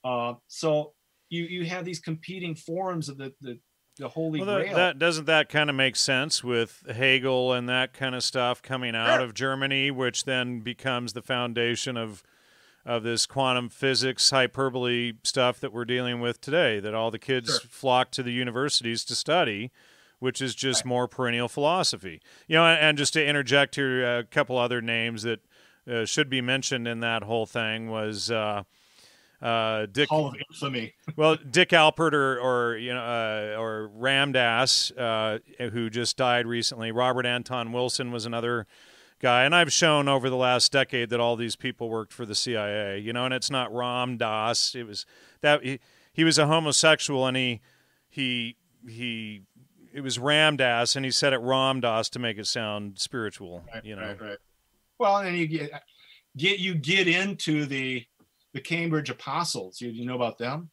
uh, 0.04 0.34
so 0.46 0.92
you 1.28 1.44
you 1.44 1.64
have 1.64 1.84
these 1.84 1.98
competing 1.98 2.54
forms 2.54 3.08
of 3.08 3.18
the 3.18 3.32
the, 3.40 3.58
the 3.98 4.08
holy 4.08 4.40
well, 4.40 4.58
that, 4.58 4.74
that, 4.74 4.98
doesn't 4.98 5.26
that 5.26 5.48
kind 5.48 5.68
of 5.68 5.76
make 5.76 5.96
sense 5.96 6.44
with 6.44 6.84
hegel 6.94 7.52
and 7.52 7.68
that 7.68 7.92
kind 7.92 8.14
of 8.14 8.22
stuff 8.22 8.62
coming 8.62 8.94
out 8.94 9.16
sure. 9.16 9.24
of 9.24 9.34
germany 9.34 9.90
which 9.90 10.24
then 10.24 10.60
becomes 10.60 11.12
the 11.12 11.22
foundation 11.22 11.96
of 11.96 12.22
of 12.84 13.02
this 13.02 13.26
quantum 13.26 13.68
physics 13.68 14.30
hyperbole 14.30 15.12
stuff 15.22 15.60
that 15.60 15.72
we're 15.72 15.84
dealing 15.84 16.20
with 16.20 16.40
today 16.40 16.80
that 16.80 16.94
all 16.94 17.10
the 17.10 17.18
kids 17.18 17.50
sure. 17.50 17.60
flock 17.68 18.10
to 18.10 18.22
the 18.22 18.32
universities 18.32 19.04
to 19.04 19.14
study 19.14 19.70
which 20.18 20.42
is 20.42 20.54
just 20.54 20.84
right. 20.84 20.88
more 20.88 21.08
perennial 21.08 21.48
philosophy 21.48 22.20
you 22.46 22.56
know 22.56 22.64
and, 22.64 22.80
and 22.80 22.98
just 22.98 23.12
to 23.12 23.24
interject 23.24 23.74
here 23.74 24.18
a 24.18 24.24
couple 24.24 24.56
other 24.56 24.80
names 24.80 25.22
that 25.22 25.40
uh, 25.90 26.04
should 26.04 26.30
be 26.30 26.40
mentioned 26.40 26.86
in 26.86 27.00
that 27.00 27.22
whole 27.22 27.46
thing 27.46 27.90
was 27.90 28.30
uh, 28.30 28.62
uh, 29.42 29.86
Dick. 29.90 30.08
Hall 30.08 30.28
of 30.28 30.34
infamy. 30.50 30.92
well, 31.16 31.36
Dick 31.36 31.70
Alpert 31.70 32.12
or, 32.12 32.38
or 32.38 32.76
you 32.76 32.92
know 32.92 33.00
uh, 33.00 33.58
or 33.58 33.88
Ram 33.94 34.32
Dass, 34.32 34.90
uh, 34.92 35.38
who 35.58 35.88
just 35.88 36.16
died 36.16 36.46
recently. 36.46 36.92
Robert 36.92 37.26
Anton 37.26 37.72
Wilson 37.72 38.12
was 38.12 38.26
another 38.26 38.66
guy, 39.20 39.44
and 39.44 39.54
I've 39.54 39.72
shown 39.72 40.08
over 40.08 40.28
the 40.28 40.36
last 40.36 40.72
decade 40.72 41.10
that 41.10 41.20
all 41.20 41.36
these 41.36 41.56
people 41.56 41.88
worked 41.88 42.12
for 42.12 42.26
the 42.26 42.34
CIA. 42.34 42.98
You 42.98 43.12
know, 43.12 43.24
and 43.24 43.34
it's 43.34 43.50
not 43.50 43.72
Ram 43.72 44.16
Dass. 44.16 44.74
It 44.74 44.86
was 44.86 45.06
that 45.40 45.62
he, 45.62 45.78
he 46.12 46.24
was 46.24 46.38
a 46.38 46.46
homosexual, 46.46 47.26
and 47.26 47.36
he 47.36 47.60
he 48.08 48.56
he 48.88 49.42
it 49.92 50.00
was 50.00 50.18
Ram 50.18 50.56
Dass, 50.56 50.96
and 50.96 51.04
he 51.04 51.10
said 51.10 51.32
it 51.32 51.38
Ram 51.38 51.80
Dass 51.80 52.08
to 52.10 52.18
make 52.18 52.38
it 52.38 52.46
sound 52.46 52.98
spiritual. 52.98 53.64
Right, 53.72 53.84
you 53.84 53.96
know. 53.96 54.02
Right, 54.02 54.20
right. 54.20 54.38
Well, 54.98 55.18
and 55.18 55.36
you 55.36 55.46
get 55.46 55.70
get 56.36 56.58
you 56.58 56.74
get 56.74 57.06
into 57.06 57.66
the 57.66 58.04
the 58.52 58.60
Cambridge 58.60 59.10
Apostles. 59.10 59.80
You, 59.80 59.90
you 59.90 60.04
know 60.04 60.16
about 60.16 60.38
them? 60.38 60.70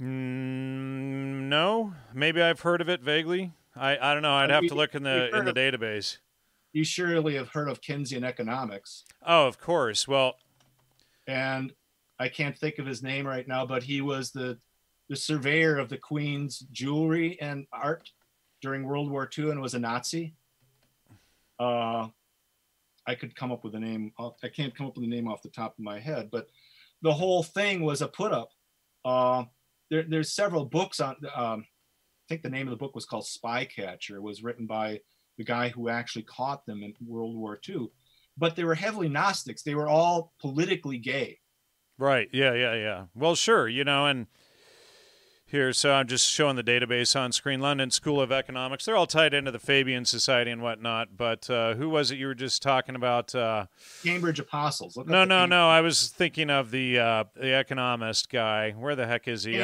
Mm, 0.00 1.48
no, 1.48 1.94
maybe 2.14 2.42
I've 2.42 2.60
heard 2.60 2.80
of 2.80 2.88
it 2.88 3.02
vaguely. 3.02 3.52
I, 3.76 3.96
I 3.98 4.14
don't 4.14 4.22
know. 4.22 4.32
I'd 4.32 4.50
have 4.50 4.66
to 4.66 4.74
look 4.74 4.94
in 4.94 5.02
the 5.02 5.34
in 5.36 5.44
the 5.44 5.52
database. 5.52 6.18
You 6.72 6.84
surely 6.84 7.34
have 7.36 7.48
heard 7.48 7.68
of 7.68 7.80
Keynesian 7.80 8.24
economics. 8.24 9.04
Oh, 9.26 9.46
of 9.46 9.58
course. 9.58 10.08
Well, 10.08 10.36
and 11.26 11.72
I 12.18 12.28
can't 12.28 12.56
think 12.56 12.78
of 12.78 12.86
his 12.86 13.02
name 13.02 13.26
right 13.26 13.46
now, 13.46 13.66
but 13.66 13.82
he 13.82 14.00
was 14.00 14.30
the 14.30 14.58
the 15.08 15.16
surveyor 15.16 15.78
of 15.78 15.88
the 15.88 15.98
Queen's 15.98 16.60
jewelry 16.72 17.38
and 17.40 17.66
art 17.72 18.10
during 18.62 18.84
World 18.84 19.10
War 19.10 19.28
II 19.36 19.50
and 19.50 19.60
was 19.60 19.74
a 19.74 19.78
Nazi. 19.78 20.34
Uh, 21.58 22.08
I 23.06 23.14
could 23.14 23.36
come 23.36 23.52
up 23.52 23.64
with 23.64 23.74
a 23.74 23.80
name. 23.80 24.12
I 24.18 24.48
can't 24.48 24.74
come 24.74 24.86
up 24.86 24.96
with 24.96 25.04
a 25.04 25.08
name 25.08 25.28
off 25.28 25.42
the 25.42 25.50
top 25.50 25.74
of 25.76 25.84
my 25.84 26.00
head, 26.00 26.30
but 26.30 26.48
the 27.02 27.12
whole 27.12 27.42
thing 27.42 27.82
was 27.82 28.00
a 28.00 28.08
put 28.08 28.32
up. 28.32 28.52
Uh, 29.04 29.44
there, 29.90 30.04
there's 30.08 30.32
several 30.32 30.64
books 30.64 31.00
on. 31.00 31.16
Um, 31.34 31.66
I 31.66 32.26
think 32.28 32.42
the 32.42 32.50
name 32.50 32.68
of 32.68 32.70
the 32.70 32.76
book 32.76 32.94
was 32.94 33.04
called 33.04 33.24
Spycatcher. 33.24 34.14
It 34.14 34.22
was 34.22 34.42
written 34.42 34.66
by 34.66 35.00
the 35.38 35.44
guy 35.44 35.68
who 35.68 35.88
actually 35.88 36.22
caught 36.22 36.66
them 36.66 36.82
in 36.82 36.94
World 37.06 37.36
War 37.36 37.58
II. 37.68 37.88
But 38.36 38.56
they 38.56 38.64
were 38.64 38.74
heavily 38.74 39.08
Gnostics. 39.08 39.62
They 39.62 39.74
were 39.74 39.88
all 39.88 40.32
politically 40.40 40.98
gay. 40.98 41.38
Right. 41.98 42.28
Yeah. 42.32 42.54
Yeah. 42.54 42.74
Yeah. 42.74 43.04
Well, 43.14 43.34
sure. 43.34 43.68
You 43.68 43.84
know, 43.84 44.06
and 44.06 44.26
here. 45.44 45.72
So 45.72 45.92
I'm 45.92 46.08
just 46.08 46.30
showing 46.30 46.56
the 46.56 46.64
database 46.64 47.18
on 47.18 47.30
screen. 47.30 47.60
London 47.60 47.90
School 47.90 48.20
of 48.20 48.32
Economics. 48.32 48.86
They're 48.86 48.96
all 48.96 49.06
tied 49.06 49.34
into 49.34 49.50
the 49.50 49.58
Fabian 49.58 50.04
Society 50.04 50.50
and 50.50 50.62
whatnot. 50.62 51.16
But 51.16 51.48
uh, 51.48 51.74
who 51.74 51.90
was 51.90 52.10
it 52.10 52.16
you 52.16 52.26
were 52.26 52.34
just 52.34 52.62
talking 52.62 52.96
about? 52.96 53.34
Uh, 53.34 53.66
Cambridge 54.02 54.40
Apostles. 54.40 54.96
Look 54.96 55.06
no, 55.06 55.24
no, 55.24 55.46
no. 55.46 55.68
I 55.68 55.82
was 55.82 56.08
thinking 56.08 56.50
of 56.50 56.70
the 56.70 56.98
uh, 56.98 57.24
the 57.36 57.58
economist 57.58 58.30
guy. 58.30 58.72
Where 58.72 58.96
the 58.96 59.06
heck 59.06 59.28
is 59.28 59.44
he? 59.44 59.60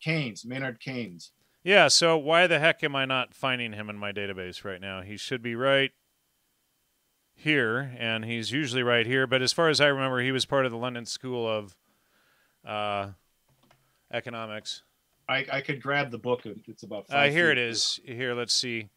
Keynes, 0.00 0.44
Maynard 0.44 0.80
Keynes. 0.80 1.32
Yeah. 1.62 1.88
So 1.88 2.16
why 2.16 2.46
the 2.46 2.58
heck 2.58 2.82
am 2.84 2.96
I 2.96 3.04
not 3.04 3.34
finding 3.34 3.72
him 3.72 3.90
in 3.90 3.96
my 3.96 4.12
database 4.12 4.64
right 4.64 4.80
now? 4.80 5.02
He 5.02 5.16
should 5.16 5.42
be 5.42 5.54
right 5.54 5.92
here, 7.34 7.94
and 7.98 8.24
he's 8.24 8.50
usually 8.52 8.82
right 8.82 9.06
here. 9.06 9.26
But 9.26 9.42
as 9.42 9.52
far 9.52 9.68
as 9.68 9.80
I 9.80 9.86
remember, 9.86 10.20
he 10.20 10.32
was 10.32 10.44
part 10.44 10.66
of 10.66 10.72
the 10.72 10.78
London 10.78 11.06
School 11.06 11.48
of 11.48 11.76
uh, 12.66 13.10
economics. 14.12 14.82
I, 15.28 15.46
I 15.52 15.60
could 15.60 15.82
grab 15.82 16.10
the 16.10 16.18
book. 16.18 16.42
It's 16.44 16.82
about. 16.82 17.06
Uh, 17.10 17.28
here 17.28 17.50
it 17.50 17.58
is. 17.58 18.00
Here, 18.04 18.34
let's 18.34 18.54
see. 18.54 18.88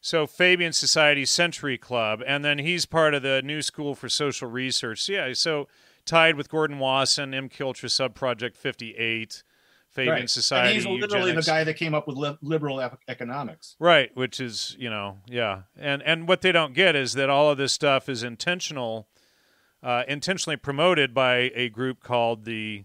So 0.00 0.26
Fabian 0.26 0.72
Society 0.72 1.26
Century 1.26 1.76
Club, 1.76 2.22
and 2.26 2.44
then 2.44 2.58
he's 2.58 2.86
part 2.86 3.14
of 3.14 3.22
the 3.22 3.42
New 3.42 3.60
School 3.60 3.94
for 3.94 4.08
Social 4.08 4.48
Research. 4.48 5.06
Yeah, 5.08 5.32
so 5.34 5.68
tied 6.06 6.36
with 6.36 6.48
Gordon 6.48 6.78
Wasson, 6.78 7.32
MKUltra 7.32 7.90
Subproject 7.90 8.56
58, 8.56 9.42
Fabian 9.90 10.14
right. 10.14 10.30
Society. 10.30 10.68
And 10.68 10.76
he's 10.76 10.86
literally 10.86 11.26
eugenics. 11.30 11.46
the 11.46 11.52
guy 11.52 11.64
that 11.64 11.74
came 11.74 11.94
up 11.94 12.06
with 12.06 12.16
li- 12.16 12.38
liberal 12.42 12.80
economics. 13.08 13.76
Right, 13.78 14.10
which 14.14 14.40
is 14.40 14.76
you 14.78 14.88
know 14.88 15.18
yeah, 15.26 15.62
and 15.76 16.02
and 16.02 16.28
what 16.28 16.42
they 16.42 16.52
don't 16.52 16.74
get 16.74 16.94
is 16.94 17.14
that 17.14 17.28
all 17.28 17.50
of 17.50 17.58
this 17.58 17.72
stuff 17.72 18.08
is 18.08 18.22
intentional, 18.22 19.08
uh, 19.82 20.04
intentionally 20.06 20.56
promoted 20.56 21.12
by 21.12 21.50
a 21.54 21.68
group 21.68 22.02
called 22.02 22.44
the 22.44 22.84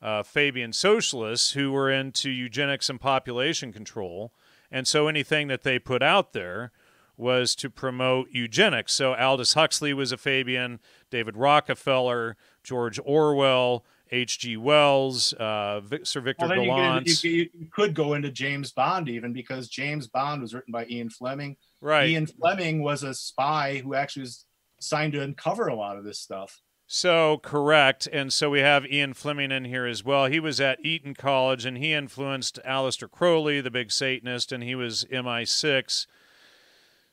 uh, 0.00 0.22
Fabian 0.22 0.72
socialists 0.72 1.52
who 1.52 1.72
were 1.72 1.90
into 1.90 2.30
eugenics 2.30 2.88
and 2.88 3.00
population 3.00 3.72
control. 3.72 4.32
And 4.70 4.86
so 4.86 5.08
anything 5.08 5.48
that 5.48 5.62
they 5.62 5.78
put 5.78 6.02
out 6.02 6.32
there 6.32 6.70
was 7.16 7.54
to 7.56 7.70
promote 7.70 8.28
eugenics. 8.30 8.92
So 8.92 9.14
Aldous 9.14 9.54
Huxley 9.54 9.94
was 9.94 10.12
a 10.12 10.18
Fabian, 10.18 10.80
David 11.10 11.36
Rockefeller, 11.36 12.36
George 12.62 13.00
Orwell, 13.04 13.84
H.G. 14.10 14.56
Wells, 14.56 15.32
uh, 15.34 15.80
Sir 16.02 16.20
Victor 16.20 16.46
well, 16.46 16.58
Gollancz. 16.58 17.24
You, 17.24 17.30
you, 17.30 17.50
you, 17.58 17.66
could 17.70 17.94
go 17.94 18.14
into 18.14 18.30
James 18.30 18.72
Bond 18.72 19.08
even 19.08 19.32
because 19.32 19.68
James 19.68 20.06
Bond 20.06 20.42
was 20.42 20.54
written 20.54 20.72
by 20.72 20.86
Ian 20.86 21.10
Fleming. 21.10 21.56
Right. 21.80 22.10
Ian 22.10 22.26
Fleming 22.26 22.82
was 22.82 23.02
a 23.02 23.14
spy 23.14 23.78
who 23.78 23.94
actually 23.94 24.22
was 24.22 24.44
signed 24.80 25.12
to 25.14 25.22
uncover 25.22 25.68
a 25.68 25.74
lot 25.74 25.96
of 25.96 26.04
this 26.04 26.18
stuff. 26.18 26.60
So 26.88 27.38
correct, 27.38 28.06
and 28.12 28.32
so 28.32 28.48
we 28.48 28.60
have 28.60 28.86
Ian 28.86 29.12
Fleming 29.12 29.50
in 29.50 29.64
here 29.64 29.86
as 29.86 30.04
well. 30.04 30.26
He 30.26 30.38
was 30.38 30.60
at 30.60 30.84
Eton 30.84 31.14
College, 31.14 31.64
and 31.64 31.76
he 31.76 31.92
influenced 31.92 32.60
Aleister 32.64 33.10
Crowley, 33.10 33.60
the 33.60 33.72
big 33.72 33.90
Satanist, 33.90 34.52
and 34.52 34.62
he 34.62 34.76
was 34.76 35.04
MI6. 35.10 36.06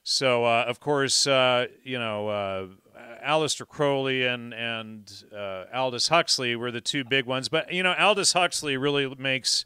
So 0.03 0.45
uh, 0.45 0.65
of 0.67 0.79
course, 0.79 1.25
uh, 1.25 1.67
you 1.83 1.97
know, 1.97 2.27
uh, 2.27 2.67
Aleister 3.23 3.67
Crowley 3.67 4.25
and 4.25 4.53
and 4.53 5.23
uh, 5.35 5.65
Aldous 5.73 6.09
Huxley 6.09 6.55
were 6.55 6.71
the 6.71 6.81
two 6.81 7.03
big 7.03 7.25
ones. 7.25 7.49
But 7.49 7.73
you 7.73 7.83
know, 7.83 7.93
Aldous 7.97 8.33
Huxley 8.33 8.77
really 8.77 9.13
makes. 9.15 9.65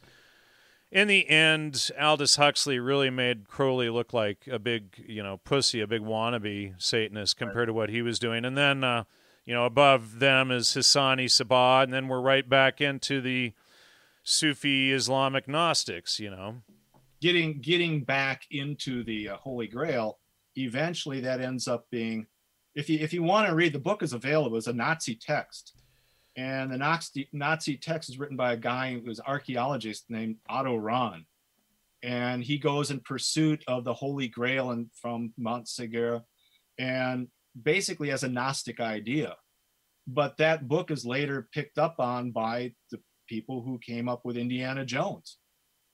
In 0.90 1.06
the 1.06 1.28
end, 1.28 1.90
Aldous 2.00 2.36
Huxley 2.36 2.78
really 2.78 3.10
made 3.10 3.46
Crowley 3.46 3.90
look 3.90 4.14
like 4.14 4.48
a 4.50 4.58
big, 4.58 5.04
you 5.06 5.22
know, 5.22 5.36
pussy, 5.36 5.82
a 5.82 5.86
big 5.86 6.00
wannabe 6.00 6.80
Satanist 6.80 7.36
compared 7.36 7.58
right. 7.58 7.66
to 7.66 7.72
what 7.74 7.90
he 7.90 8.00
was 8.00 8.18
doing. 8.18 8.46
And 8.46 8.56
then 8.56 8.82
uh, 8.82 9.04
you 9.48 9.54
know, 9.54 9.64
above 9.64 10.18
them 10.18 10.50
is 10.50 10.66
Hassani 10.68 11.30
Sabbah, 11.30 11.82
and 11.82 11.90
then 11.90 12.06
we're 12.06 12.20
right 12.20 12.46
back 12.46 12.82
into 12.82 13.22
the 13.22 13.54
Sufi 14.22 14.92
Islamic 14.92 15.48
Gnostics, 15.48 16.20
you 16.20 16.28
know. 16.28 16.56
Getting 17.22 17.62
getting 17.62 18.04
back 18.04 18.42
into 18.50 19.02
the 19.04 19.30
uh, 19.30 19.36
Holy 19.38 19.66
Grail, 19.66 20.18
eventually 20.56 21.20
that 21.20 21.40
ends 21.40 21.66
up 21.66 21.86
being, 21.90 22.26
if 22.78 22.88
you 22.88 23.00
if 23.00 23.12
you 23.12 23.24
want 23.24 23.48
to 23.48 23.56
read 23.56 23.72
the 23.72 23.78
book 23.80 24.04
is 24.04 24.12
available 24.12 24.56
as 24.56 24.68
a 24.68 24.72
Nazi 24.72 25.16
text, 25.16 25.74
and 26.36 26.70
the 26.70 26.76
Nazi 26.76 27.28
Nazi 27.32 27.76
text 27.76 28.08
is 28.08 28.20
written 28.20 28.36
by 28.36 28.52
a 28.52 28.56
guy 28.56 28.92
who 28.92 29.00
was 29.00 29.18
an 29.18 29.24
archaeologist 29.26 30.04
named 30.08 30.36
Otto 30.48 30.76
Rahn, 30.76 31.26
and 32.04 32.42
he 32.42 32.56
goes 32.56 32.92
in 32.92 33.00
pursuit 33.00 33.64
of 33.66 33.82
the 33.82 33.92
Holy 33.92 34.28
Grail 34.28 34.70
and 34.70 34.88
from 34.94 35.32
Mount 35.36 35.66
Segura, 35.66 36.22
and 36.78 37.26
basically 37.60 38.12
as 38.12 38.22
a 38.22 38.28
Gnostic 38.28 38.78
idea. 38.78 39.34
But 40.06 40.36
that 40.36 40.68
book 40.68 40.92
is 40.92 41.04
later 41.04 41.48
picked 41.52 41.78
up 41.78 41.96
on 41.98 42.30
by 42.30 42.74
the 42.92 43.00
people 43.28 43.60
who 43.60 43.76
came 43.78 44.08
up 44.08 44.24
with 44.24 44.36
Indiana 44.36 44.84
Jones. 44.84 45.38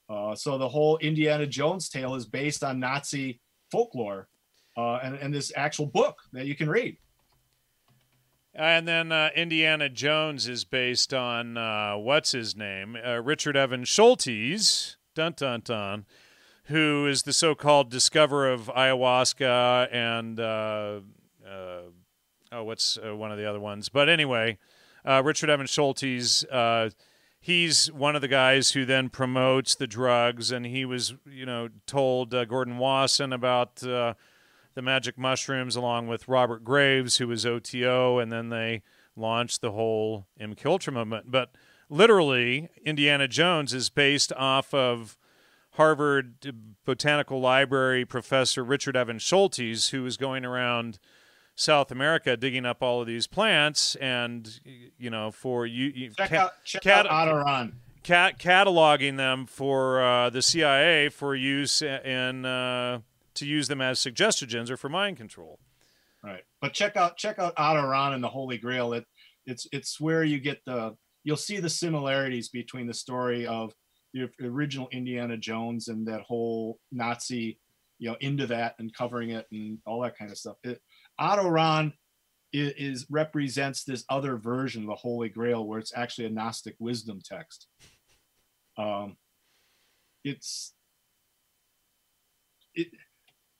Uh, 0.07 0.35
so 0.35 0.59
the 0.59 0.69
whole 0.69 0.99
Indiana 0.99 1.47
Jones 1.47 1.89
tale 1.89 2.13
is 2.13 2.27
based 2.27 2.63
on 2.63 2.79
Nazi 2.79 3.41
folklore 3.71 4.29
uh, 4.77 4.99
and, 5.03 5.15
and 5.15 5.33
this 5.33 5.51
actual 5.55 5.85
book 5.85 6.19
that 6.33 6.45
you 6.45 6.55
can 6.55 6.69
read. 6.69 6.97
And 8.57 8.87
then 8.87 9.11
uh, 9.11 9.31
Indiana 9.35 9.89
Jones 9.89 10.47
is 10.47 10.63
based 10.63 11.13
on 11.13 11.57
uh, 11.57 11.95
what's 11.97 12.31
his 12.31 12.55
name? 12.55 12.95
Uh, 12.95 13.21
Richard 13.21 13.57
Evan 13.57 13.83
Schultes, 13.83 14.95
dun 15.13 15.33
dun 15.35 15.61
dun, 15.61 16.05
who 16.65 17.05
is 17.05 17.23
the 17.23 17.33
so 17.33 17.53
called 17.53 17.91
discoverer 17.91 18.49
of 18.49 18.67
ayahuasca 18.67 19.93
and 19.93 20.39
uh, 20.39 21.01
uh, 21.45 21.81
oh, 22.53 22.63
what's 22.63 22.97
uh, 23.05 23.13
one 23.13 23.29
of 23.29 23.37
the 23.37 23.45
other 23.45 23.59
ones? 23.59 23.89
But 23.89 24.07
anyway, 24.07 24.57
Richard 25.05 25.49
Evan 25.49 25.67
Schultes. 25.67 26.93
He's 27.41 27.91
one 27.91 28.15
of 28.15 28.23
the 28.23 28.27
guys 28.27 28.71
who 28.71 28.85
then 28.85 29.09
promotes 29.09 29.75
the 29.75 29.85
drugs, 29.85 30.51
and 30.51 30.65
he 30.65 30.83
was, 30.83 31.13
you 31.29 31.45
know, 31.45 31.69
told 31.85 32.31
Gordon 32.31 32.79
Wasson 32.79 33.31
about 33.31 33.83
the 34.75 34.81
magic 34.81 35.17
mushrooms, 35.17 35.75
along 35.75 36.07
with 36.07 36.27
Robert 36.27 36.63
Graves, 36.63 37.17
who 37.17 37.27
was 37.27 37.45
OTO, 37.45 38.19
and 38.19 38.31
then 38.31 38.49
they 38.49 38.83
launched 39.15 39.61
the 39.61 39.71
whole 39.71 40.27
MKUltra 40.39 40.93
movement. 40.93 41.31
But 41.31 41.51
literally, 41.89 42.69
Indiana 42.85 43.27
Jones 43.27 43.73
is 43.73 43.89
based 43.89 44.31
off 44.33 44.73
of 44.73 45.17
Harvard 45.71 46.53
Botanical 46.85 47.39
Library 47.41 48.05
professor 48.05 48.63
Richard 48.63 48.95
Evan 48.95 49.17
Schultes, 49.17 49.89
who 49.89 50.03
was 50.03 50.17
going 50.17 50.45
around 50.45 50.99
South 51.55 51.89
America 51.91 52.35
digging 52.35 52.65
up 52.65 52.83
all 52.83 52.99
of 53.01 53.07
these 53.07 53.27
plants 53.27 53.95
and 53.95 54.59
you 54.97 55.09
know 55.09 55.31
for 55.31 55.65
you, 55.65 55.85
you 55.95 56.09
check 56.11 56.29
ca- 56.29 56.35
out 56.37 56.51
check 56.65 56.81
cat- 56.81 57.05
out 57.05 57.11
Cat- 58.03 58.37
cataloging 58.37 59.15
them 59.15 59.45
for 59.45 60.01
uh, 60.03 60.29
the 60.29 60.41
CIA 60.41 61.07
for 61.09 61.33
use 61.33 61.81
in 61.81 62.45
uh, 62.45 62.99
to 63.35 63.45
use 63.45 63.67
them 63.67 63.81
as 63.81 63.99
suggestogens 63.99 64.69
or 64.69 64.77
for 64.77 64.89
mind 64.89 65.17
control. 65.17 65.59
Right, 66.23 66.43
but 66.61 66.73
check 66.73 66.97
out 66.97 67.17
check 67.17 67.37
out 67.37 67.53
Otto 67.57 67.85
Rahn 67.85 68.13
and 68.13 68.23
the 68.23 68.29
Holy 68.29 68.57
Grail. 68.57 68.93
It 68.93 69.05
it's 69.45 69.67
it's 69.71 69.99
where 69.99 70.23
you 70.23 70.39
get 70.39 70.59
the 70.65 70.95
you'll 71.23 71.37
see 71.37 71.59
the 71.59 71.69
similarities 71.69 72.49
between 72.49 72.87
the 72.87 72.93
story 72.93 73.45
of 73.45 73.73
the 74.13 74.29
original 74.41 74.87
Indiana 74.91 75.37
Jones 75.37 75.89
and 75.89 76.07
that 76.07 76.21
whole 76.21 76.79
Nazi, 76.91 77.59
you 77.99 78.09
know, 78.09 78.17
into 78.21 78.47
that 78.47 78.75
and 78.79 78.93
covering 78.93 79.31
it 79.31 79.45
and 79.51 79.77
all 79.85 80.01
that 80.01 80.17
kind 80.17 80.31
of 80.31 80.37
stuff. 80.37 80.55
It, 80.63 80.81
Otto 81.19 81.49
Rahn 81.49 81.93
is, 82.53 82.73
is, 82.77 83.05
represents 83.09 83.83
this 83.83 84.05
other 84.09 84.37
version 84.37 84.83
of 84.83 84.87
the 84.87 84.95
Holy 84.95 85.27
Grail, 85.27 85.65
where 85.65 85.79
it's 85.79 85.95
actually 85.95 86.25
a 86.25 86.29
Gnostic 86.29 86.75
wisdom 86.79 87.19
text. 87.23 87.67
Um, 88.77 89.17
it's 90.23 90.73
it, 92.73 92.87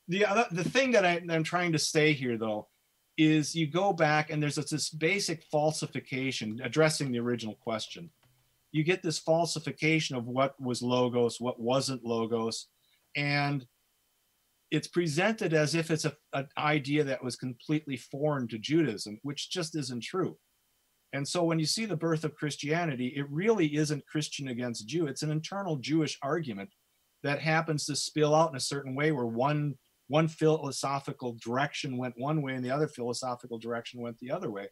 the 0.08 0.24
other 0.24 0.46
the 0.50 0.64
thing 0.64 0.92
that 0.92 1.04
I, 1.04 1.20
I'm 1.28 1.42
trying 1.42 1.72
to 1.72 1.78
say 1.78 2.12
here, 2.12 2.36
though, 2.36 2.68
is 3.16 3.54
you 3.54 3.66
go 3.66 3.92
back 3.92 4.30
and 4.30 4.42
there's 4.42 4.56
this 4.56 4.90
basic 4.90 5.42
falsification 5.50 6.60
addressing 6.62 7.10
the 7.10 7.20
original 7.20 7.54
question. 7.54 8.10
You 8.72 8.84
get 8.84 9.02
this 9.02 9.18
falsification 9.18 10.16
of 10.16 10.26
what 10.26 10.60
was 10.60 10.82
logos, 10.82 11.40
what 11.40 11.58
wasn't 11.58 12.04
logos, 12.04 12.66
and 13.16 13.66
it's 14.70 14.88
presented 14.88 15.54
as 15.54 15.74
if 15.74 15.90
it's 15.90 16.04
a, 16.04 16.14
an 16.32 16.48
idea 16.58 17.04
that 17.04 17.22
was 17.22 17.36
completely 17.36 17.96
foreign 17.96 18.48
to 18.48 18.58
Judaism, 18.58 19.18
which 19.22 19.50
just 19.50 19.76
isn't 19.76 20.02
true. 20.02 20.36
And 21.12 21.26
so 21.26 21.44
when 21.44 21.58
you 21.58 21.66
see 21.66 21.86
the 21.86 21.96
birth 21.96 22.24
of 22.24 22.34
Christianity, 22.34 23.14
it 23.16 23.30
really 23.30 23.76
isn't 23.76 24.06
Christian 24.06 24.48
against 24.48 24.88
Jew. 24.88 25.06
It's 25.06 25.22
an 25.22 25.30
internal 25.30 25.76
Jewish 25.76 26.18
argument 26.20 26.70
that 27.22 27.40
happens 27.40 27.86
to 27.86 27.96
spill 27.96 28.34
out 28.34 28.50
in 28.50 28.56
a 28.56 28.60
certain 28.60 28.94
way 28.94 29.12
where 29.12 29.26
one 29.26 29.76
one 30.08 30.28
philosophical 30.28 31.36
direction 31.42 31.96
went 31.96 32.14
one 32.16 32.42
way 32.42 32.54
and 32.54 32.64
the 32.64 32.70
other 32.70 32.88
philosophical 32.88 33.58
direction 33.58 34.00
went 34.00 34.18
the 34.18 34.30
other 34.30 34.50
way. 34.50 34.68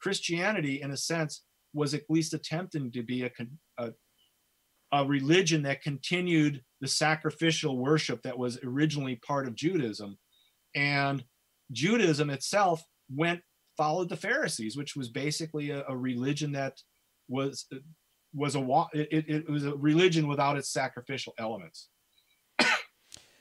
Christianity, 0.00 0.80
in 0.82 0.92
a 0.92 0.96
sense, 0.96 1.42
was 1.74 1.94
at 1.94 2.02
least 2.08 2.34
attempting 2.34 2.90
to 2.92 3.02
be 3.02 3.24
a, 3.24 3.30
a, 3.78 3.90
a 4.92 5.04
religion 5.04 5.62
that 5.62 5.82
continued 5.82 6.62
the 6.80 6.88
sacrificial 6.88 7.78
worship 7.78 8.22
that 8.22 8.38
was 8.38 8.58
originally 8.64 9.16
part 9.16 9.46
of 9.46 9.56
Judaism. 9.56 10.16
And 10.74 11.24
Judaism 11.72 12.30
itself 12.30 12.84
went 13.10 13.40
followed 13.76 14.08
the 14.08 14.16
Pharisees, 14.16 14.76
which 14.76 14.96
was 14.96 15.08
basically 15.08 15.70
a, 15.70 15.84
a 15.88 15.96
religion 15.96 16.52
that 16.52 16.80
was 17.28 17.66
was 18.34 18.56
a 18.56 18.84
it, 18.92 19.24
it 19.28 19.50
was 19.50 19.64
a 19.64 19.74
religion 19.76 20.28
without 20.28 20.56
its 20.56 20.70
sacrificial 20.70 21.32
elements. 21.38 21.88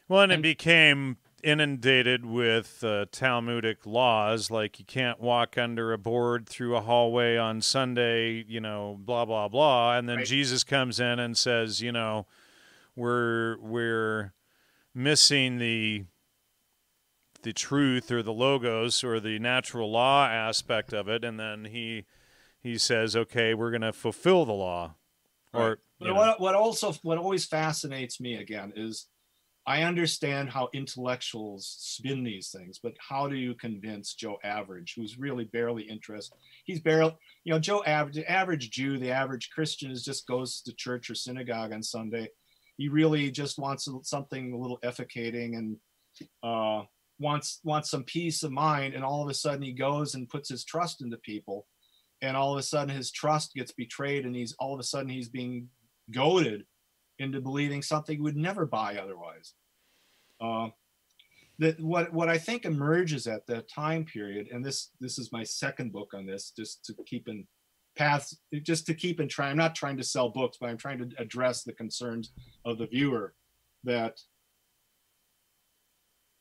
well, 0.07 0.21
and 0.21 0.31
it 0.31 0.41
became 0.41 1.17
inundated 1.43 2.25
with 2.25 2.83
uh, 2.83 3.05
Talmudic 3.11 3.85
laws, 3.85 4.49
like 4.49 4.79
you 4.79 4.85
can't 4.85 5.19
walk 5.19 5.57
under 5.57 5.93
a 5.93 5.97
board 5.97 6.47
through 6.47 6.75
a 6.75 6.81
hallway 6.81 7.37
on 7.37 7.61
Sunday, 7.61 8.43
you 8.47 8.59
know, 8.59 8.97
blah 8.99 9.25
blah 9.25 9.47
blah, 9.47 9.97
and 9.97 10.07
then 10.09 10.17
right. 10.17 10.25
Jesus 10.25 10.63
comes 10.63 10.99
in 10.99 11.19
and 11.19 11.37
says, 11.37 11.81
you 11.81 11.91
know, 11.91 12.25
we're 12.95 13.57
we're 13.59 14.33
missing 14.93 15.59
the 15.59 16.05
the 17.43 17.53
truth 17.53 18.11
or 18.11 18.23
the 18.23 18.33
logos 18.33 19.03
or 19.03 19.19
the 19.19 19.39
natural 19.39 19.91
law 19.91 20.27
aspect 20.27 20.93
of 20.93 21.07
it, 21.07 21.23
and 21.23 21.39
then 21.39 21.65
he 21.65 22.05
he 22.59 22.77
says, 22.77 23.15
okay, 23.15 23.53
we're 23.53 23.71
going 23.71 23.81
to 23.81 23.93
fulfill 23.93 24.45
the 24.45 24.53
law. 24.53 24.95
Or 25.53 25.79
right. 26.01 26.13
what 26.13 26.41
what 26.41 26.55
also 26.55 26.93
what 27.03 27.17
always 27.17 27.45
fascinates 27.45 28.19
me 28.19 28.35
again 28.35 28.73
is 28.75 29.07
I 29.67 29.83
understand 29.83 30.49
how 30.49 30.69
intellectuals 30.73 31.75
spin 31.77 32.23
these 32.23 32.51
things, 32.51 32.79
but 32.81 32.93
how 32.99 33.27
do 33.27 33.35
you 33.35 33.53
convince 33.53 34.13
Joe 34.13 34.37
Average, 34.41 34.93
who's 34.95 35.19
really 35.19 35.43
barely 35.43 35.83
interested? 35.83 36.37
He's 36.63 36.79
barely, 36.79 37.13
you 37.43 37.51
know, 37.51 37.59
Joe 37.59 37.83
Average, 37.85 38.15
the 38.15 38.31
average 38.31 38.69
Jew, 38.71 38.97
the 38.97 39.11
average 39.11 39.49
Christian 39.49 39.91
is 39.91 40.05
just 40.05 40.25
goes 40.25 40.61
to 40.61 40.73
church 40.73 41.09
or 41.09 41.15
synagogue 41.15 41.73
on 41.73 41.83
Sunday. 41.83 42.29
He 42.77 42.87
really 42.87 43.29
just 43.29 43.59
wants 43.59 43.89
something 44.03 44.53
a 44.53 44.57
little 44.57 44.79
efficating 44.83 45.55
and 45.55 46.29
uh, 46.41 46.85
wants 47.19 47.59
wants 47.65 47.91
some 47.91 48.05
peace 48.05 48.43
of 48.43 48.53
mind. 48.53 48.93
And 48.93 49.03
all 49.03 49.21
of 49.21 49.29
a 49.29 49.33
sudden, 49.33 49.63
he 49.63 49.73
goes 49.73 50.15
and 50.15 50.29
puts 50.29 50.47
his 50.47 50.63
trust 50.63 51.01
into 51.01 51.17
people, 51.17 51.67
and 52.21 52.37
all 52.37 52.53
of 52.53 52.59
a 52.59 52.63
sudden, 52.63 52.95
his 52.95 53.11
trust 53.11 53.53
gets 53.53 53.73
betrayed, 53.73 54.25
and 54.25 54.33
he's 54.33 54.55
all 54.59 54.73
of 54.73 54.79
a 54.79 54.83
sudden 54.83 55.09
he's 55.09 55.27
being 55.27 55.67
goaded 56.09 56.63
into 57.19 57.41
believing 57.41 57.81
something 57.81 58.17
you 58.17 58.23
would 58.23 58.37
never 58.37 58.65
buy 58.65 58.97
otherwise. 58.97 59.53
Uh, 60.39 60.69
that 61.59 61.79
what 61.79 62.13
what 62.13 62.29
I 62.29 62.37
think 62.37 62.65
emerges 62.65 63.25
at 63.25 63.47
that 63.47 63.69
time 63.69 64.05
period, 64.05 64.49
and 64.51 64.63
this 64.63 64.91
this 64.99 65.17
is 65.17 65.31
my 65.31 65.43
second 65.43 65.91
book 65.91 66.13
on 66.13 66.25
this, 66.25 66.51
just 66.55 66.85
to 66.85 66.95
keep 67.05 67.27
in 67.27 67.47
paths, 67.95 68.37
just 68.61 68.85
to 68.85 68.93
keep 68.93 69.19
in 69.19 69.27
try. 69.27 69.49
I'm 69.49 69.57
not 69.57 69.75
trying 69.75 69.97
to 69.97 70.03
sell 70.03 70.29
books, 70.29 70.57
but 70.59 70.69
I'm 70.69 70.77
trying 70.77 70.99
to 70.99 71.09
address 71.17 71.63
the 71.63 71.73
concerns 71.73 72.31
of 72.63 72.77
the 72.77 72.85
viewer 72.85 73.33
that 73.83 74.19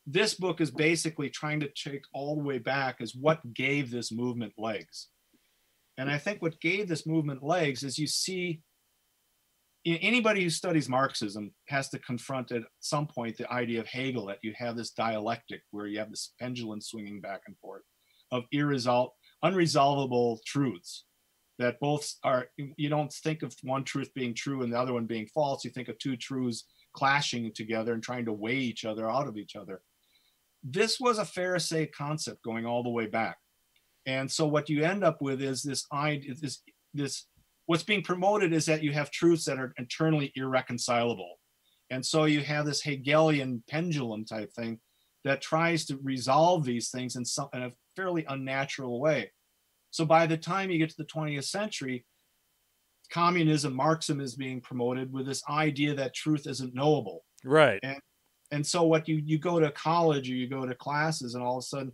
this 0.07 0.35
book 0.35 0.61
is 0.61 0.70
basically 0.70 1.31
trying 1.31 1.61
to 1.61 1.68
take 1.68 2.05
all 2.12 2.37
the 2.37 2.43
way 2.43 2.59
back 2.59 3.01
as 3.01 3.14
what 3.14 3.55
gave 3.55 3.91
this 3.91 4.12
movement 4.12 4.53
legs. 4.57 5.09
And 5.99 6.11
I 6.11 6.18
think 6.18 6.43
what 6.43 6.61
gave 6.61 6.89
this 6.89 7.07
movement 7.07 7.43
legs 7.43 7.83
is 7.83 7.99
you 7.99 8.07
see 8.07 8.61
anybody 9.87 10.43
who 10.43 10.51
studies 10.51 10.89
Marxism 10.89 11.53
has 11.68 11.89
to 11.91 11.99
confront 12.01 12.51
at 12.51 12.62
some 12.80 13.07
point 13.07 13.37
the 13.37 13.51
idea 13.53 13.80
of 13.80 13.87
Hegel 13.87 14.26
that 14.26 14.41
you 14.43 14.53
have 14.57 14.76
this 14.76 14.91
dialectic 14.91 15.62
where 15.70 15.87
you 15.87 15.99
have 15.99 16.11
this 16.11 16.32
pendulum 16.41 16.80
swinging 16.80 17.20
back 17.20 17.43
and 17.47 17.57
forth 17.59 17.82
of 18.32 18.45
irresol- 18.53 19.11
unresolvable 19.45 20.39
truths 20.45 21.05
that 21.59 21.80
both 21.80 22.14
are 22.22 22.49
you 22.59 22.89
don't 22.89 23.12
think 23.12 23.43
of 23.43 23.55
one 23.62 23.84
truth 23.84 24.12
being 24.14 24.34
true 24.34 24.62
and 24.62 24.72
the 24.72 24.78
other 24.78 24.93
one 24.93 25.07
being 25.07 25.26
false. 25.28 25.64
You 25.64 25.70
think 25.70 25.89
of 25.89 25.99
two 25.99 26.16
truths 26.16 26.64
clashing 26.93 27.53
together 27.55 27.95
and 27.95 28.03
trying 28.03 28.24
to 28.26 28.32
weigh 28.32 28.57
each 28.57 28.84
other 28.84 29.09
out 29.11 29.28
of 29.28 29.37
each 29.37 29.57
other. 29.57 29.80
This 30.62 30.99
was 31.01 31.18
a 31.18 31.24
pharisaic 31.24 31.95
concept 31.95 32.43
going 32.43 32.66
all 32.66 32.82
the 32.82 32.91
way 32.91 33.07
back. 33.07 33.39
And 34.07 34.30
so 34.30 34.47
what 34.47 34.68
you 34.68 34.84
end 34.84 35.05
up 35.05 35.22
with 35.22 35.41
is 35.41 35.62
this 35.62 35.87
idea 35.93 36.34
this 36.41 36.62
this 36.93 37.26
what's 37.67 37.83
being 37.83 38.03
promoted 38.03 38.53
is 38.53 38.67
that 38.67 38.83
you 38.83 38.93
have 38.93 39.11
truths 39.11 39.45
that 39.45 39.59
are 39.59 39.75
internally 39.79 40.33
irreconcilable 40.35 41.37
and 41.91 42.05
so 42.05 42.25
you 42.25 42.41
have 42.41 42.67
this 42.67 42.83
hegelian 42.83 43.62
pendulum 43.69 44.25
type 44.25 44.53
thing 44.53 44.79
that 45.25 45.41
tries 45.41 45.85
to 45.85 45.99
resolve 46.03 46.64
these 46.64 46.91
things 46.91 47.17
in 47.17 47.25
some 47.25 47.49
in 47.53 47.62
a 47.62 47.73
fairly 47.97 48.25
unnatural 48.29 49.01
way 49.01 49.31
so 49.97 50.05
by 50.05 50.27
the 50.27 50.37
time 50.37 50.71
you 50.71 50.79
get 50.79 50.91
to 50.91 50.97
the 50.99 51.07
20th 51.07 51.45
century, 51.45 52.05
communism, 53.11 53.73
Marxism 53.75 54.21
is 54.21 54.35
being 54.35 54.61
promoted 54.61 55.11
with 55.11 55.25
this 55.25 55.43
idea 55.49 55.95
that 55.95 56.14
truth 56.14 56.47
isn't 56.47 56.75
knowable. 56.75 57.25
Right. 57.45 57.81
And 57.83 57.99
and 58.53 58.67
so 58.67 58.83
what 58.83 59.09
you 59.09 59.23
you 59.25 59.39
go 59.39 59.59
to 59.59 59.71
college 59.73 60.29
or 60.29 60.35
you 60.35 60.49
go 60.49 60.67
to 60.67 60.75
classes 60.75 61.35
and 61.35 61.43
all 61.43 61.57
of 61.57 61.62
a 61.62 61.67
sudden 61.67 61.93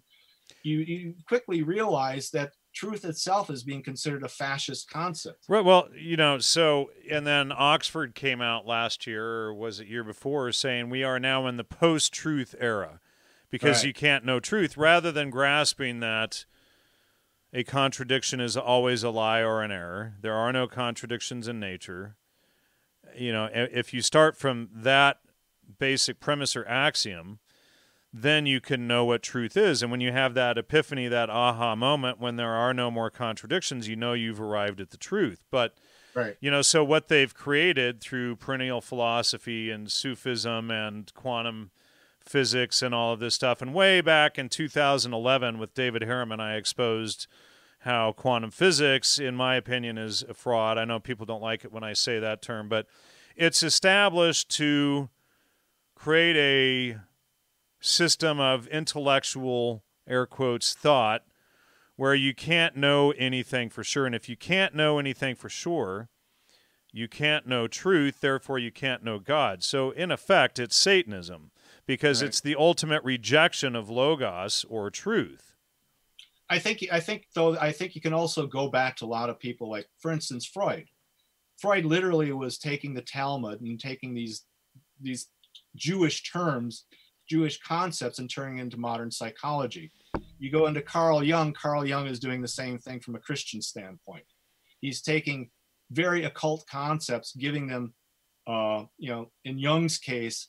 you 0.65 0.81
you 0.81 1.15
quickly 1.29 1.63
realize 1.63 2.31
that 2.31 2.53
truth 2.73 3.05
itself 3.05 3.51
is 3.51 3.63
being 3.63 3.83
considered 3.83 4.23
a 4.23 4.29
fascist 4.29 4.91
concept. 4.91 5.45
Right. 5.49 5.65
Well, 5.65 5.89
you 5.95 6.17
know, 6.17 6.39
so 6.39 6.91
and 7.11 7.27
then 7.27 7.53
Oxford 7.55 8.15
came 8.15 8.41
out 8.41 8.67
last 8.67 9.07
year, 9.07 9.25
or 9.25 9.55
was 9.55 9.81
it 9.81 9.89
year 9.89 10.05
before, 10.05 10.51
saying 10.53 10.91
we 10.91 11.05
are 11.05 11.19
now 11.19 11.47
in 11.47 11.57
the 11.57 11.65
post-truth 11.65 12.55
era 12.59 13.01
because 13.51 13.79
right. 13.79 13.87
you 13.89 13.93
can't 13.93 14.25
know 14.25 14.41
truth, 14.41 14.77
rather 14.77 15.13
than 15.13 15.31
grasping 15.31 16.01
that 16.01 16.47
a 17.53 17.63
contradiction 17.63 18.41
is 18.41 18.57
always 18.57 19.03
a 19.03 19.11
lie 19.11 19.41
or 19.41 19.63
an 19.63 19.71
error. 19.71 20.15
There 20.23 20.35
are 20.35 20.53
no 20.53 20.67
contradictions 20.67 21.47
in 21.47 21.61
nature. 21.61 22.17
You 23.15 23.31
know, 23.33 23.51
if 23.53 23.93
you 23.93 24.01
start 24.01 24.39
from 24.39 24.71
that 24.75 25.19
basic 25.79 26.19
premise 26.19 26.57
or 26.57 26.67
axiom, 26.67 27.41
then 28.13 28.45
you 28.45 28.61
can 28.61 28.87
know 28.87 29.05
what 29.05 29.23
truth 29.23 29.57
is. 29.57 29.83
And 29.83 29.91
when 29.91 30.01
you 30.01 30.13
have 30.13 30.35
that 30.35 30.59
epiphany, 30.59 31.09
that 31.09 31.31
aha 31.31 31.75
moment, 31.75 32.21
when 32.21 32.37
there 32.37 32.53
are 32.53 32.75
no 32.75 32.91
more 32.91 33.11
contradictions, 33.11 33.89
you 33.89 33.97
know 33.97 34.13
you've 34.13 34.41
arrived 34.41 34.81
at 34.81 34.91
the 34.91 34.99
truth. 34.99 35.45
But, 35.51 35.75
right. 36.15 36.37
you 36.41 36.51
know, 36.51 36.61
so 36.61 36.85
what 36.85 37.09
they've 37.09 37.33
created 37.33 38.01
through 38.03 38.37
perennial 38.37 38.83
philosophy 38.83 39.71
and 39.71 39.91
Sufism 39.91 40.71
and 40.71 41.13
quantum 41.15 41.71
physics 42.21 42.83
and 42.83 42.95
all 42.95 43.15
of 43.15 43.21
this 43.21 43.35
stuff. 43.35 43.63
And 43.63 43.73
way 43.73 44.03
back 44.03 44.39
in 44.39 44.51
2011 44.51 45.59
with 45.59 45.75
David 45.75 46.03
Harriman, 46.03 46.39
I 46.39 46.57
exposed 46.57 47.27
how 47.81 48.13
quantum 48.13 48.51
physics, 48.51 49.19
in 49.19 49.35
my 49.35 49.57
opinion, 49.57 49.99
is 49.99 50.23
a 50.29 50.35
fraud. 50.35 50.79
I 50.79 50.85
know 50.85 51.01
people 51.01 51.27
don't 51.27 51.43
like 51.43 51.65
it 51.65 51.73
when 51.73 51.83
I 51.83 51.95
say 51.95 52.21
that 52.21 52.43
term, 52.43 52.69
but 52.69 52.87
it's 53.35 53.63
established 53.63 54.51
to 54.51 55.09
create 55.95 56.37
a 56.37 56.99
system 57.83 58.41
of 58.41 58.67
intellectual, 58.69 59.83
air 60.09 60.25
quotes, 60.25 60.73
thought 60.73 61.25
where 61.97 62.15
you 62.15 62.35
can't 62.35 62.77
know 62.77 63.11
anything 63.13 63.69
for 63.69 63.85
sure. 63.85 64.07
And 64.07 64.15
if 64.15 64.29
you 64.29 64.37
can't 64.37 64.75
know 64.75 64.99
anything 64.99 65.35
for 65.35 65.51
sure, 65.51 66.09
you 66.91 67.09
can't 67.09 67.47
know 67.47 67.67
truth, 67.67 68.21
therefore, 68.21 68.59
you 68.59 68.71
can't 68.71 69.05
know 69.05 69.19
God. 69.19 69.63
So, 69.63 69.91
in 69.91 70.11
effect, 70.11 70.59
it's 70.59 70.77
Satanism 70.77 71.51
because 71.87 72.23
right. 72.23 72.29
it's 72.29 72.41
the 72.41 72.57
ultimate 72.57 73.03
rejection 73.03 73.75
of 73.75 73.89
logos 73.89 74.65
or 74.69 74.91
truth. 74.91 75.55
I 76.51 76.59
think 76.59 76.85
I 76.93 77.01
think 77.01 77.29
though 77.35 77.57
I 77.59 77.73
think 77.73 77.95
you 77.95 78.03
can 78.03 78.13
also 78.13 78.47
go 78.47 78.69
back 78.69 78.97
to 78.97 79.05
a 79.05 79.07
lot 79.07 79.31
of 79.31 79.39
people 79.39 79.71
like 79.71 79.89
for 79.99 80.11
instance 80.13 80.45
Freud. 80.45 80.85
Freud 81.57 81.87
literally 81.87 82.31
was 82.33 82.59
taking 82.59 82.93
the 82.93 83.01
Talmud 83.01 83.63
and 83.63 83.81
taking 83.81 84.13
these 84.13 84.45
these 85.01 85.29
Jewish 85.75 86.31
terms, 86.31 86.85
Jewish 87.33 87.59
concepts 87.61 88.19
and 88.19 88.29
turning 88.29 88.59
into 88.59 88.77
modern 88.77 89.11
psychology. 89.11 89.91
You 90.39 90.51
go 90.53 90.67
into 90.67 90.83
Carl 90.83 91.25
Jung, 91.25 91.55
Carl 91.55 91.87
Jung 91.87 92.07
is 92.07 92.21
doing 92.21 92.43
the 92.43 92.57
same 92.61 92.79
thing 92.79 93.01
from 93.01 93.15
a 93.15 93.25
Christian 93.27 93.63
standpoint. 93.63 94.25
He's 94.83 95.01
taking 95.01 95.49
very 95.91 96.25
occult 96.25 96.67
concepts, 96.69 97.35
giving 97.35 97.67
them 97.69 97.95
uh, 98.47 98.85
you 98.99 99.11
know, 99.11 99.31
in 99.45 99.59
Jung's 99.59 99.99
case, 99.99 100.49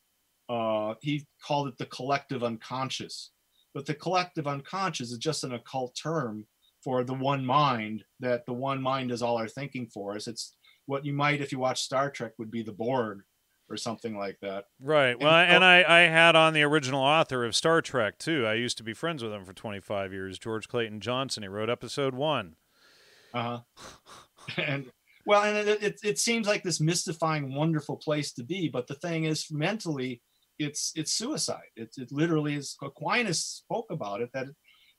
uh, 0.49 0.95
he 1.01 1.25
called 1.45 1.69
it 1.69 1.77
the 1.77 1.85
collective 1.85 2.43
unconscious. 2.43 3.31
But 3.73 3.85
the 3.85 3.93
collective 3.93 4.47
unconscious 4.47 5.11
is 5.11 5.17
just 5.17 5.45
an 5.45 5.53
occult 5.53 5.95
term 5.95 6.47
for 6.83 7.05
the 7.05 7.13
one 7.13 7.45
mind, 7.45 8.03
that 8.19 8.45
the 8.45 8.53
one 8.53 8.81
mind 8.81 9.09
is 9.11 9.21
all 9.21 9.37
our 9.37 9.47
thinking 9.47 9.87
for 9.87 10.15
us. 10.15 10.27
It's 10.27 10.57
what 10.85 11.05
you 11.05 11.13
might, 11.13 11.39
if 11.39 11.51
you 11.53 11.59
watch 11.59 11.81
Star 11.81 12.11
Trek, 12.11 12.33
would 12.37 12.51
be 12.51 12.63
the 12.63 12.73
Borg 12.73 13.21
or 13.69 13.77
something 13.77 14.17
like 14.17 14.37
that. 14.41 14.65
Right. 14.79 15.19
Well, 15.19 15.33
and, 15.33 15.51
and 15.51 15.63
I, 15.63 15.83
I 15.87 15.99
had 16.01 16.35
on 16.35 16.53
the 16.53 16.63
original 16.63 17.01
author 17.01 17.45
of 17.45 17.55
Star 17.55 17.81
Trek, 17.81 18.17
too. 18.17 18.45
I 18.45 18.53
used 18.53 18.77
to 18.77 18.83
be 18.83 18.93
friends 18.93 19.23
with 19.23 19.33
him 19.33 19.45
for 19.45 19.53
25 19.53 20.13
years, 20.13 20.37
George 20.37 20.67
Clayton 20.67 20.99
Johnson. 20.99 21.43
He 21.43 21.49
wrote 21.49 21.69
episode 21.69 22.13
one. 22.13 22.55
Uh 23.33 23.59
huh. 23.77 23.83
and 24.57 24.85
well, 25.25 25.43
and 25.43 25.67
it, 25.67 25.83
it, 25.83 25.99
it 26.03 26.19
seems 26.19 26.47
like 26.47 26.63
this 26.63 26.81
mystifying, 26.81 27.55
wonderful 27.55 27.95
place 27.95 28.33
to 28.33 28.43
be. 28.43 28.67
But 28.67 28.87
the 28.87 28.95
thing 28.95 29.23
is, 29.23 29.47
mentally, 29.49 30.21
it's 30.59 30.91
it's 30.95 31.13
suicide. 31.13 31.71
It, 31.75 31.91
it 31.97 32.11
literally 32.11 32.55
is. 32.55 32.75
Aquinas 32.81 33.43
spoke 33.43 33.87
about 33.89 34.21
it 34.21 34.29
that 34.33 34.47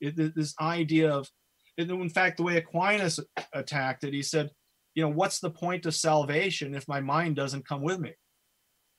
it, 0.00 0.18
it, 0.18 0.34
this 0.34 0.54
idea 0.60 1.10
of, 1.10 1.28
in 1.76 2.08
fact, 2.08 2.38
the 2.38 2.42
way 2.42 2.56
Aquinas 2.56 3.20
attacked 3.52 4.04
it, 4.04 4.14
he 4.14 4.22
said, 4.22 4.50
you 4.94 5.02
know, 5.02 5.10
what's 5.10 5.40
the 5.40 5.50
point 5.50 5.86
of 5.86 5.94
salvation 5.94 6.74
if 6.74 6.88
my 6.88 7.00
mind 7.00 7.36
doesn't 7.36 7.68
come 7.68 7.82
with 7.82 7.98
me? 7.98 8.14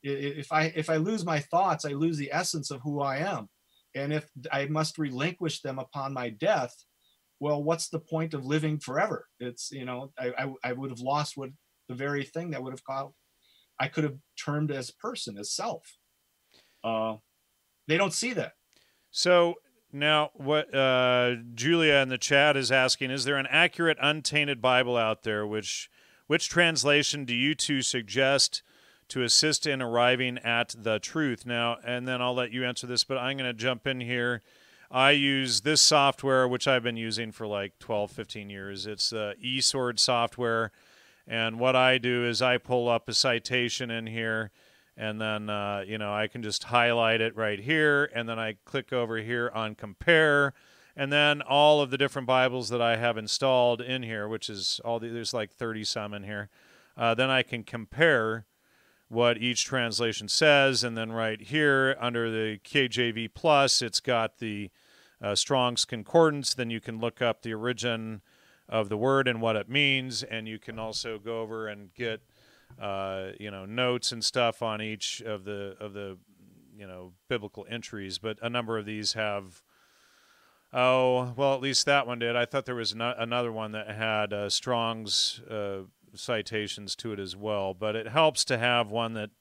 If 0.07 0.51
I 0.51 0.73
if 0.75 0.89
I 0.89 0.97
lose 0.97 1.25
my 1.25 1.39
thoughts, 1.39 1.85
I 1.85 1.89
lose 1.89 2.17
the 2.17 2.31
essence 2.31 2.71
of 2.71 2.81
who 2.81 3.01
I 3.01 3.17
am, 3.17 3.49
and 3.95 4.13
if 4.13 4.29
I 4.51 4.67
must 4.67 4.97
relinquish 4.97 5.61
them 5.61 5.79
upon 5.79 6.13
my 6.13 6.29
death, 6.29 6.73
well, 7.39 7.63
what's 7.63 7.89
the 7.89 7.99
point 7.99 8.33
of 8.33 8.45
living 8.45 8.79
forever? 8.79 9.27
It's 9.39 9.71
you 9.71 9.85
know, 9.85 10.11
I 10.17 10.33
I, 10.37 10.69
I 10.69 10.73
would 10.73 10.91
have 10.91 10.99
lost 10.99 11.37
what 11.37 11.49
the 11.89 11.95
very 11.95 12.23
thing 12.23 12.51
that 12.51 12.63
would 12.63 12.73
have 12.73 12.83
called 12.83 13.13
I 13.79 13.87
could 13.87 14.03
have 14.03 14.17
termed 14.43 14.71
as 14.71 14.91
person, 14.91 15.37
as 15.37 15.51
self. 15.51 15.97
Uh, 16.83 17.17
they 17.87 17.97
don't 17.97 18.13
see 18.13 18.33
that. 18.33 18.53
So 19.11 19.55
now, 19.91 20.31
what 20.33 20.73
uh, 20.73 21.35
Julia 21.53 21.95
in 21.95 22.09
the 22.09 22.17
chat 22.17 22.57
is 22.57 22.71
asking 22.71 23.11
is 23.11 23.25
there 23.25 23.37
an 23.37 23.47
accurate, 23.49 23.97
untainted 24.01 24.61
Bible 24.61 24.97
out 24.97 25.23
there? 25.23 25.45
Which 25.45 25.89
which 26.27 26.49
translation 26.49 27.25
do 27.25 27.35
you 27.35 27.53
two 27.53 27.81
suggest 27.81 28.63
to 29.09 29.23
assist 29.23 29.67
in 29.67 29.81
arriving 29.81 30.37
at 30.39 30.75
the 30.77 30.99
truth? 30.99 31.45
Now, 31.45 31.77
and 31.85 32.07
then 32.07 32.21
I'll 32.21 32.33
let 32.33 32.51
you 32.51 32.65
answer 32.65 32.87
this, 32.87 33.03
but 33.03 33.17
I'm 33.17 33.37
going 33.37 33.49
to 33.49 33.53
jump 33.53 33.87
in 33.87 34.01
here. 34.01 34.41
I 34.91 35.11
use 35.11 35.61
this 35.61 35.81
software, 35.81 36.47
which 36.47 36.67
I've 36.67 36.83
been 36.83 36.97
using 36.97 37.31
for 37.31 37.47
like 37.47 37.77
12, 37.79 38.11
15 38.11 38.49
years. 38.49 38.85
It's 38.85 39.11
uh, 39.11 39.33
eSword 39.43 39.99
software. 39.99 40.71
And 41.27 41.59
what 41.59 41.75
I 41.75 41.97
do 41.97 42.23
is 42.23 42.41
I 42.41 42.57
pull 42.57 42.87
up 42.87 43.09
a 43.09 43.13
citation 43.13 43.89
in 43.89 44.07
here 44.07 44.51
and 44.97 45.19
then 45.19 45.49
uh, 45.49 45.83
you 45.85 45.97
know 45.97 46.13
I 46.13 46.27
can 46.27 46.41
just 46.41 46.65
highlight 46.65 47.21
it 47.21 47.35
right 47.35 47.59
here, 47.59 48.09
and 48.13 48.27
then 48.27 48.39
I 48.39 48.57
click 48.65 48.93
over 48.93 49.17
here 49.17 49.51
on 49.53 49.75
compare, 49.75 50.53
and 50.95 51.11
then 51.11 51.41
all 51.41 51.81
of 51.81 51.91
the 51.91 51.97
different 51.97 52.27
Bibles 52.27 52.69
that 52.69 52.81
I 52.81 52.95
have 52.95 53.17
installed 53.17 53.81
in 53.81 54.03
here, 54.03 54.27
which 54.27 54.49
is 54.49 54.79
all 54.85 54.99
the, 54.99 55.09
there's 55.09 55.33
like 55.33 55.51
30 55.51 55.83
some 55.83 56.13
in 56.13 56.23
here. 56.23 56.49
Uh, 56.97 57.13
then 57.13 57.29
I 57.29 57.43
can 57.43 57.63
compare 57.63 58.45
what 59.07 59.37
each 59.37 59.65
translation 59.65 60.27
says, 60.27 60.83
and 60.83 60.97
then 60.97 61.11
right 61.11 61.39
here 61.39 61.95
under 61.99 62.31
the 62.31 62.59
KJV 62.59 63.33
plus, 63.33 63.81
it's 63.81 63.99
got 63.99 64.39
the 64.39 64.71
uh, 65.21 65.35
Strong's 65.35 65.85
Concordance. 65.85 66.53
Then 66.53 66.69
you 66.69 66.81
can 66.81 66.99
look 66.99 67.21
up 67.21 67.41
the 67.41 67.53
origin 67.53 68.21
of 68.67 68.89
the 68.89 68.97
word 68.97 69.27
and 69.27 69.41
what 69.41 69.55
it 69.55 69.69
means, 69.69 70.23
and 70.23 70.47
you 70.47 70.57
can 70.57 70.79
also 70.79 71.19
go 71.19 71.41
over 71.41 71.67
and 71.67 71.93
get 71.93 72.21
uh, 72.81 73.29
you 73.39 73.51
know 73.51 73.65
notes 73.65 74.11
and 74.11 74.23
stuff 74.23 74.61
on 74.61 74.81
each 74.81 75.21
of 75.21 75.45
the 75.45 75.75
of 75.79 75.93
the 75.93 76.17
you 76.77 76.87
know 76.87 77.13
biblical 77.29 77.65
entries, 77.69 78.17
but 78.17 78.37
a 78.41 78.49
number 78.49 78.77
of 78.77 78.85
these 78.85 79.13
have. 79.13 79.61
Oh 80.73 81.33
well, 81.37 81.53
at 81.53 81.61
least 81.61 81.85
that 81.85 82.05
one 82.05 82.19
did. 82.19 82.35
I 82.35 82.45
thought 82.45 82.65
there 82.65 82.75
was 82.75 82.93
no, 82.93 83.13
another 83.17 83.51
one 83.51 83.71
that 83.71 83.89
had 83.89 84.33
uh, 84.33 84.49
Strong's 84.49 85.39
uh, 85.49 85.83
citations 86.19 86.95
to 86.97 87.13
it 87.13 87.19
as 87.19 87.35
well, 87.35 87.73
but 87.73 87.95
it 87.95 88.07
helps 88.07 88.43
to 88.45 88.57
have 88.57 88.89
one 88.89 89.13
that 89.13 89.31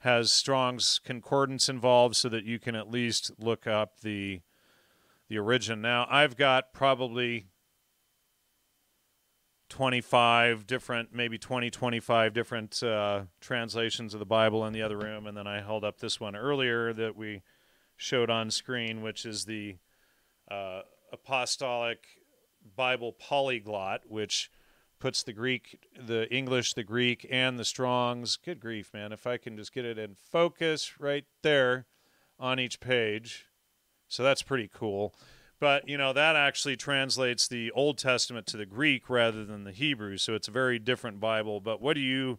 has 0.00 0.32
Strong's 0.32 1.00
concordance 1.02 1.68
involved 1.68 2.16
so 2.16 2.28
that 2.28 2.44
you 2.44 2.58
can 2.58 2.74
at 2.74 2.90
least 2.90 3.32
look 3.38 3.66
up 3.66 4.00
the 4.00 4.40
the 5.28 5.38
origin. 5.38 5.82
Now, 5.82 6.06
I've 6.08 6.36
got 6.36 6.72
probably 6.72 7.48
25 9.68 10.66
different, 10.66 11.14
maybe 11.14 11.38
20, 11.38 11.70
25 11.70 12.32
different 12.32 12.82
uh, 12.82 13.22
translations 13.40 14.14
of 14.14 14.20
the 14.20 14.26
Bible 14.26 14.64
in 14.64 14.72
the 14.72 14.82
other 14.82 14.96
room. 14.96 15.26
And 15.26 15.36
then 15.36 15.46
I 15.46 15.60
held 15.60 15.84
up 15.84 15.98
this 15.98 16.18
one 16.18 16.34
earlier 16.34 16.92
that 16.94 17.16
we 17.16 17.42
showed 17.96 18.30
on 18.30 18.50
screen, 18.50 19.02
which 19.02 19.26
is 19.26 19.44
the 19.44 19.76
uh, 20.50 20.80
Apostolic 21.12 22.06
Bible 22.76 23.12
Polyglot, 23.12 24.02
which 24.08 24.50
puts 24.98 25.22
the 25.22 25.32
Greek, 25.32 25.78
the 25.98 26.32
English, 26.32 26.74
the 26.74 26.84
Greek, 26.84 27.26
and 27.30 27.58
the 27.58 27.64
Strongs. 27.64 28.36
Good 28.36 28.60
grief, 28.60 28.92
man. 28.92 29.12
If 29.12 29.26
I 29.26 29.36
can 29.36 29.56
just 29.56 29.72
get 29.72 29.84
it 29.84 29.98
in 29.98 30.14
focus 30.14 30.98
right 30.98 31.24
there 31.42 31.86
on 32.38 32.60
each 32.60 32.80
page. 32.80 33.46
So 34.08 34.22
that's 34.22 34.42
pretty 34.42 34.70
cool. 34.72 35.14
But, 35.60 35.88
you 35.88 35.98
know, 35.98 36.12
that 36.12 36.36
actually 36.36 36.76
translates 36.76 37.48
the 37.48 37.70
Old 37.72 37.98
Testament 37.98 38.46
to 38.48 38.56
the 38.56 38.66
Greek 38.66 39.10
rather 39.10 39.44
than 39.44 39.64
the 39.64 39.72
Hebrew. 39.72 40.16
So 40.16 40.34
it's 40.34 40.48
a 40.48 40.52
very 40.52 40.78
different 40.78 41.18
Bible. 41.18 41.60
But 41.60 41.80
what 41.80 41.94
do 41.94 42.00
you 42.00 42.38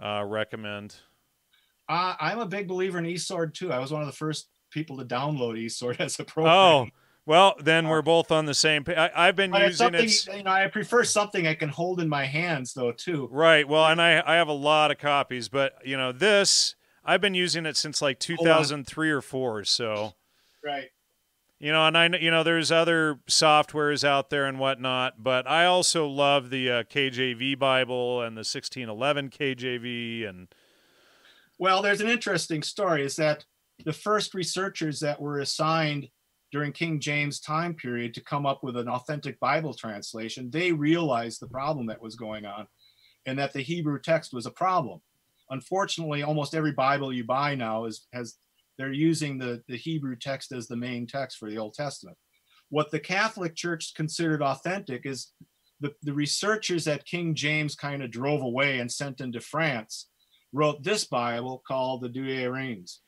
uh, 0.00 0.24
recommend? 0.26 0.96
Uh, 1.88 2.14
I'm 2.20 2.40
a 2.40 2.46
big 2.46 2.68
believer 2.68 2.98
in 2.98 3.04
eSword 3.04 3.54
too. 3.54 3.72
I 3.72 3.78
was 3.78 3.90
one 3.90 4.02
of 4.02 4.06
the 4.06 4.12
first 4.12 4.48
people 4.70 4.98
to 4.98 5.04
download 5.04 5.62
eSword 5.62 6.00
as 6.00 6.18
a 6.18 6.24
program. 6.24 6.54
Oh, 6.54 6.88
well, 7.26 7.56
then 7.60 7.88
we're 7.88 8.02
both 8.02 8.30
on 8.30 8.46
the 8.46 8.54
same 8.54 8.84
page. 8.84 8.96
I, 8.96 9.26
have 9.26 9.34
been 9.34 9.50
but 9.50 9.62
using 9.62 9.94
it. 9.94 10.26
You 10.28 10.44
know, 10.44 10.50
I 10.50 10.68
prefer 10.68 11.02
something 11.02 11.44
I 11.44 11.54
can 11.54 11.68
hold 11.68 12.00
in 12.00 12.08
my 12.08 12.24
hands, 12.24 12.72
though, 12.72 12.92
too. 12.92 13.28
Right. 13.32 13.68
Well, 13.68 13.84
and 13.84 14.00
I, 14.00 14.22
I 14.24 14.36
have 14.36 14.46
a 14.46 14.52
lot 14.52 14.92
of 14.92 14.98
copies, 14.98 15.48
but 15.48 15.74
you 15.84 15.96
know, 15.96 16.12
this 16.12 16.76
I've 17.04 17.20
been 17.20 17.34
using 17.34 17.66
it 17.66 17.76
since 17.76 18.00
like 18.00 18.20
2003 18.20 19.10
or 19.10 19.20
four. 19.20 19.64
So. 19.64 20.14
Right. 20.64 20.90
You 21.58 21.72
know, 21.72 21.86
and 21.86 21.96
I 21.96 22.08
you 22.18 22.30
know 22.30 22.42
there's 22.42 22.70
other 22.70 23.18
softwares 23.28 24.04
out 24.04 24.28
there 24.28 24.44
and 24.44 24.58
whatnot, 24.58 25.22
but 25.22 25.48
I 25.48 25.64
also 25.64 26.06
love 26.06 26.50
the 26.50 26.70
uh, 26.70 26.82
KJV 26.82 27.58
Bible 27.58 28.20
and 28.20 28.36
the 28.36 28.40
1611 28.40 29.30
KJV 29.30 30.28
and. 30.28 30.48
Well, 31.58 31.80
there's 31.80 32.02
an 32.02 32.08
interesting 32.08 32.62
story. 32.62 33.02
Is 33.02 33.16
that 33.16 33.46
the 33.82 33.94
first 33.94 34.34
researchers 34.34 35.00
that 35.00 35.18
were 35.18 35.40
assigned 35.40 36.08
during 36.52 36.72
King 36.72 37.00
James 37.00 37.40
time 37.40 37.74
period 37.74 38.14
to 38.14 38.20
come 38.22 38.46
up 38.46 38.62
with 38.62 38.76
an 38.76 38.88
authentic 38.88 39.38
Bible 39.40 39.74
translation, 39.74 40.50
they 40.50 40.72
realized 40.72 41.40
the 41.40 41.48
problem 41.48 41.86
that 41.86 42.00
was 42.00 42.16
going 42.16 42.46
on 42.46 42.66
and 43.26 43.38
that 43.38 43.52
the 43.52 43.62
Hebrew 43.62 44.00
text 44.00 44.32
was 44.32 44.46
a 44.46 44.50
problem. 44.50 45.00
Unfortunately, 45.50 46.22
almost 46.22 46.54
every 46.54 46.72
Bible 46.72 47.12
you 47.12 47.24
buy 47.24 47.54
now 47.54 47.84
is 47.84 48.06
has 48.12 48.36
they're 48.78 48.92
using 48.92 49.38
the, 49.38 49.62
the 49.68 49.76
Hebrew 49.76 50.16
text 50.16 50.52
as 50.52 50.68
the 50.68 50.76
main 50.76 51.06
text 51.06 51.38
for 51.38 51.48
the 51.48 51.58
Old 51.58 51.74
Testament. 51.74 52.16
What 52.68 52.90
the 52.90 53.00
Catholic 53.00 53.54
Church 53.54 53.94
considered 53.94 54.42
authentic 54.42 55.06
is 55.06 55.32
the, 55.80 55.94
the 56.02 56.12
researchers 56.12 56.84
that 56.84 57.06
King 57.06 57.34
James 57.34 57.74
kind 57.74 58.02
of 58.02 58.10
drove 58.10 58.42
away 58.42 58.80
and 58.80 58.90
sent 58.90 59.20
into 59.20 59.40
France 59.40 60.08
wrote 60.52 60.82
this 60.82 61.04
Bible 61.04 61.62
called 61.66 62.02
the 62.02 62.08
Douay-Rheims 62.08 63.00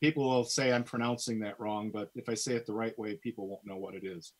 people 0.00 0.28
will 0.28 0.44
say 0.44 0.72
I'm 0.72 0.84
pronouncing 0.84 1.40
that 1.40 1.58
wrong, 1.58 1.90
but 1.92 2.10
if 2.14 2.28
I 2.28 2.34
say 2.34 2.54
it 2.54 2.66
the 2.66 2.74
right 2.74 2.98
way, 2.98 3.16
people 3.16 3.48
won't 3.48 3.66
know 3.66 3.76
what 3.76 3.94
it 3.94 4.04
is. 4.04 4.32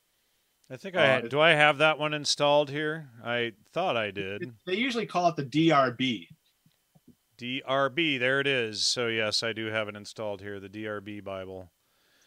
I 0.71 0.77
think 0.77 0.97
I 0.97 1.17
uh, 1.17 1.21
do. 1.23 1.41
I 1.41 1.51
have 1.51 1.79
that 1.79 1.99
one 1.99 2.15
installed 2.15 2.71
here. 2.71 3.11
I 3.25 3.53
thought 3.73 3.97
I 3.97 4.11
did. 4.11 4.43
It, 4.43 4.51
they 4.67 4.75
usually 4.75 5.07
call 5.07 5.29
it 5.29 5.37
the 5.37 5.45
DRB. 5.45 6.27
DRB, 7.39 8.19
there 8.19 8.41
it 8.41 8.47
is. 8.47 8.87
So 8.87 9.09
yes, 9.09 9.43
I 9.43 9.53
do 9.53 9.67
have 9.67 9.89
it 9.89 9.97
installed 9.97 10.41
here, 10.41 10.61
the 10.61 10.69
DRB 10.69 11.23
Bible. 11.23 11.71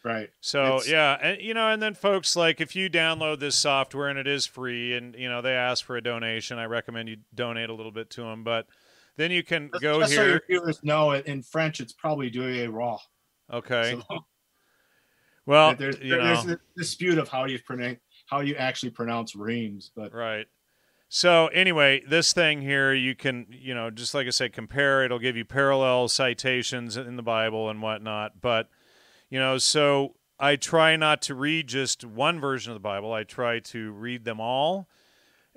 Right. 0.04 0.30
So 0.40 0.76
it's, 0.76 0.88
yeah, 0.88 1.18
and 1.20 1.40
you 1.40 1.54
know, 1.54 1.68
and 1.68 1.82
then 1.82 1.94
folks 1.94 2.36
like 2.36 2.60
if 2.60 2.76
you 2.76 2.88
download 2.88 3.40
this 3.40 3.56
software 3.56 4.08
and 4.08 4.18
it 4.18 4.28
is 4.28 4.46
free, 4.46 4.94
and 4.94 5.14
you 5.16 5.28
know 5.28 5.42
they 5.42 5.52
ask 5.52 5.84
for 5.84 5.96
a 5.96 6.02
donation, 6.02 6.58
I 6.58 6.66
recommend 6.66 7.08
you 7.08 7.16
donate 7.34 7.68
a 7.68 7.74
little 7.74 7.90
bit 7.90 8.08
to 8.10 8.22
them. 8.22 8.44
But 8.44 8.66
then 9.16 9.32
you 9.32 9.42
can 9.42 9.70
just, 9.70 9.82
go 9.82 10.00
just 10.00 10.12
here. 10.12 10.22
So 10.22 10.28
your 10.28 10.42
viewers 10.48 10.84
know 10.84 11.10
it 11.10 11.26
in 11.26 11.42
French, 11.42 11.80
it's 11.80 11.92
probably 11.92 12.30
a 12.62 12.70
raw. 12.70 12.98
Okay. 13.52 13.98
So, 14.08 14.18
well, 15.46 15.74
there's, 15.74 15.98
there's 15.98 16.46
a 16.46 16.58
dispute 16.76 17.18
of 17.18 17.28
how 17.28 17.44
you 17.46 17.58
pronounce 17.58 17.98
how 18.26 18.40
you 18.40 18.54
actually 18.56 18.90
pronounce 18.90 19.34
Reims, 19.34 19.90
but 19.96 20.12
right. 20.12 20.46
So 21.08 21.46
anyway, 21.48 22.02
this 22.06 22.34
thing 22.34 22.60
here, 22.60 22.92
you 22.92 23.14
can, 23.14 23.46
you 23.50 23.74
know, 23.74 23.90
just 23.90 24.14
like 24.14 24.26
I 24.26 24.30
said, 24.30 24.52
compare. 24.52 25.04
It'll 25.04 25.18
give 25.18 25.36
you 25.36 25.44
parallel 25.44 26.08
citations 26.08 26.98
in 26.98 27.16
the 27.16 27.22
Bible 27.22 27.70
and 27.70 27.80
whatnot. 27.80 28.42
But, 28.42 28.68
you 29.30 29.38
know, 29.38 29.56
so 29.56 30.16
I 30.38 30.56
try 30.56 30.96
not 30.96 31.22
to 31.22 31.34
read 31.34 31.66
just 31.66 32.04
one 32.04 32.40
version 32.40 32.72
of 32.72 32.76
the 32.76 32.80
Bible. 32.80 33.14
I 33.14 33.24
try 33.24 33.58
to 33.58 33.90
read 33.92 34.24
them 34.24 34.38
all, 34.38 34.86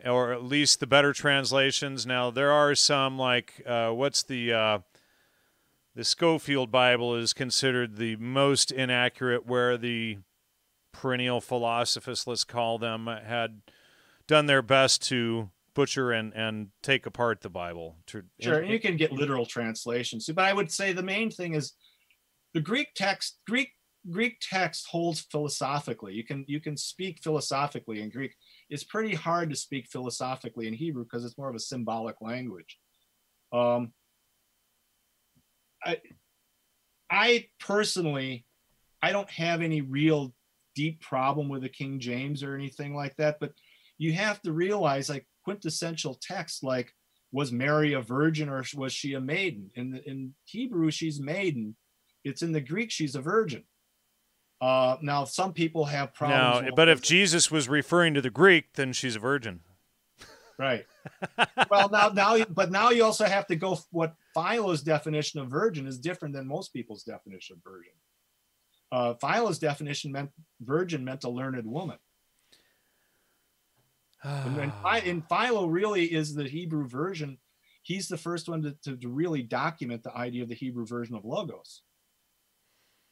or 0.05 0.31
at 0.31 0.43
least 0.43 0.79
the 0.79 0.87
better 0.87 1.11
translations. 1.11 2.05
Now 2.05 2.31
there 2.31 2.51
are 2.51 2.73
some 2.73 3.19
like, 3.19 3.61
uh, 3.67 3.89
what's 3.89 4.23
the 4.23 4.53
uh, 4.53 4.79
the 5.95 6.03
Scofield 6.03 6.71
Bible 6.71 7.15
is 7.15 7.33
considered 7.33 7.97
the 7.97 8.15
most 8.17 8.71
inaccurate, 8.71 9.45
where 9.45 9.77
the 9.77 10.19
perennial 10.91 11.41
philosophists, 11.41 12.27
let's 12.27 12.43
call 12.43 12.77
them, 12.77 13.07
had 13.07 13.61
done 14.27 14.45
their 14.45 14.61
best 14.61 15.01
to 15.09 15.49
butcher 15.73 16.11
and, 16.11 16.33
and 16.33 16.69
take 16.81 17.05
apart 17.05 17.41
the 17.41 17.49
Bible. 17.49 17.97
To, 18.07 18.23
sure, 18.39 18.59
and 18.59 18.69
you 18.69 18.79
can 18.79 18.97
get 18.97 19.11
literal 19.11 19.45
translations, 19.45 20.29
but 20.33 20.45
I 20.45 20.53
would 20.53 20.71
say 20.71 20.93
the 20.93 21.03
main 21.03 21.29
thing 21.29 21.55
is 21.55 21.73
the 22.53 22.61
Greek 22.61 22.93
text. 22.95 23.39
Greek 23.47 23.69
Greek 24.09 24.37
text 24.41 24.87
holds 24.89 25.21
philosophically. 25.21 26.13
You 26.13 26.23
can 26.23 26.43
you 26.47 26.59
can 26.59 26.75
speak 26.75 27.19
philosophically 27.21 28.01
in 28.01 28.09
Greek. 28.09 28.33
It's 28.69 28.83
pretty 28.83 29.15
hard 29.15 29.49
to 29.49 29.55
speak 29.55 29.87
philosophically 29.89 30.67
in 30.67 30.73
Hebrew 30.73 31.03
because 31.03 31.23
it's 31.23 31.37
more 31.37 31.49
of 31.49 31.55
a 31.55 31.59
symbolic 31.59 32.15
language. 32.21 32.77
Um, 33.53 33.93
I, 35.83 35.97
I 37.09 37.47
personally, 37.59 38.45
I 39.01 39.11
don't 39.11 39.29
have 39.29 39.61
any 39.61 39.81
real 39.81 40.33
deep 40.75 41.01
problem 41.01 41.49
with 41.49 41.63
the 41.63 41.69
King 41.69 41.99
James 41.99 42.43
or 42.43 42.55
anything 42.55 42.95
like 42.95 43.15
that, 43.17 43.39
but 43.39 43.53
you 43.97 44.13
have 44.13 44.41
to 44.43 44.53
realize 44.53 45.09
like 45.09 45.27
quintessential 45.43 46.15
text, 46.21 46.63
like 46.63 46.93
was 47.31 47.51
Mary 47.51 47.93
a 47.93 48.01
virgin 48.01 48.49
or 48.49 48.63
was 48.75 48.93
she 48.93 49.13
a 49.13 49.21
maiden? 49.21 49.71
In 49.75 49.91
the, 49.91 50.09
in 50.09 50.33
Hebrew, 50.45 50.91
she's 50.91 51.19
maiden. 51.19 51.75
It's 52.23 52.41
in 52.41 52.51
the 52.51 52.61
Greek, 52.61 52.91
she's 52.91 53.15
a 53.15 53.21
virgin. 53.21 53.63
Uh, 54.59 54.97
now, 55.01 55.23
some 55.23 55.53
people 55.53 55.85
have 55.85 56.13
problems. 56.13 56.67
Now, 56.67 56.75
but 56.75 56.87
if 56.87 57.01
Jesus 57.01 57.49
was 57.49 57.67
referring 57.67 58.13
to 58.13 58.21
the 58.21 58.29
Greek, 58.29 58.73
then 58.73 58.93
she's 58.93 59.15
a 59.15 59.19
virgin. 59.19 59.61
Right. 60.59 60.85
well, 61.71 61.89
now, 61.89 62.09
now, 62.09 62.43
but 62.45 62.69
now 62.69 62.91
you 62.91 63.03
also 63.03 63.25
have 63.25 63.47
to 63.47 63.55
go. 63.55 63.79
What 63.89 64.13
Philo's 64.33 64.81
definition 64.81 65.39
of 65.39 65.49
virgin 65.49 65.87
is 65.87 65.97
different 65.97 66.35
than 66.35 66.47
most 66.47 66.73
people's 66.73 67.03
definition 67.03 67.57
of 67.57 67.63
virgin. 67.63 67.93
Uh, 68.91 69.13
Philo's 69.15 69.59
definition 69.59 70.11
meant 70.11 70.31
virgin 70.61 71.03
meant 71.03 71.23
a 71.23 71.29
learned 71.29 71.65
woman. 71.65 71.97
and, 74.23 74.71
and, 74.85 75.23
Philo 75.27 75.67
really 75.67 76.05
is 76.05 76.35
the 76.35 76.47
Hebrew 76.47 76.87
version. 76.87 77.37
He's 77.83 78.07
the 78.07 78.17
first 78.17 78.47
one 78.47 78.61
to, 78.63 78.75
to, 78.83 78.97
to 78.97 79.07
really 79.09 79.41
document 79.41 80.03
the 80.03 80.15
idea 80.15 80.43
of 80.43 80.49
the 80.49 80.55
Hebrew 80.55 80.85
version 80.85 81.15
of 81.15 81.25
logos. 81.25 81.81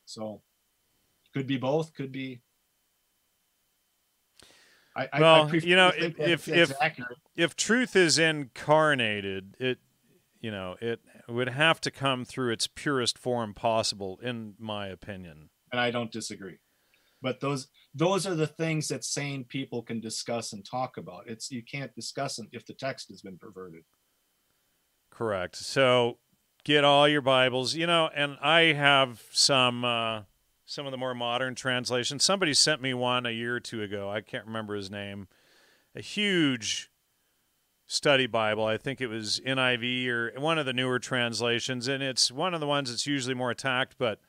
So, 0.05 0.41
could 1.34 1.47
be 1.47 1.57
both. 1.57 1.93
Could 1.93 2.11
be 2.11 2.41
I, 4.95 5.20
well, 5.20 5.49
I 5.51 5.55
you 5.57 5.76
know, 5.76 5.91
if 5.95 6.20
if 6.20 6.47
if, 6.47 6.74
if 7.36 7.55
truth 7.55 7.95
is 7.95 8.20
incarnated, 8.20 9.55
it 9.59 9.80
you 10.40 10.52
know 10.52 10.76
it 10.82 11.00
would 11.28 11.50
have 11.50 11.82
to 11.82 11.92
come 11.92 12.26
through 12.26 12.52
its 12.52 12.68
purest 12.68 13.18
form 13.18 13.54
possible, 13.54 14.20
in 14.22 14.56
my 14.60 14.88
opinion. 14.88 15.50
And 15.72 15.80
I 15.80 15.92
don't 15.92 16.12
disagree. 16.12 16.58
But 17.22 17.40
those 17.42 17.68
those 17.94 18.26
are 18.26 18.36
the 18.36 18.48
things 18.48 18.88
that 18.88 19.04
sane 19.04 19.44
people 19.44 19.82
can 19.82 20.00
discuss 20.00 20.54
and 20.54 20.66
talk 20.66 20.98
about. 20.98 21.24
It's 21.28 21.52
you 21.52 21.64
can't 21.64 21.94
discuss 21.94 22.36
them 22.38 22.48
if 22.52 22.66
the 22.66 22.74
text 22.74 23.10
has 23.10 23.22
been 23.22 23.38
perverted. 23.38 23.84
Correct. 25.12 25.56
So 25.56 26.20
get 26.64 26.84
all 26.84 27.08
your 27.08 27.22
Bibles, 27.22 27.76
you 27.76 27.88
know, 27.88 28.10
and 28.16 28.38
I 28.42 28.74
have 28.74 29.24
some. 29.32 29.86
Uh, 29.86 30.22
some 30.70 30.86
of 30.86 30.92
the 30.92 30.98
more 30.98 31.16
modern 31.16 31.56
translations. 31.56 32.24
Somebody 32.24 32.54
sent 32.54 32.80
me 32.80 32.94
one 32.94 33.26
a 33.26 33.32
year 33.32 33.56
or 33.56 33.60
two 33.60 33.82
ago. 33.82 34.08
I 34.08 34.22
can't 34.22 34.46
remember 34.46 34.76
his 34.76 34.92
name. 34.92 35.28
A 35.96 36.02
huge 36.02 36.92
study 37.90 38.28
Bible. 38.28 38.66
I 38.66 38.78
think 38.78 39.02
it 39.02 39.08
was 39.08 39.42
NIV 39.46 40.08
or 40.08 40.32
one 40.38 40.60
of 40.60 40.66
the 40.66 40.74
newer 40.74 41.00
translations, 41.00 41.88
and 41.88 42.02
it's 42.02 42.32
one 42.32 42.54
of 42.54 42.60
the 42.62 42.68
ones 42.68 42.92
that's 42.92 43.08
usually 43.08 43.34
more 43.34 43.52
attacked. 43.52 43.96
But 43.98 44.20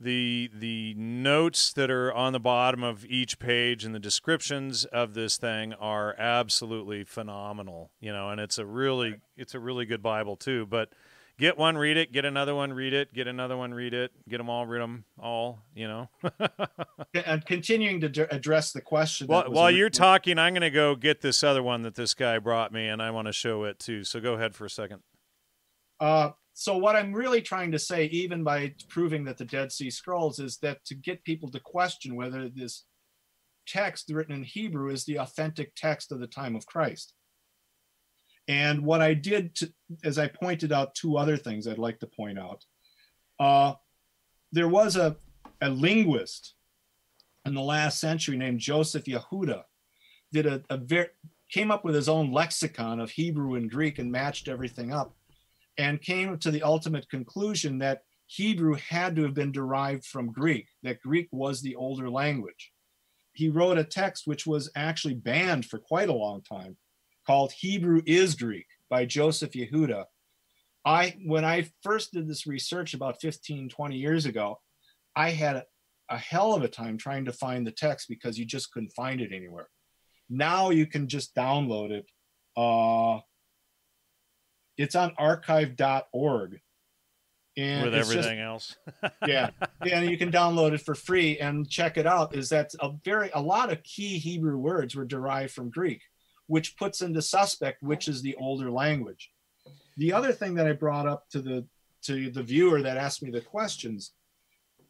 the 0.00 0.50
the 0.52 0.92
notes 0.94 1.72
that 1.72 1.88
are 1.88 2.12
on 2.12 2.32
the 2.32 2.40
bottom 2.40 2.82
of 2.82 3.06
each 3.06 3.38
page 3.38 3.84
and 3.84 3.94
the 3.94 4.00
descriptions 4.00 4.84
of 4.86 5.14
this 5.14 5.36
thing 5.38 5.72
are 5.74 6.14
absolutely 6.18 7.04
phenomenal. 7.04 7.92
You 8.00 8.12
know, 8.12 8.28
and 8.28 8.40
it's 8.40 8.58
a 8.58 8.66
really 8.66 9.20
it's 9.36 9.54
a 9.54 9.60
really 9.60 9.86
good 9.86 10.02
Bible 10.02 10.36
too. 10.36 10.66
But 10.66 10.90
get 11.38 11.58
one, 11.58 11.76
read 11.76 11.96
it, 11.96 12.12
get 12.12 12.24
another 12.24 12.54
one, 12.54 12.72
read 12.72 12.92
it, 12.92 13.12
get 13.12 13.26
another 13.26 13.56
one, 13.56 13.72
read 13.74 13.94
it, 13.94 14.12
get 14.28 14.38
them 14.38 14.48
all, 14.48 14.66
read 14.66 14.80
them 14.80 15.04
all. 15.18 15.60
You 15.74 15.88
know. 15.88 16.10
and 17.14 17.44
continuing 17.44 18.00
to 18.00 18.08
d- 18.08 18.26
address 18.30 18.72
the 18.72 18.80
question. 18.80 19.26
Well, 19.26 19.50
while 19.50 19.70
you're 19.70 19.90
talking, 19.90 20.38
I'm 20.38 20.54
going 20.54 20.62
to 20.62 20.70
go 20.70 20.94
get 20.94 21.20
this 21.20 21.42
other 21.42 21.62
one 21.62 21.82
that 21.82 21.94
this 21.94 22.14
guy 22.14 22.38
brought 22.38 22.72
me, 22.72 22.88
and 22.88 23.02
I 23.02 23.10
want 23.10 23.26
to 23.26 23.32
show 23.32 23.64
it 23.64 23.78
too. 23.78 24.04
So 24.04 24.20
go 24.20 24.34
ahead 24.34 24.54
for 24.54 24.64
a 24.64 24.70
second. 24.70 25.00
Uh, 26.00 26.30
so 26.54 26.76
what 26.76 26.96
I'm 26.96 27.12
really 27.12 27.42
trying 27.42 27.72
to 27.72 27.78
say, 27.78 28.06
even 28.06 28.44
by 28.44 28.74
proving 28.88 29.24
that 29.24 29.38
the 29.38 29.44
Dead 29.44 29.72
Sea 29.72 29.90
Scrolls, 29.90 30.38
is 30.38 30.58
that 30.58 30.84
to 30.86 30.94
get 30.94 31.24
people 31.24 31.50
to 31.50 31.60
question 31.60 32.14
whether 32.14 32.48
this 32.48 32.84
text 33.66 34.10
written 34.10 34.34
in 34.34 34.44
Hebrew 34.44 34.90
is 34.90 35.04
the 35.04 35.18
authentic 35.18 35.74
text 35.74 36.12
of 36.12 36.20
the 36.20 36.26
time 36.26 36.54
of 36.54 36.66
Christ. 36.66 37.14
And 38.48 38.84
what 38.84 39.00
I 39.00 39.14
did, 39.14 39.54
to, 39.56 39.72
as 40.04 40.18
I 40.18 40.28
pointed 40.28 40.72
out, 40.72 40.94
two 40.94 41.16
other 41.16 41.36
things 41.36 41.66
I'd 41.66 41.78
like 41.78 42.00
to 42.00 42.06
point 42.06 42.38
out. 42.38 42.64
Uh, 43.40 43.74
there 44.52 44.68
was 44.68 44.96
a, 44.96 45.16
a 45.60 45.70
linguist 45.70 46.54
in 47.44 47.54
the 47.54 47.62
last 47.62 48.00
century 48.00 48.36
named 48.36 48.60
Joseph 48.60 49.04
Yahuda, 49.04 49.64
did 50.32 50.46
a, 50.46 50.62
a 50.70 50.78
came 51.50 51.70
up 51.70 51.84
with 51.84 51.94
his 51.94 52.08
own 52.08 52.32
lexicon 52.32 53.00
of 53.00 53.10
Hebrew 53.10 53.54
and 53.54 53.70
Greek 53.70 53.98
and 53.98 54.10
matched 54.10 54.48
everything 54.48 54.92
up, 54.92 55.14
and 55.78 56.00
came 56.00 56.38
to 56.38 56.50
the 56.50 56.62
ultimate 56.62 57.08
conclusion 57.08 57.78
that 57.78 58.02
Hebrew 58.26 58.74
had 58.74 59.16
to 59.16 59.22
have 59.22 59.34
been 59.34 59.52
derived 59.52 60.04
from 60.04 60.32
Greek, 60.32 60.68
that 60.82 61.00
Greek 61.00 61.28
was 61.30 61.60
the 61.60 61.76
older 61.76 62.08
language. 62.08 62.72
He 63.32 63.48
wrote 63.48 63.78
a 63.78 63.84
text 63.84 64.26
which 64.26 64.46
was 64.46 64.70
actually 64.76 65.14
banned 65.14 65.66
for 65.66 65.78
quite 65.78 66.08
a 66.08 66.14
long 66.14 66.42
time 66.42 66.76
called 67.26 67.52
Hebrew 67.52 68.02
is 68.06 68.34
Greek 68.34 68.66
by 68.90 69.04
Joseph 69.04 69.52
Yahuda. 69.52 70.04
I 70.84 71.16
when 71.24 71.44
I 71.44 71.68
first 71.82 72.12
did 72.12 72.28
this 72.28 72.46
research 72.46 72.94
about 72.94 73.20
15, 73.20 73.68
20 73.68 73.96
years 73.96 74.26
ago, 74.26 74.60
I 75.16 75.30
had 75.30 75.56
a, 75.56 75.64
a 76.10 76.18
hell 76.18 76.54
of 76.54 76.62
a 76.62 76.68
time 76.68 76.98
trying 76.98 77.24
to 77.24 77.32
find 77.32 77.66
the 77.66 77.72
text 77.72 78.08
because 78.08 78.38
you 78.38 78.44
just 78.44 78.70
couldn't 78.72 78.92
find 78.92 79.20
it 79.20 79.32
anywhere. 79.32 79.68
Now 80.28 80.70
you 80.70 80.86
can 80.86 81.08
just 81.08 81.34
download 81.34 81.90
it. 81.90 82.06
Uh, 82.56 83.20
it's 84.76 84.94
on 84.94 85.12
archive.org. 85.16 86.60
And 87.56 87.84
with 87.84 87.94
everything 87.94 88.38
just, 88.38 88.76
else. 89.02 89.12
yeah. 89.26 89.50
Yeah, 89.84 90.00
and 90.00 90.10
you 90.10 90.18
can 90.18 90.32
download 90.32 90.72
it 90.72 90.80
for 90.80 90.96
free 90.96 91.38
and 91.38 91.70
check 91.70 91.96
it 91.96 92.06
out. 92.06 92.34
Is 92.34 92.48
that 92.48 92.72
a 92.80 92.90
very 93.04 93.30
a 93.32 93.40
lot 93.40 93.70
of 93.70 93.82
key 93.84 94.18
Hebrew 94.18 94.58
words 94.58 94.96
were 94.96 95.04
derived 95.04 95.52
from 95.52 95.70
Greek 95.70 96.02
which 96.46 96.76
puts 96.76 97.00
into 97.00 97.22
suspect 97.22 97.82
which 97.82 98.08
is 98.08 98.22
the 98.22 98.34
older 98.36 98.70
language. 98.70 99.30
The 99.96 100.12
other 100.12 100.32
thing 100.32 100.54
that 100.54 100.66
I 100.66 100.72
brought 100.72 101.06
up 101.06 101.28
to 101.30 101.40
the 101.40 101.66
to 102.02 102.30
the 102.30 102.42
viewer 102.42 102.82
that 102.82 102.98
asked 102.98 103.22
me 103.22 103.30
the 103.30 103.40
questions 103.40 104.12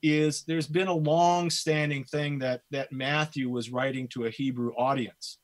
is 0.02 0.42
there's 0.42 0.66
been 0.66 0.88
a 0.88 0.94
long 0.94 1.48
standing 1.50 2.04
thing 2.04 2.38
that 2.40 2.62
that 2.70 2.92
Matthew 2.92 3.48
was 3.48 3.70
writing 3.70 4.08
to 4.08 4.24
a 4.24 4.30
Hebrew 4.30 4.72
audience. 4.74 5.38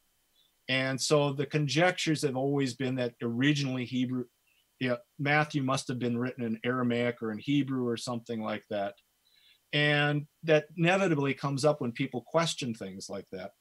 And 0.69 1.01
so 1.01 1.33
the 1.33 1.47
conjectures 1.47 2.23
have 2.23 2.37
always 2.37 2.75
been 2.75 2.97
that 2.97 3.15
originally 3.23 3.85
Hebrew 3.85 4.25
yeah, 4.81 4.97
Matthew 5.19 5.63
must 5.63 5.89
have 5.89 5.99
been 5.99 6.17
written 6.17 6.43
in 6.43 6.59
Aramaic 6.65 7.23
or 7.23 7.33
in 7.33 7.39
Hebrew 7.39 7.87
or 7.87 7.99
something 7.99 8.43
like 8.43 8.65
that. 8.71 8.95
And 9.75 10.27
that 10.45 10.67
inevitably 10.77 11.35
comes 11.35 11.67
up 11.67 11.83
when 11.83 11.93
people 11.93 12.23
question 12.23 12.75
things 12.75 13.09
like 13.11 13.27
that 13.31 13.53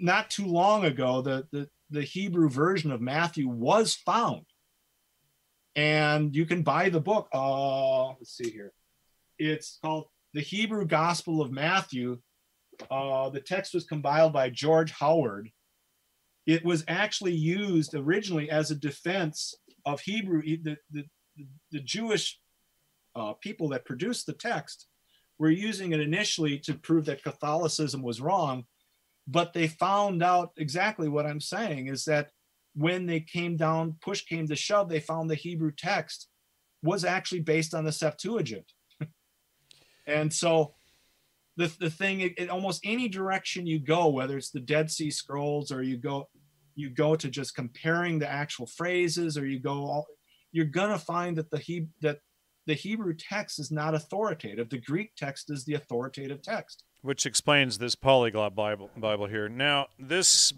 not 0.00 0.30
too 0.30 0.46
long 0.46 0.84
ago, 0.84 1.22
the, 1.22 1.46
the, 1.52 1.68
the 1.90 2.02
Hebrew 2.02 2.48
version 2.48 2.90
of 2.90 3.00
Matthew 3.00 3.48
was 3.48 3.94
found. 3.94 4.46
And 5.76 6.34
you 6.34 6.46
can 6.46 6.62
buy 6.62 6.88
the 6.88 7.00
book. 7.00 7.28
Uh, 7.32 8.08
let's 8.08 8.36
see 8.36 8.50
here. 8.50 8.72
It's 9.38 9.78
called 9.82 10.06
The 10.34 10.40
Hebrew 10.40 10.86
Gospel 10.86 11.40
of 11.40 11.52
Matthew. 11.52 12.18
Uh, 12.90 13.30
the 13.30 13.40
text 13.40 13.74
was 13.74 13.84
compiled 13.84 14.32
by 14.32 14.50
George 14.50 14.90
Howard. 14.92 15.50
It 16.46 16.64
was 16.64 16.84
actually 16.88 17.34
used 17.34 17.94
originally 17.94 18.50
as 18.50 18.70
a 18.70 18.74
defense 18.74 19.54
of 19.84 20.00
Hebrew. 20.00 20.42
The, 20.42 20.76
the, 20.90 21.04
the 21.70 21.80
Jewish 21.80 22.40
uh, 23.14 23.34
people 23.34 23.68
that 23.68 23.84
produced 23.84 24.26
the 24.26 24.32
text 24.32 24.86
were 25.38 25.50
using 25.50 25.92
it 25.92 26.00
initially 26.00 26.58
to 26.58 26.74
prove 26.74 27.06
that 27.06 27.22
Catholicism 27.22 28.02
was 28.02 28.20
wrong 28.20 28.64
but 29.30 29.52
they 29.52 29.68
found 29.68 30.22
out 30.22 30.50
exactly 30.56 31.08
what 31.08 31.24
I'm 31.24 31.40
saying 31.40 31.86
is 31.86 32.04
that 32.06 32.30
when 32.74 33.06
they 33.06 33.20
came 33.20 33.56
down, 33.56 33.96
push 34.00 34.24
came 34.24 34.46
to 34.48 34.56
shove, 34.56 34.88
they 34.88 35.00
found 35.00 35.30
the 35.30 35.36
Hebrew 35.36 35.70
text 35.76 36.28
was 36.82 37.04
actually 37.04 37.40
based 37.40 37.72
on 37.72 37.84
the 37.84 37.92
Septuagint. 37.92 38.72
and 40.06 40.32
so 40.32 40.74
the, 41.56 41.72
the 41.78 41.90
thing, 41.90 42.20
it, 42.20 42.32
it, 42.38 42.50
almost 42.50 42.80
any 42.84 43.08
direction 43.08 43.66
you 43.66 43.78
go, 43.78 44.08
whether 44.08 44.36
it's 44.36 44.50
the 44.50 44.60
Dead 44.60 44.90
Sea 44.90 45.10
Scrolls 45.10 45.70
or 45.70 45.82
you 45.82 45.96
go, 45.96 46.28
you 46.74 46.90
go 46.90 47.14
to 47.14 47.28
just 47.28 47.54
comparing 47.54 48.18
the 48.18 48.30
actual 48.30 48.66
phrases 48.66 49.38
or 49.38 49.46
you 49.46 49.60
go 49.60 49.84
all, 49.84 50.06
you're 50.50 50.64
gonna 50.64 50.98
find 50.98 51.36
that 51.36 51.50
the 51.50 51.58
he 51.58 51.86
that 52.00 52.18
the 52.66 52.74
Hebrew 52.74 53.14
text 53.14 53.60
is 53.60 53.70
not 53.70 53.94
authoritative. 53.94 54.70
The 54.70 54.80
Greek 54.80 55.12
text 55.16 55.50
is 55.50 55.64
the 55.64 55.74
authoritative 55.74 56.42
text 56.42 56.84
which 57.02 57.26
explains 57.26 57.78
this 57.78 57.94
polyglot 57.94 58.54
Bible, 58.54 58.90
Bible 58.96 59.26
here. 59.26 59.48
Now, 59.48 59.86
this 59.98 60.52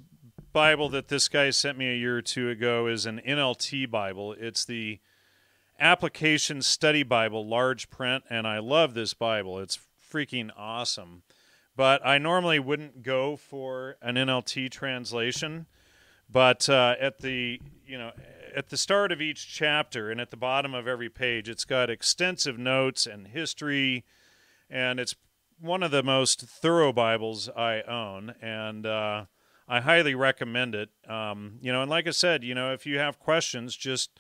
Bible 0.53 0.89
that 0.91 1.09
this 1.09 1.29
guy 1.29 1.51
sent 1.51 1.79
me 1.79 1.89
a 1.89 1.97
year 1.97 2.19
or 2.19 2.23
two 2.23 2.51
ago 2.51 2.87
is 2.87 3.07
an 3.07 3.21
NLT 3.27 3.91
Bible. 3.91 4.35
It's 4.39 4.65
the 4.65 5.01
Application 5.81 6.63
Study 6.63 7.03
Bible, 7.03 7.47
large 7.47 7.91
print, 7.91 8.25
and 8.29 8.47
I 8.47 8.59
love 8.59 8.95
this 8.95 9.15
Bible. 9.15 9.59
It's 9.59 9.79
freaking 10.13 10.51
awesome. 10.57 11.23
But 11.75 12.07
I 12.07 12.19
normally 12.19 12.59
wouldn't 12.59 13.03
go 13.03 13.37
for 13.37 13.97
an 14.03 14.17
NLT 14.17 14.71
translation. 14.71 15.67
But 16.31 16.69
uh, 16.69 16.97
at 17.01 17.19
the 17.21 17.61
you 17.87 17.99
know 17.99 18.13
at 18.55 18.69
the 18.69 18.77
start 18.77 19.13
of 19.13 19.21
each 19.21 19.53
chapter 19.53 20.11
and 20.11 20.21
at 20.21 20.31
the 20.31 20.37
bottom 20.37 20.75
of 20.75 20.87
every 20.87 21.09
page, 21.09 21.49
it's 21.49 21.65
got 21.65 21.91
extensive 21.91 22.59
notes 22.59 23.07
and 23.07 23.29
history, 23.29 24.05
and 24.71 25.01
it's 25.01 25.15
one 25.63 25.83
of 25.85 25.93
the 25.93 26.03
most 26.03 26.41
thorough 26.41 26.93
Bibles 26.93 27.49
I 27.49 27.83
own, 27.83 28.35
and 28.43 28.85
uh, 28.85 29.27
I 29.69 29.81
highly 29.81 30.15
recommend 30.15 30.75
it. 30.75 30.91
Um, 31.09 31.59
you 31.61 31.73
know, 31.73 31.83
and 31.83 31.91
like 31.91 32.09
I 32.09 32.11
said, 32.11 32.43
you 32.43 32.55
know, 32.55 32.73
if 32.73 32.85
you 32.85 32.99
have 32.99 33.21
questions, 33.21 33.77
just 33.77 34.11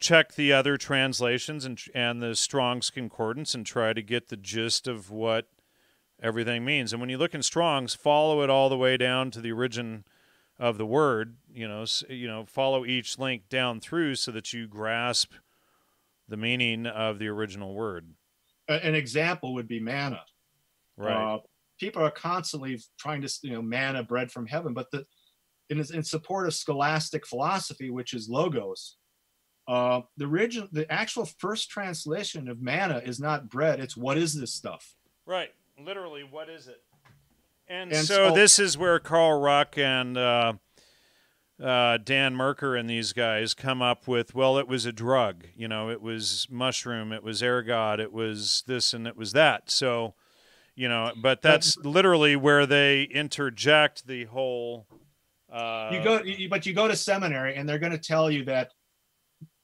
check 0.00 0.34
the 0.34 0.52
other 0.52 0.76
translations 0.78 1.64
and 1.64 1.78
and 1.94 2.22
the 2.22 2.34
Strong's 2.34 2.90
Concordance 2.90 3.54
and 3.54 3.66
try 3.66 3.92
to 3.92 4.02
get 4.02 4.28
the 4.28 4.36
gist 4.36 4.88
of 4.88 5.10
what 5.10 5.48
everything 6.22 6.64
means. 6.64 6.92
And 6.92 7.00
when 7.00 7.10
you 7.10 7.18
look 7.18 7.34
in 7.34 7.42
Strong's, 7.42 7.94
follow 7.94 8.42
it 8.42 8.48
all 8.48 8.70
the 8.70 8.78
way 8.78 8.96
down 8.96 9.30
to 9.32 9.42
the 9.42 9.52
origin 9.52 10.04
of 10.58 10.78
the 10.78 10.86
word. 10.86 11.36
You 11.52 11.68
know, 11.68 11.84
you 12.08 12.26
know, 12.26 12.46
follow 12.46 12.86
each 12.86 13.18
link 13.18 13.50
down 13.50 13.80
through 13.80 14.14
so 14.14 14.32
that 14.32 14.54
you 14.54 14.66
grasp 14.66 15.32
the 16.26 16.38
meaning 16.38 16.86
of 16.86 17.18
the 17.18 17.28
original 17.28 17.74
word. 17.74 18.14
An 18.68 18.94
example 18.94 19.54
would 19.54 19.68
be 19.68 19.78
manna. 19.78 20.22
Right. 20.96 21.34
Uh, 21.34 21.38
people 21.78 22.02
are 22.02 22.10
constantly 22.10 22.80
trying 22.98 23.22
to, 23.22 23.32
you 23.42 23.52
know, 23.52 23.62
manna 23.62 24.02
bread 24.02 24.30
from 24.30 24.46
heaven, 24.46 24.72
but 24.74 24.90
the 24.90 25.04
in, 25.68 25.78
in 25.78 26.02
support 26.02 26.46
of 26.46 26.54
scholastic 26.54 27.26
philosophy, 27.26 27.90
which 27.90 28.14
is 28.14 28.28
logos, 28.28 28.96
uh, 29.66 30.00
the 30.16 30.24
original, 30.24 30.68
the 30.70 30.90
actual 30.92 31.24
first 31.24 31.70
translation 31.70 32.48
of 32.48 32.62
manna 32.62 33.02
is 33.04 33.18
not 33.18 33.48
bread; 33.48 33.80
it's 33.80 33.96
what 33.96 34.16
is 34.16 34.34
this 34.34 34.54
stuff? 34.54 34.94
Right. 35.26 35.52
Literally, 35.78 36.22
what 36.22 36.48
is 36.48 36.68
it? 36.68 36.82
And, 37.68 37.92
and 37.92 38.06
so, 38.06 38.28
so, 38.28 38.34
this 38.34 38.58
is 38.58 38.78
where 38.78 39.00
Carl 39.00 39.40
Ruck 39.40 39.76
and 39.76 40.16
uh, 40.16 40.52
uh, 41.62 41.98
Dan 41.98 42.36
Merkur 42.36 42.78
and 42.78 42.88
these 42.88 43.12
guys 43.12 43.54
come 43.54 43.82
up 43.82 44.06
with, 44.06 44.34
well, 44.34 44.56
it 44.56 44.68
was 44.68 44.86
a 44.86 44.92
drug. 44.92 45.46
You 45.56 45.66
know, 45.66 45.90
it 45.90 46.00
was 46.00 46.46
mushroom, 46.48 47.12
it 47.12 47.24
was 47.24 47.42
ergot, 47.42 47.98
it 47.98 48.12
was 48.12 48.62
this, 48.68 48.94
and 48.94 49.06
it 49.06 49.16
was 49.16 49.32
that. 49.32 49.70
So 49.70 50.14
you 50.76 50.88
know 50.88 51.12
but 51.20 51.42
that's 51.42 51.76
literally 51.78 52.36
where 52.36 52.66
they 52.66 53.02
interject 53.02 54.06
the 54.06 54.24
whole 54.26 54.86
uh, 55.52 55.90
you 55.92 56.02
go 56.02 56.20
but 56.48 56.64
you 56.66 56.72
go 56.72 56.86
to 56.86 56.96
seminary 56.96 57.56
and 57.56 57.68
they're 57.68 57.78
going 57.78 57.92
to 57.92 57.98
tell 57.98 58.30
you 58.30 58.44
that 58.44 58.70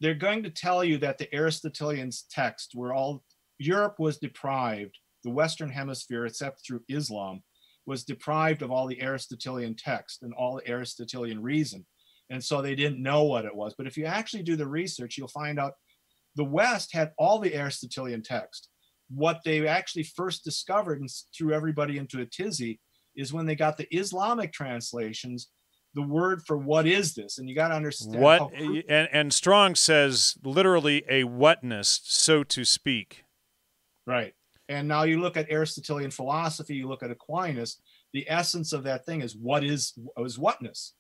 they're 0.01 0.15
going 0.15 0.43
to 0.43 0.51
tell 0.51 0.83
you 0.83 0.99
that 0.99 1.19
the 1.19 1.33
aristotelian's 1.35 2.25
text 2.31 2.73
were 2.75 2.93
all 2.93 3.23
europe 3.59 3.97
was 3.99 4.19
deprived 4.19 4.99
the 5.23 5.31
western 5.31 5.71
hemisphere 5.71 6.27
except 6.27 6.67
through 6.67 6.83
islam 6.89 7.43
was 7.87 8.05
deprived 8.05 8.63
of 8.63 8.71
all 8.71 8.87
the 8.87 9.03
aristotelian 9.03 9.75
text 9.75 10.23
and 10.23 10.33
all 10.35 10.57
the 10.57 10.71
aristotelian 10.71 11.43
reason. 11.43 11.85
And 12.31 12.43
so 12.43 12.63
they 12.63 12.75
didn't 12.75 13.03
know 13.03 13.25
what 13.25 13.45
it 13.45 13.55
was. 13.55 13.75
But 13.77 13.87
if 13.87 13.97
you 13.97 14.07
actually 14.07 14.43
do 14.43 14.57
the 14.57 14.67
research 14.67 15.19
you'll 15.19 15.29
find 15.29 15.59
out 15.59 15.75
the 16.37 16.45
west 16.45 16.93
had 16.93 17.13
all 17.19 17.39
the 17.39 17.55
aristotelian 17.55 18.23
text 18.23 18.69
what 19.15 19.41
they 19.45 19.67
actually 19.67 20.05
first 20.05 20.45
discovered 20.45 21.01
and 21.01 21.11
threw 21.37 21.53
everybody 21.53 21.99
into 21.99 22.21
a 22.21 22.27
tizzy 22.27 22.81
is 23.15 23.33
when 23.33 23.47
they 23.47 23.55
got 23.55 23.77
the 23.77 23.87
Islamic 23.95 24.53
translations 24.53 25.49
the 25.95 26.03
word 26.03 26.43
for 26.47 26.57
what 26.57 26.87
is 26.87 27.15
this, 27.15 27.39
and 27.39 27.49
you 27.49 27.55
got 27.55 27.69
to 27.69 27.75
understand 27.75 28.21
what. 28.23 28.53
and 28.55 29.09
and 29.13 29.33
Strong 29.33 29.75
says 29.75 30.37
literally 30.43 31.05
a 31.09 31.25
whatness, 31.25 32.01
so 32.05 32.43
to 32.45 32.65
speak. 32.65 33.25
Right. 34.07 34.35
And 34.69 34.89
now 34.89 35.03
you 35.03 35.21
look 35.21 35.37
at 35.37 35.51
Aristotelian 35.51 36.11
philosophy, 36.11 36.77
you 36.77 36.89
look 36.89 37.03
at 37.03 37.11
Aquinas, 37.11 37.81
the 38.13 38.25
essence 38.29 38.73
of 38.73 38.85
that 38.85 39.05
thing 39.05 39.21
is 39.21 39.37
what 39.37 39.65
is 39.65 39.93
is 40.19 40.39
whatness. 40.39 40.95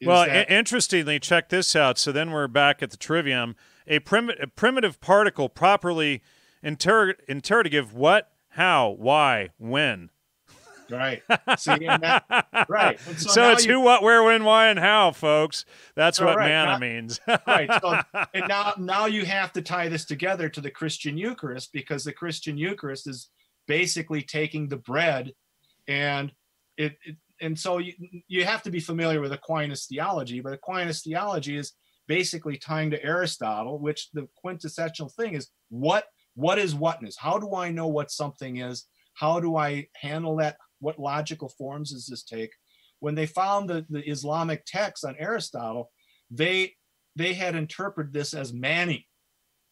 Is 0.00 0.08
well, 0.08 0.26
that- 0.26 0.50
interestingly, 0.50 1.18
check 1.20 1.48
this 1.48 1.74
out. 1.74 1.98
So 1.98 2.12
then 2.12 2.30
we're 2.30 2.48
back 2.48 2.82
at 2.82 2.90
the 2.90 2.96
trivium. 2.96 3.56
A, 3.86 3.98
prim- 3.98 4.30
a 4.30 4.46
primitive 4.46 5.00
particle 5.00 5.48
properly 5.48 6.22
inter- 6.64 7.14
interrogative 7.28 7.94
what, 7.94 8.30
how, 8.50 8.90
why, 8.90 9.50
when. 9.58 10.10
Right. 10.90 11.22
See, 11.58 11.78
that, 11.78 12.66
right. 12.68 13.00
so, 13.00 13.30
so 13.30 13.50
it's 13.50 13.64
you, 13.64 13.74
who, 13.74 13.80
what, 13.80 14.02
where, 14.02 14.22
when, 14.22 14.44
why, 14.44 14.68
and 14.68 14.78
how, 14.78 15.12
folks. 15.12 15.64
That's 15.96 16.20
what 16.20 16.36
right, 16.36 16.48
manna 16.48 16.72
now, 16.72 16.78
means. 16.78 17.20
right. 17.46 17.70
So, 17.80 18.00
and 18.34 18.48
now, 18.48 18.74
now 18.78 19.06
you 19.06 19.24
have 19.24 19.52
to 19.54 19.62
tie 19.62 19.88
this 19.88 20.04
together 20.04 20.48
to 20.50 20.60
the 20.60 20.70
Christian 20.70 21.16
Eucharist 21.16 21.72
because 21.72 22.04
the 22.04 22.12
Christian 22.12 22.58
Eucharist 22.58 23.08
is 23.08 23.30
basically 23.66 24.22
taking 24.22 24.68
the 24.68 24.76
bread 24.76 25.32
and 25.88 26.32
it, 26.76 26.96
it 27.04 27.16
and 27.40 27.58
so 27.58 27.78
you, 27.78 27.92
you 28.28 28.44
have 28.44 28.62
to 28.62 28.70
be 28.70 28.80
familiar 28.80 29.20
with 29.20 29.32
Aquinas 29.32 29.86
theology, 29.86 30.40
but 30.40 30.52
Aquinas 30.52 31.02
theology 31.02 31.56
is 31.56 31.72
basically 32.06 32.56
tying 32.56 32.90
to 32.90 33.02
Aristotle, 33.02 33.78
which 33.78 34.10
the 34.12 34.28
quintessential 34.36 35.08
thing 35.08 35.34
is 35.34 35.48
what 35.68 36.04
what 36.34 36.58
is 36.58 36.74
whatness? 36.74 37.16
How 37.18 37.38
do 37.38 37.54
I 37.54 37.70
know 37.70 37.86
what 37.86 38.10
something 38.10 38.58
is? 38.58 38.86
How 39.14 39.40
do 39.40 39.56
I 39.56 39.86
handle 39.94 40.36
that? 40.36 40.56
What 40.80 40.98
logical 40.98 41.48
forms 41.48 41.92
does 41.92 42.06
this 42.06 42.22
take? 42.22 42.50
When 43.00 43.14
they 43.14 43.26
found 43.26 43.68
the, 43.68 43.86
the 43.88 44.02
Islamic 44.08 44.64
text 44.66 45.04
on 45.04 45.16
Aristotle, 45.18 45.90
they 46.30 46.74
they 47.16 47.34
had 47.34 47.54
interpreted 47.54 48.12
this 48.12 48.34
as 48.34 48.52
mani. 48.52 49.06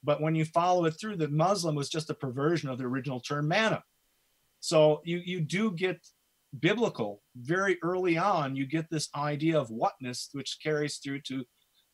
But 0.04 0.20
when 0.20 0.34
you 0.34 0.44
follow 0.44 0.84
it 0.84 0.92
through, 0.92 1.16
the 1.16 1.28
Muslim 1.28 1.74
was 1.74 1.88
just 1.88 2.10
a 2.10 2.14
perversion 2.14 2.68
of 2.68 2.78
the 2.78 2.84
original 2.84 3.20
term 3.20 3.48
manna. 3.48 3.82
So 4.60 5.00
you 5.04 5.20
you 5.24 5.40
do 5.40 5.72
get 5.72 5.98
biblical 6.58 7.22
very 7.36 7.78
early 7.82 8.18
on. 8.18 8.56
You 8.56 8.66
get 8.66 8.90
this 8.90 9.08
idea 9.16 9.58
of 9.58 9.70
whatness, 9.70 10.28
which 10.32 10.58
carries 10.62 10.98
through 10.98 11.22
to 11.22 11.44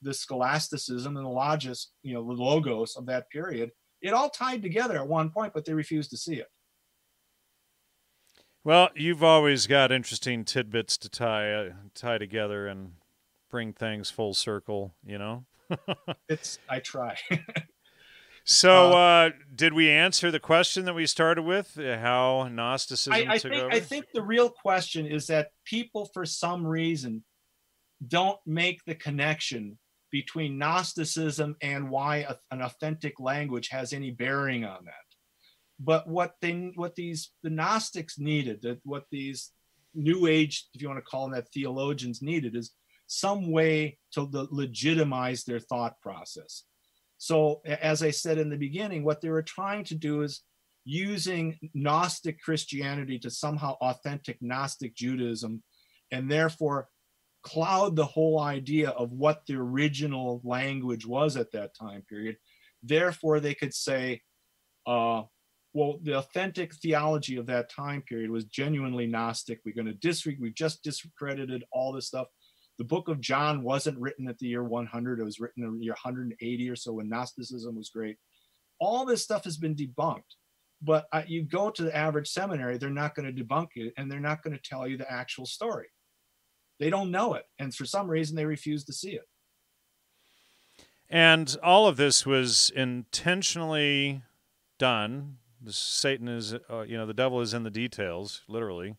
the 0.02 0.14
scholasticism 0.14 1.16
and 1.16 1.24
the 1.24 1.30
logos, 1.30 1.90
you 2.02 2.14
know, 2.14 2.26
the 2.26 2.42
logos 2.42 2.96
of 2.96 3.06
that 3.06 3.30
period. 3.30 3.70
It 4.00 4.14
all 4.14 4.30
tied 4.30 4.62
together 4.62 4.96
at 4.96 5.06
one 5.06 5.30
point, 5.30 5.52
but 5.52 5.64
they 5.64 5.74
refused 5.74 6.10
to 6.10 6.16
see 6.16 6.36
it. 6.36 6.46
Well, 8.64 8.90
you've 8.94 9.22
always 9.22 9.66
got 9.66 9.92
interesting 9.92 10.44
tidbits 10.44 10.98
to 10.98 11.08
tie 11.08 11.52
uh, 11.52 11.70
tie 11.94 12.18
together 12.18 12.66
and 12.66 12.92
bring 13.50 13.72
things 13.72 14.10
full 14.10 14.34
circle. 14.34 14.94
You 15.06 15.18
know. 15.18 15.44
it's 16.28 16.58
I 16.68 16.80
try. 16.80 17.16
so, 18.44 18.92
uh, 18.92 18.96
uh, 18.96 19.30
did 19.54 19.72
we 19.72 19.90
answer 19.90 20.30
the 20.30 20.40
question 20.40 20.84
that 20.84 20.94
we 20.94 21.06
started 21.06 21.42
with? 21.42 21.78
Uh, 21.78 21.98
how 21.98 22.48
Gnosticism 22.50 23.12
I, 23.12 23.34
I 23.34 23.38
took 23.38 23.52
think, 23.52 23.64
over? 23.64 23.72
I 23.72 23.80
think 23.80 24.06
the 24.12 24.22
real 24.22 24.50
question 24.50 25.06
is 25.06 25.26
that 25.28 25.48
people, 25.64 26.06
for 26.12 26.26
some 26.26 26.66
reason, 26.66 27.24
don't 28.06 28.38
make 28.46 28.84
the 28.84 28.94
connection 28.94 29.78
between 30.10 30.58
Gnosticism 30.58 31.56
and 31.62 31.90
why 31.90 32.18
a, 32.18 32.36
an 32.50 32.62
authentic 32.62 33.20
language 33.20 33.68
has 33.68 33.92
any 33.92 34.10
bearing 34.10 34.64
on 34.64 34.84
that. 34.84 34.94
But 35.80 36.08
what 36.08 36.34
they, 36.40 36.72
what 36.74 36.94
these 36.94 37.30
the 37.42 37.50
Gnostics 37.50 38.18
needed, 38.18 38.62
that 38.62 38.80
what 38.84 39.04
these 39.10 39.52
New 39.94 40.26
Age, 40.26 40.66
if 40.74 40.82
you 40.82 40.88
want 40.88 40.98
to 40.98 41.10
call 41.10 41.24
them 41.24 41.32
that, 41.32 41.48
theologians 41.52 42.22
needed, 42.22 42.56
is 42.56 42.72
some 43.06 43.50
way 43.50 43.98
to 44.12 44.28
legitimize 44.50 45.44
their 45.44 45.60
thought 45.60 46.00
process. 46.00 46.64
So, 47.16 47.62
as 47.64 48.02
I 48.02 48.10
said 48.10 48.38
in 48.38 48.48
the 48.48 48.56
beginning, 48.56 49.04
what 49.04 49.20
they 49.20 49.30
were 49.30 49.42
trying 49.42 49.84
to 49.84 49.94
do 49.94 50.22
is 50.22 50.42
using 50.84 51.58
Gnostic 51.74 52.40
Christianity 52.40 53.18
to 53.20 53.30
somehow 53.30 53.76
authentic 53.80 54.38
Gnostic 54.40 54.94
Judaism, 54.94 55.62
and 56.12 56.30
therefore 56.30 56.88
cloud 57.42 57.96
the 57.96 58.04
whole 58.04 58.40
idea 58.40 58.90
of 58.90 59.12
what 59.12 59.42
the 59.46 59.54
original 59.54 60.40
language 60.44 61.06
was 61.06 61.36
at 61.36 61.52
that 61.52 61.74
time 61.74 62.02
period. 62.08 62.36
Therefore, 62.82 63.40
they 63.40 63.54
could 63.54 63.74
say, 63.74 64.22
uh, 64.86 65.22
well, 65.74 65.98
the 66.02 66.18
authentic 66.18 66.74
theology 66.74 67.36
of 67.36 67.46
that 67.46 67.70
time 67.70 68.02
period 68.02 68.30
was 68.30 68.44
genuinely 68.44 69.06
Gnostic. 69.06 69.60
We're 69.64 69.74
going 69.74 69.86
to 69.86 69.94
disregard, 69.94 70.42
we've 70.42 70.54
just 70.54 70.82
discredited 70.82 71.64
all 71.72 71.92
this 71.92 72.06
stuff. 72.06 72.26
The 72.78 72.84
book 72.84 73.08
of 73.08 73.20
John 73.20 73.62
wasn't 73.62 73.98
written 73.98 74.28
at 74.28 74.38
the 74.38 74.46
year 74.46 74.62
100, 74.62 75.20
it 75.20 75.24
was 75.24 75.40
written 75.40 75.64
in 75.64 75.78
the 75.78 75.84
year 75.84 75.96
180 76.02 76.70
or 76.70 76.76
so 76.76 76.92
when 76.92 77.08
Gnosticism 77.08 77.76
was 77.76 77.90
great. 77.90 78.16
All 78.80 79.04
this 79.04 79.22
stuff 79.22 79.44
has 79.44 79.56
been 79.56 79.74
debunked. 79.74 80.22
But 80.80 81.06
uh, 81.12 81.22
you 81.26 81.42
go 81.42 81.70
to 81.70 81.82
the 81.82 81.96
average 81.96 82.28
seminary, 82.28 82.78
they're 82.78 82.90
not 82.90 83.16
going 83.16 83.34
to 83.34 83.44
debunk 83.44 83.68
it 83.74 83.92
and 83.96 84.10
they're 84.10 84.20
not 84.20 84.42
going 84.42 84.56
to 84.56 84.62
tell 84.62 84.86
you 84.86 84.96
the 84.96 85.10
actual 85.10 85.44
story. 85.44 85.88
They 86.78 86.90
don't 86.90 87.10
know 87.10 87.34
it. 87.34 87.44
And 87.58 87.74
for 87.74 87.84
some 87.84 88.08
reason, 88.08 88.36
they 88.36 88.46
refuse 88.46 88.84
to 88.84 88.92
see 88.92 89.10
it. 89.10 89.28
And 91.10 91.56
all 91.62 91.86
of 91.86 91.96
this 91.96 92.26
was 92.26 92.70
intentionally 92.74 94.22
done. 94.78 95.38
Satan 95.66 96.28
is, 96.28 96.54
uh, 96.70 96.82
you 96.82 96.96
know, 96.96 97.06
the 97.06 97.14
devil 97.14 97.40
is 97.40 97.54
in 97.54 97.62
the 97.62 97.70
details, 97.70 98.42
literally, 98.46 98.94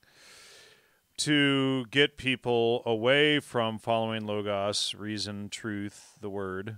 to 1.17 1.85
get 1.91 2.17
people 2.17 2.81
away 2.85 3.39
from 3.39 3.77
following 3.77 4.25
Logos, 4.25 4.95
reason, 4.97 5.49
truth, 5.49 6.13
the 6.19 6.29
word, 6.29 6.77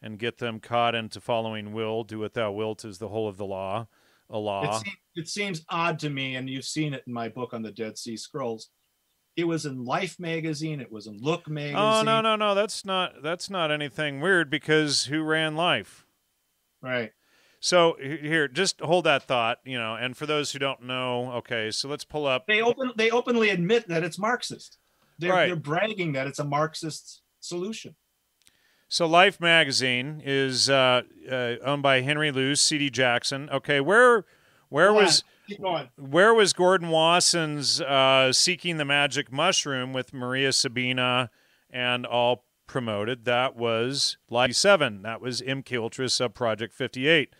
and 0.00 0.18
get 0.18 0.38
them 0.38 0.58
caught 0.58 0.94
into 0.94 1.20
following 1.20 1.72
will. 1.72 2.02
Do 2.02 2.18
what 2.18 2.34
thou 2.34 2.50
wilt 2.50 2.84
is 2.84 2.98
the 2.98 3.08
whole 3.08 3.28
of 3.28 3.36
the 3.36 3.46
law, 3.46 3.88
a 4.30 4.38
law. 4.38 4.78
It 4.78 4.84
seems, 4.84 4.96
it 5.14 5.28
seems 5.28 5.64
odd 5.68 5.98
to 6.00 6.10
me, 6.10 6.36
and 6.36 6.48
you've 6.48 6.64
seen 6.64 6.94
it 6.94 7.04
in 7.06 7.12
my 7.12 7.28
book 7.28 7.52
on 7.52 7.62
the 7.62 7.70
Dead 7.72 7.98
Sea 7.98 8.16
Scrolls 8.16 8.70
it 9.36 9.44
was 9.44 9.66
in 9.66 9.84
Life 9.84 10.18
magazine. 10.18 10.80
It 10.80 10.92
was 10.92 11.06
in 11.06 11.18
Look 11.18 11.48
magazine. 11.48 11.76
Oh 11.76 12.02
no 12.02 12.20
no 12.20 12.36
no! 12.36 12.54
That's 12.54 12.84
not 12.84 13.22
that's 13.22 13.48
not 13.48 13.70
anything 13.70 14.20
weird 14.20 14.50
because 14.50 15.04
who 15.04 15.22
ran 15.22 15.56
Life? 15.56 16.06
Right. 16.80 17.12
So 17.60 17.96
here, 18.00 18.48
just 18.48 18.80
hold 18.80 19.04
that 19.04 19.22
thought, 19.22 19.58
you 19.64 19.78
know. 19.78 19.94
And 19.94 20.16
for 20.16 20.26
those 20.26 20.50
who 20.50 20.58
don't 20.58 20.82
know, 20.82 21.30
okay, 21.34 21.70
so 21.70 21.88
let's 21.88 22.04
pull 22.04 22.26
up. 22.26 22.46
They 22.46 22.60
open 22.60 22.92
they 22.96 23.10
openly 23.10 23.50
admit 23.50 23.88
that 23.88 24.02
it's 24.02 24.18
Marxist. 24.18 24.78
They're, 25.18 25.32
right. 25.32 25.46
they're 25.46 25.56
bragging 25.56 26.12
that 26.12 26.26
it's 26.26 26.40
a 26.40 26.44
Marxist 26.44 27.22
solution. 27.38 27.94
So 28.88 29.06
Life 29.06 29.40
magazine 29.40 30.20
is 30.24 30.68
uh, 30.68 31.02
uh, 31.30 31.54
owned 31.64 31.82
by 31.82 32.00
Henry 32.00 32.32
Luce, 32.32 32.60
C.D. 32.60 32.90
Jackson. 32.90 33.48
Okay, 33.50 33.80
where 33.80 34.24
where 34.68 34.92
was 34.92 35.22
where 35.96 36.34
was 36.34 36.52
Gordon 36.52 36.88
Wasson's 36.88 37.80
uh, 37.80 38.32
Seeking 38.32 38.76
the 38.76 38.84
Magic 38.84 39.32
Mushroom 39.32 39.92
with 39.92 40.12
Maria 40.12 40.52
Sabina 40.52 41.30
and 41.70 42.06
all 42.06 42.44
promoted? 42.66 43.24
That 43.24 43.56
was 43.56 44.16
Life 44.30 44.54
7. 44.54 45.02
That 45.02 45.20
was 45.20 45.40
MK 45.40 45.76
Ultra 45.78 46.08
sub 46.08 46.34
Project 46.34 46.72
58. 46.74 47.34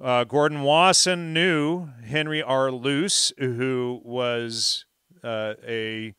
Uh, 0.00 0.24
Gordon 0.24 0.62
Wasson 0.62 1.32
knew 1.32 1.88
Henry 2.04 2.42
R. 2.42 2.70
Luce, 2.70 3.32
who 3.38 4.00
was 4.04 4.84
uh, 5.22 5.54
a 5.66 6.14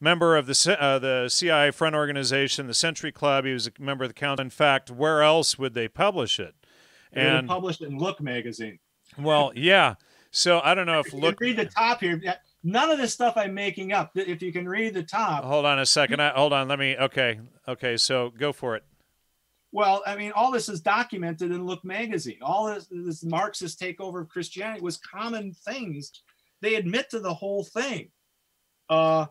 member 0.00 0.36
of 0.36 0.46
the 0.46 0.76
uh, 0.78 0.98
the 0.98 1.28
CIA 1.28 1.70
front 1.70 1.96
organization, 1.96 2.66
the 2.66 2.74
Century 2.74 3.10
Club. 3.10 3.44
He 3.44 3.52
was 3.52 3.66
a 3.66 3.72
member 3.78 4.04
of 4.04 4.10
the 4.10 4.14
council. 4.14 4.44
In 4.44 4.50
fact, 4.50 4.90
where 4.90 5.22
else 5.22 5.58
would 5.58 5.74
they 5.74 5.88
publish 5.88 6.38
it? 6.38 6.54
They 7.12 7.22
and 7.22 7.48
published 7.48 7.80
it 7.80 7.88
in 7.88 7.98
Look 7.98 8.20
magazine. 8.20 8.78
Well, 9.18 9.52
yeah. 9.54 9.94
So 10.34 10.60
I 10.64 10.74
don't 10.74 10.86
know 10.86 10.98
if, 10.98 11.06
if 11.06 11.12
look 11.14 11.38
read 11.38 11.56
the 11.56 11.66
top 11.66 12.00
here. 12.00 12.20
None 12.64 12.90
of 12.90 12.98
this 12.98 13.12
stuff 13.12 13.34
I'm 13.36 13.54
making 13.54 13.92
up. 13.92 14.10
If 14.16 14.42
you 14.42 14.52
can 14.52 14.68
read 14.68 14.92
the 14.92 15.04
top. 15.04 15.44
Hold 15.44 15.64
on 15.64 15.78
a 15.78 15.86
second. 15.86 16.20
I, 16.20 16.30
hold 16.30 16.52
on. 16.52 16.66
Let 16.66 16.80
me. 16.80 16.96
Okay. 16.96 17.38
Okay. 17.68 17.96
So 17.96 18.32
go 18.36 18.52
for 18.52 18.74
it. 18.74 18.82
Well, 19.70 20.02
I 20.04 20.16
mean, 20.16 20.32
all 20.34 20.50
this 20.50 20.68
is 20.68 20.80
documented 20.80 21.52
in 21.52 21.64
Look 21.64 21.84
magazine. 21.84 22.38
All 22.42 22.66
this, 22.66 22.88
this 22.90 23.24
Marxist 23.24 23.80
takeover 23.80 24.22
of 24.22 24.28
Christianity 24.28 24.80
was 24.80 24.96
common 24.96 25.52
things. 25.52 26.10
They 26.62 26.74
admit 26.74 27.10
to 27.10 27.20
the 27.20 27.32
whole 27.32 27.62
thing. 27.62 28.08
Uh, 28.88 29.26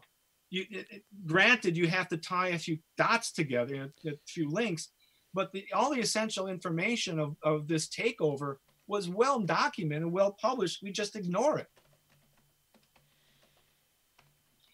you, 0.51 0.65
it, 0.69 1.03
granted, 1.25 1.75
you 1.75 1.87
have 1.87 2.07
to 2.09 2.17
tie 2.17 2.49
a 2.49 2.57
few 2.57 2.77
dots 2.97 3.33
together, 3.33 3.91
a, 4.05 4.09
a 4.09 4.13
few 4.25 4.49
links, 4.49 4.89
but 5.33 5.51
the, 5.51 5.65
all 5.73 5.93
the 5.93 5.99
essential 5.99 6.47
information 6.47 7.19
of, 7.19 7.35
of 7.43 7.67
this 7.67 7.87
takeover 7.89 8.57
was 8.93 9.09
well 9.09 9.39
documented, 9.39 10.11
well 10.11 10.37
published. 10.39 10.83
We 10.83 10.91
just 10.91 11.15
ignore 11.15 11.57
it. 11.57 11.67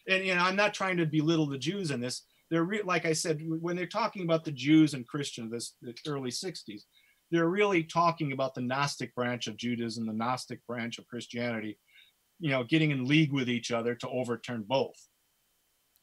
And 0.10 0.26
you 0.26 0.36
know, 0.36 0.42
I'm 0.42 0.58
not 0.58 0.74
trying 0.74 0.98
to 0.98 1.06
belittle 1.06 1.48
the 1.48 1.58
Jews 1.58 1.90
in 1.90 2.02
this. 2.02 2.24
They're 2.52 2.66
re- 2.66 2.82
like 2.84 3.06
I 3.06 3.14
said, 3.14 3.42
when 3.46 3.78
they're 3.78 3.86
talking 3.86 4.24
about 4.24 4.44
the 4.44 4.52
Jews 4.52 4.94
and 4.94 5.08
Christians, 5.08 5.52
this 5.52 5.76
the 5.82 5.96
early 6.06 6.32
'60s, 6.32 6.82
they're 7.32 7.48
really 7.48 7.82
talking 7.82 8.34
about 8.34 8.56
the 8.56 8.62
Gnostic 8.62 9.16
branch 9.16 9.48
of 9.48 9.56
Judaism, 9.56 10.06
the 10.06 10.12
Gnostic 10.12 10.68
branch 10.68 11.00
of 11.00 11.08
Christianity. 11.08 11.80
You 12.42 12.50
know, 12.50 12.66
getting 12.66 12.92
in 12.92 13.08
league 13.08 13.32
with 13.32 13.50
each 13.50 13.72
other 13.72 13.96
to 13.96 14.10
overturn 14.10 14.66
both. 14.68 15.08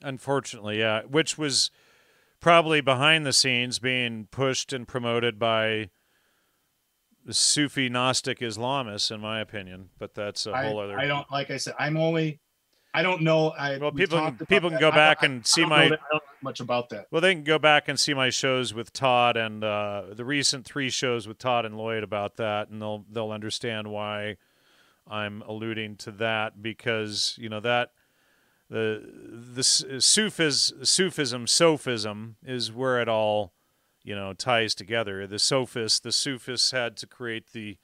Unfortunately, 0.00 0.78
yeah, 0.78 1.02
which 1.02 1.36
was 1.36 1.70
probably 2.40 2.80
behind 2.80 3.26
the 3.26 3.32
scenes 3.34 3.78
being 3.78 4.28
pushed 4.30 4.72
and 4.72 4.88
promoted 4.88 5.38
by 5.38 5.90
Sufi 7.30 7.88
Gnostic 7.88 8.40
Islamists, 8.40 9.10
in 9.10 9.20
my 9.20 9.40
opinion. 9.40 9.90
But 9.98 10.14
that's 10.14 10.46
a 10.46 10.56
whole 10.56 10.78
other. 10.78 10.98
I 10.98 11.06
don't 11.06 11.30
like 11.30 11.50
I 11.50 11.56
said. 11.56 11.74
I'm 11.78 11.96
only. 11.96 12.40
I 12.94 13.02
don't 13.02 13.20
know. 13.22 13.50
I 13.50 13.76
Well, 13.76 13.90
we 13.90 14.02
people 14.02 14.18
talked 14.18 14.26
can- 14.38 14.44
about 14.44 14.48
people 14.48 14.70
can 14.70 14.78
go 14.80 14.88
I- 14.88 14.94
back 14.94 15.18
I- 15.22 15.26
and 15.26 15.40
I 15.40 15.44
see 15.44 15.60
know 15.62 15.68
my- 15.68 15.88
that- 15.90 16.00
I 16.00 16.12
don't 16.12 16.22
know 16.24 16.30
much 16.40 16.60
about 16.60 16.88
that. 16.90 17.06
Well, 17.10 17.20
they 17.20 17.34
can 17.34 17.44
go 17.44 17.58
back 17.58 17.88
and 17.88 18.00
see 18.00 18.14
my 18.14 18.30
shows 18.30 18.72
with 18.72 18.92
Todd 18.92 19.36
and 19.36 19.62
uh, 19.62 20.04
the 20.12 20.24
recent 20.24 20.64
three 20.64 20.88
shows 20.88 21.28
with 21.28 21.38
Todd 21.38 21.66
and 21.66 21.76
Lloyd 21.76 22.02
about 22.02 22.36
that, 22.36 22.68
and 22.70 22.80
they'll 22.80 23.04
they'll 23.10 23.32
understand 23.32 23.88
why 23.88 24.36
I'm 25.06 25.42
alluding 25.42 25.96
to 25.96 26.10
that 26.12 26.62
because 26.62 27.36
you 27.38 27.48
know 27.50 27.60
that 27.60 27.90
the 28.70 29.02
the 29.54 29.62
Sufis, 29.62 30.72
Sufism 30.82 31.46
Sophism 31.46 32.36
is 32.44 32.72
where 32.72 33.00
it 33.00 33.08
all 33.08 33.52
you 34.06 34.14
know 34.14 34.32
ties 34.32 34.74
together. 34.74 35.26
The 35.26 35.38
Sophists, 35.38 35.98
the 36.00 36.12
Sufis 36.12 36.70
had 36.70 36.96
to 36.98 37.06
create 37.06 37.52
the 37.52 37.76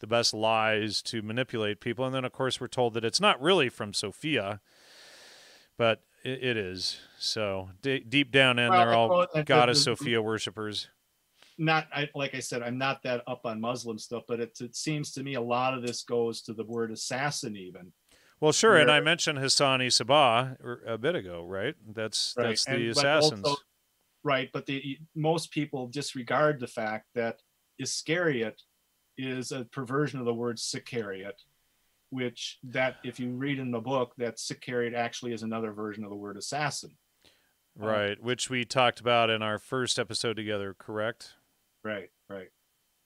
the 0.00 0.06
best 0.06 0.32
lies 0.32 1.02
to 1.02 1.20
manipulate 1.22 1.80
people, 1.80 2.04
and 2.06 2.14
then 2.14 2.24
of 2.24 2.32
course 2.32 2.60
we're 2.60 2.66
told 2.68 2.94
that 2.94 3.04
it's 3.04 3.20
not 3.20 3.40
really 3.42 3.68
from 3.68 3.92
Sophia, 3.92 4.60
but 5.76 6.02
it, 6.24 6.42
it 6.44 6.56
is. 6.56 6.98
So 7.18 7.70
d- 7.82 8.04
deep 8.08 8.30
down 8.30 8.58
in, 8.58 8.70
Well, 8.70 8.78
they're 8.86 8.94
all 8.94 9.08
well, 9.08 9.26
the- 9.32 9.40
the- 9.40 9.44
goddess 9.44 9.78
the- 9.78 9.96
Sophia 9.96 10.22
worshippers. 10.22 10.88
Not 11.56 11.86
I, 11.94 12.08
like 12.16 12.34
I 12.34 12.40
said. 12.40 12.62
I'm 12.62 12.78
not 12.78 13.02
that 13.04 13.22
up 13.28 13.42
on 13.46 13.60
Muslim 13.60 13.96
stuff, 13.98 14.24
but 14.26 14.40
it, 14.40 14.58
it 14.60 14.74
seems 14.74 15.12
to 15.12 15.22
me 15.22 15.34
a 15.34 15.40
lot 15.40 15.72
of 15.74 15.86
this 15.86 16.02
goes 16.02 16.42
to 16.42 16.52
the 16.52 16.64
word 16.64 16.90
assassin, 16.90 17.56
even. 17.56 17.92
Well, 18.40 18.50
sure, 18.50 18.76
and 18.76 18.90
I 18.90 18.98
mentioned 19.00 19.38
Hassan-i 19.38 19.88
Sabbah 19.88 20.56
er- 20.62 20.82
a 20.86 20.98
bit 20.98 21.14
ago, 21.14 21.44
right? 21.46 21.76
That's 21.94 22.34
Right. 22.36 22.48
that's 22.48 22.64
the 22.64 22.72
and- 22.72 22.94
but 22.94 23.04
assassins. 23.06 23.44
also- 23.44 23.62
right, 24.24 24.48
but 24.52 24.66
the 24.66 24.98
most 25.14 25.52
people 25.52 25.86
disregard 25.86 26.58
the 26.58 26.66
fact 26.66 27.06
that 27.14 27.40
Iscariot 27.78 28.60
is 29.16 29.52
a 29.52 29.64
perversion 29.64 30.18
of 30.18 30.24
the 30.24 30.34
word 30.34 30.58
Sicariot, 30.58 31.40
which 32.10 32.58
that 32.64 32.96
if 33.04 33.20
you 33.20 33.30
read 33.30 33.58
in 33.58 33.70
the 33.70 33.80
book, 33.80 34.14
that 34.18 34.38
Sicariot 34.38 34.94
actually 34.94 35.32
is 35.32 35.42
another 35.42 35.72
version 35.72 36.02
of 36.02 36.10
the 36.10 36.16
word 36.16 36.36
assassin. 36.36 36.96
Um, 37.80 37.88
right, 37.88 38.22
which 38.22 38.50
we 38.50 38.64
talked 38.64 39.00
about 39.00 39.30
in 39.30 39.42
our 39.42 39.58
first 39.58 39.98
episode 39.98 40.34
together, 40.34 40.74
correct? 40.78 41.34
Right, 41.82 42.10
right. 42.28 42.48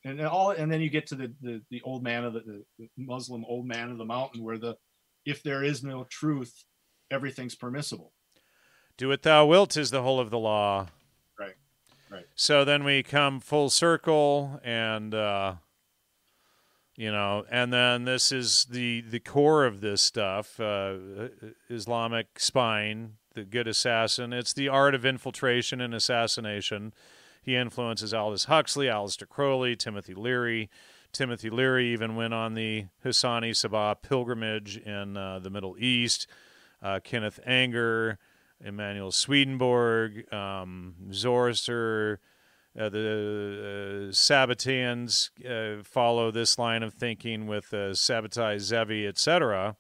And 0.05 0.19
then 0.19 0.27
all 0.27 0.51
and 0.51 0.71
then 0.71 0.81
you 0.81 0.91
get 0.91 1.07
to 1.09 1.17
the 1.17 1.33
the, 1.43 1.63
the 1.71 1.83
old 1.83 2.03
man 2.03 2.25
of 2.25 2.35
the, 2.35 2.65
the 2.79 2.89
Muslim 2.97 3.45
old 3.47 3.67
man 3.67 3.91
of 3.91 3.99
the 3.99 4.05
mountain 4.05 4.43
where 4.43 4.59
the 4.59 4.77
if 5.25 5.43
there 5.43 5.65
is 5.65 5.83
no 5.83 6.05
truth, 6.05 6.55
everything's 7.11 7.55
permissible. 7.55 8.13
Do 8.97 9.09
what 9.09 9.23
thou 9.23 9.47
wilt 9.47 9.77
is 9.77 9.91
the 9.91 10.03
whole 10.03 10.21
of 10.21 10.31
the 10.31 10.39
law. 10.39 10.89
So 12.35 12.65
then 12.65 12.85
we 12.85 13.03
come 13.03 13.41
full 13.41 13.71
circle, 13.71 14.61
and 14.63 15.15
uh, 15.15 15.55
you 16.97 17.13
know, 17.13 17.45
and 17.51 17.73
then 17.73 18.05
this 18.05 18.33
is 18.33 18.67
the 18.71 19.03
the 19.03 19.21
core 19.21 19.65
of 19.65 19.81
this 19.81 20.03
stuff: 20.03 20.59
uh, 20.61 20.95
Islamic 21.69 22.39
spine, 22.39 23.15
the 23.35 23.45
good 23.45 23.69
assassin. 23.69 24.33
It's 24.33 24.53
the 24.53 24.69
art 24.69 24.95
of 24.95 25.05
infiltration 25.05 25.81
and 25.81 25.95
assassination. 25.95 26.93
He 27.43 27.57
influences 27.57 28.13
Aldous 28.13 28.45
Huxley, 28.45 28.87
Aleister 28.87 29.29
Crowley, 29.29 29.77
Timothy 29.77 30.15
Leary. 30.15 30.69
Timothy 31.13 31.49
Leary 31.49 31.89
even 31.93 32.17
went 32.17 32.35
on 32.35 32.55
the 32.55 32.87
Hassan-i 33.03 33.53
Sabbah 33.53 33.97
pilgrimage 34.03 34.77
in 34.77 35.17
uh, 35.17 35.39
the 35.39 35.51
Middle 35.51 35.77
East. 35.79 36.27
Uh, 36.83 37.01
Kenneth 37.03 37.41
Anger, 37.47 38.19
Emanuel 38.65 39.13
Swedenborg, 39.13 40.33
um, 40.33 40.95
Zoroaster, 41.13 42.21
uh, 42.79 42.89
the 42.89 44.09
uh, 44.09 44.13
Sabbateans 44.13 45.31
uh, 45.45 45.83
follow 45.83 46.31
this 46.31 46.59
line 46.59 46.83
of 46.83 46.95
thinking 46.95 47.47
with 47.47 47.73
uh, 47.73 47.93
Sabbatai 47.93 48.59
Zevi, 48.61 49.07
etc. 49.07 49.77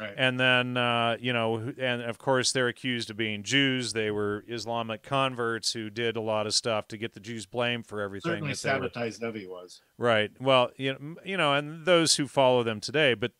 Right. 0.00 0.14
And 0.16 0.38
then, 0.38 0.76
uh, 0.76 1.16
you 1.20 1.32
know, 1.32 1.72
and 1.76 2.02
of 2.02 2.18
course, 2.18 2.52
they're 2.52 2.68
accused 2.68 3.10
of 3.10 3.16
being 3.16 3.42
Jews. 3.42 3.92
They 3.92 4.12
were 4.12 4.44
Islamic 4.46 5.02
converts 5.02 5.72
who 5.72 5.90
did 5.90 6.16
a 6.16 6.20
lot 6.20 6.46
of 6.46 6.54
stuff 6.54 6.86
to 6.88 6.96
get 6.96 7.14
the 7.14 7.20
Jews 7.20 7.46
blamed 7.46 7.86
for 7.86 8.00
everything. 8.00 8.30
Certainly 8.30 8.52
that 8.54 8.62
they 8.62 8.78
were- 8.80 8.88
Sabbatai 8.88 9.12
Zevi 9.12 9.46
was. 9.48 9.82
Right. 9.98 10.30
Well, 10.40 10.70
you 10.76 10.92
know, 10.92 11.16
you 11.24 11.36
know, 11.36 11.52
and 11.54 11.84
those 11.84 12.14
who 12.16 12.28
follow 12.28 12.62
them 12.62 12.80
today, 12.80 13.14
but 13.14 13.32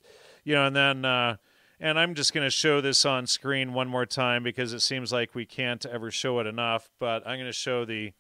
you 0.45 0.55
know, 0.55 0.67
and 0.67 0.75
then 0.75 1.05
uh 1.05 1.37
and 1.81 1.99
I'm 1.99 2.15
just 2.15 2.33
going 2.33 2.47
to 2.47 2.51
show 2.51 2.81
this 2.81 3.05
on 3.05 3.27
screen 3.27 3.73
one 3.73 3.89
more 3.89 4.07
time 4.07 4.43
because 4.43 4.73
it 4.73 4.81
seems 4.81 5.13
like 5.13 5.35
we 5.35 5.47
can't 5.47 5.85
ever 5.87 6.11
show 6.11 6.41
it 6.41 6.47
enough, 6.47 6.91
but 6.99 7.27
I'm 7.27 7.37
going 7.37 7.47
to 7.47 7.53
show 7.53 7.85
the 7.85 8.13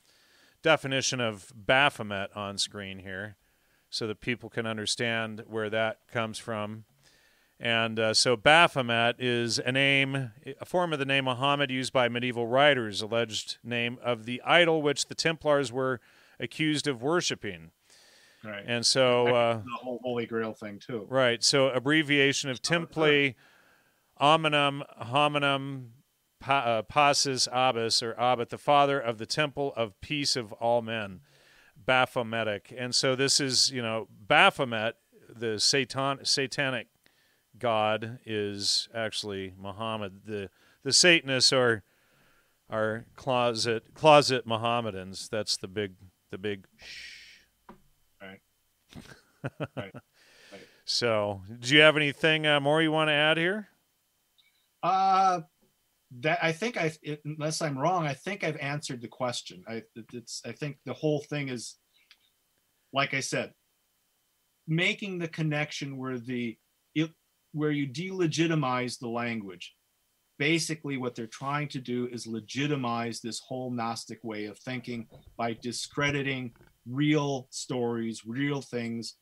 definition 0.63 1.21
of 1.21 1.53
Baphomet 1.55 2.31
on 2.37 2.59
screen 2.59 2.99
here 2.99 3.37
so 3.91 4.07
that 4.07 4.21
people 4.21 4.49
can 4.49 4.67
understand 4.67 5.45
where 5.47 5.71
that 5.71 5.99
comes 6.13 6.39
from. 6.39 6.85
And 7.61 7.99
uh, 7.99 8.15
so 8.15 8.37
Baphomet 8.37 9.17
is 9.19 9.59
a 9.59 9.73
name, 9.73 10.31
a 10.61 10.65
form 10.65 10.93
of 10.93 11.01
the 11.01 11.05
name 11.05 11.25
Muhammad 11.25 11.71
used 11.71 11.93
by 11.93 12.09
medieval 12.09 12.47
writers, 12.47 13.03
alleged 13.03 13.59
name 13.65 13.99
of 14.03 14.27
the 14.27 14.41
idol 14.45 14.81
which 14.81 15.07
the 15.07 15.17
Templars 15.17 15.73
were 15.73 16.01
accused 16.39 16.87
of 16.87 17.03
worshiping. 17.03 17.73
Right. 18.45 18.63
And 18.65 18.87
so, 18.87 19.27
uh, 19.27 19.55
the 19.57 19.71
whole 19.83 19.99
Holy 20.05 20.25
Grail 20.27 20.53
thing 20.53 20.79
too. 20.79 21.07
right, 21.09 21.43
so 21.43 21.71
abbreviation 21.71 22.51
of 22.51 22.63
Templi 22.63 23.35
Hominum 24.21 24.83
Hominum 25.01 25.91
pa- 26.41 26.61
uh, 26.61 26.83
Passus 26.83 27.49
Abbas, 27.51 28.03
or 28.03 28.19
Abbot, 28.19 28.51
the 28.51 28.59
father 28.59 28.99
of 28.99 29.19
the 29.19 29.27
temple 29.27 29.73
of 29.77 30.01
peace 30.01 30.37
of 30.37 30.53
all 30.55 30.83
men, 30.83 31.21
Baphometic. 31.87 32.75
And 32.77 32.95
so 32.95 33.15
this 33.15 33.41
is, 33.41 33.71
you 33.71 33.83
know, 33.83 34.09
Baphomet, 34.11 34.97
the 35.29 35.59
Satan, 35.59 36.25
satanic 36.25 36.89
god, 37.59 38.19
is 38.25 38.89
actually 38.95 39.55
Muhammad. 39.59 40.21
The 40.25 40.51
the 40.85 40.93
Satanists 40.93 41.53
are 41.53 41.83
are 42.71 43.07
closet 43.17 43.95
closet 43.95 44.47
Mohammedans. 44.47 45.29
That's 45.29 45.57
the 45.57 45.69
big 45.69 45.95
the 46.31 46.39
big 46.39 46.67
shh. 46.77 47.41
Right. 48.21 48.41
Right. 49.77 49.95
Right. 50.51 50.63
So, 50.85 51.43
do 51.61 51.75
you 51.75 51.81
have 51.83 51.97
anything 51.97 52.45
uh, 52.45 52.59
more 52.59 52.83
you 52.83 52.91
want 52.91 53.09
to 53.09 53.13
add 53.13 53.37
here? 53.37 53.69
Uh 54.83 55.41
that 56.21 56.39
I 56.43 56.53
think 56.53 56.79
I, 56.79 56.91
unless 57.27 57.61
I'm 57.61 57.79
wrong, 57.79 58.07
I 58.07 58.15
think 58.15 58.43
I've 58.43 58.57
answered 58.57 59.03
the 59.03 59.09
question. 59.09 59.63
I 59.69 59.83
it- 59.95 60.07
it's 60.15 60.41
I 60.45 60.53
think 60.53 60.79
the 60.87 60.95
whole 60.95 61.21
thing 61.21 61.49
is, 61.49 61.77
like 62.93 63.13
I 63.15 63.21
said, 63.21 63.53
making 64.67 65.19
the 65.19 65.29
connection 65.29 65.99
where 65.99 66.19
the 66.19 66.57
it, 66.95 67.11
where 67.53 67.71
you 67.71 67.87
delegitimize 67.87 68.99
the 68.99 69.09
language. 69.09 69.75
Basically, 70.39 70.97
what 70.97 71.15
they're 71.15 71.27
trying 71.27 71.69
to 71.69 71.81
do 71.81 72.07
is 72.13 72.27
legitimize 72.27 73.21
this 73.21 73.41
whole 73.41 73.71
Gnostic 73.71 74.21
way 74.23 74.47
of 74.47 74.59
thinking 74.61 75.09
by 75.37 75.53
discrediting 75.55 76.55
real 76.87 77.49
stories, 77.51 78.23
real 78.25 78.63
things. 78.63 79.17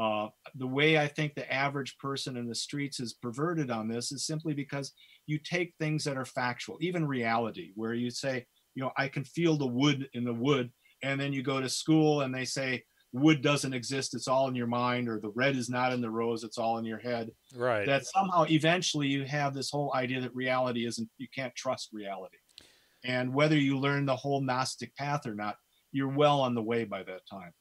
Uh, 0.00 0.28
the 0.54 0.66
way 0.66 0.96
I 0.96 1.06
think 1.06 1.34
the 1.34 1.52
average 1.52 1.98
person 1.98 2.38
in 2.38 2.48
the 2.48 2.54
streets 2.54 3.00
is 3.00 3.12
perverted 3.12 3.70
on 3.70 3.86
this 3.86 4.12
is 4.12 4.24
simply 4.24 4.54
because 4.54 4.94
you 5.26 5.38
take 5.38 5.74
things 5.78 6.04
that 6.04 6.16
are 6.16 6.24
factual, 6.24 6.78
even 6.80 7.06
reality, 7.06 7.72
where 7.74 7.92
you 7.92 8.10
say, 8.10 8.46
you 8.74 8.82
know, 8.82 8.92
I 8.96 9.08
can 9.08 9.24
feel 9.24 9.58
the 9.58 9.66
wood 9.66 10.08
in 10.14 10.24
the 10.24 10.32
wood, 10.32 10.72
and 11.02 11.20
then 11.20 11.34
you 11.34 11.42
go 11.42 11.60
to 11.60 11.68
school 11.68 12.22
and 12.22 12.34
they 12.34 12.46
say 12.46 12.82
wood 13.12 13.42
doesn't 13.42 13.74
exist, 13.74 14.14
it's 14.14 14.28
all 14.28 14.48
in 14.48 14.54
your 14.54 14.66
mind, 14.66 15.06
or 15.06 15.20
the 15.20 15.32
red 15.34 15.54
is 15.54 15.68
not 15.68 15.92
in 15.92 16.00
the 16.00 16.10
rose, 16.10 16.44
it's 16.44 16.56
all 16.56 16.78
in 16.78 16.84
your 16.86 16.98
head. 16.98 17.30
Right. 17.54 17.84
That 17.84 18.06
somehow 18.06 18.46
eventually 18.48 19.08
you 19.08 19.24
have 19.24 19.52
this 19.52 19.70
whole 19.70 19.92
idea 19.94 20.22
that 20.22 20.34
reality 20.34 20.86
isn't, 20.86 21.10
you 21.18 21.26
can't 21.34 21.54
trust 21.54 21.90
reality. 21.92 22.38
And 23.04 23.34
whether 23.34 23.56
you 23.56 23.78
learn 23.78 24.06
the 24.06 24.16
whole 24.16 24.40
Gnostic 24.40 24.96
path 24.96 25.26
or 25.26 25.34
not, 25.34 25.56
you're 25.92 26.08
well 26.08 26.40
on 26.40 26.54
the 26.54 26.62
way 26.62 26.84
by 26.84 27.02
that 27.02 27.26
time. 27.28 27.52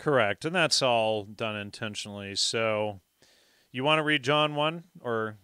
Correct. 0.00 0.46
And 0.46 0.54
that's 0.54 0.80
all 0.80 1.24
done 1.24 1.56
intentionally. 1.56 2.34
So, 2.34 3.00
you 3.70 3.84
want 3.84 3.98
to 3.98 4.02
read 4.02 4.24
John 4.24 4.54
1 4.54 4.84
or 5.02 5.36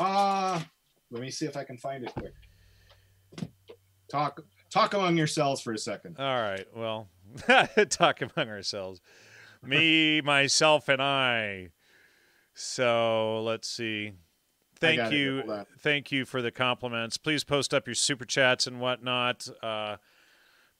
Uh 0.00 0.60
let 1.10 1.20
me 1.20 1.30
see 1.30 1.44
if 1.44 1.56
I 1.56 1.64
can 1.64 1.76
find 1.76 2.04
it 2.04 2.14
quick. 2.14 2.32
Talk 4.10 4.40
talk 4.70 4.94
among 4.94 5.18
yourselves 5.18 5.60
for 5.60 5.72
a 5.74 5.78
second. 5.78 6.16
All 6.18 6.40
right. 6.40 6.66
Well, 6.74 7.08
talk 7.90 8.22
among 8.22 8.48
ourselves. 8.48 9.02
Me, 9.62 10.20
myself, 10.24 10.88
and 10.88 11.02
I. 11.02 11.68
So 12.54 13.42
let's 13.42 13.68
see. 13.68 14.12
Thank 14.80 15.12
you. 15.12 15.42
Thank 15.78 16.10
you 16.10 16.24
for 16.24 16.40
the 16.40 16.50
compliments. 16.50 17.18
Please 17.18 17.44
post 17.44 17.74
up 17.74 17.86
your 17.86 17.94
super 17.94 18.24
chats 18.24 18.66
and 18.66 18.80
whatnot. 18.80 19.46
Uh, 19.62 19.98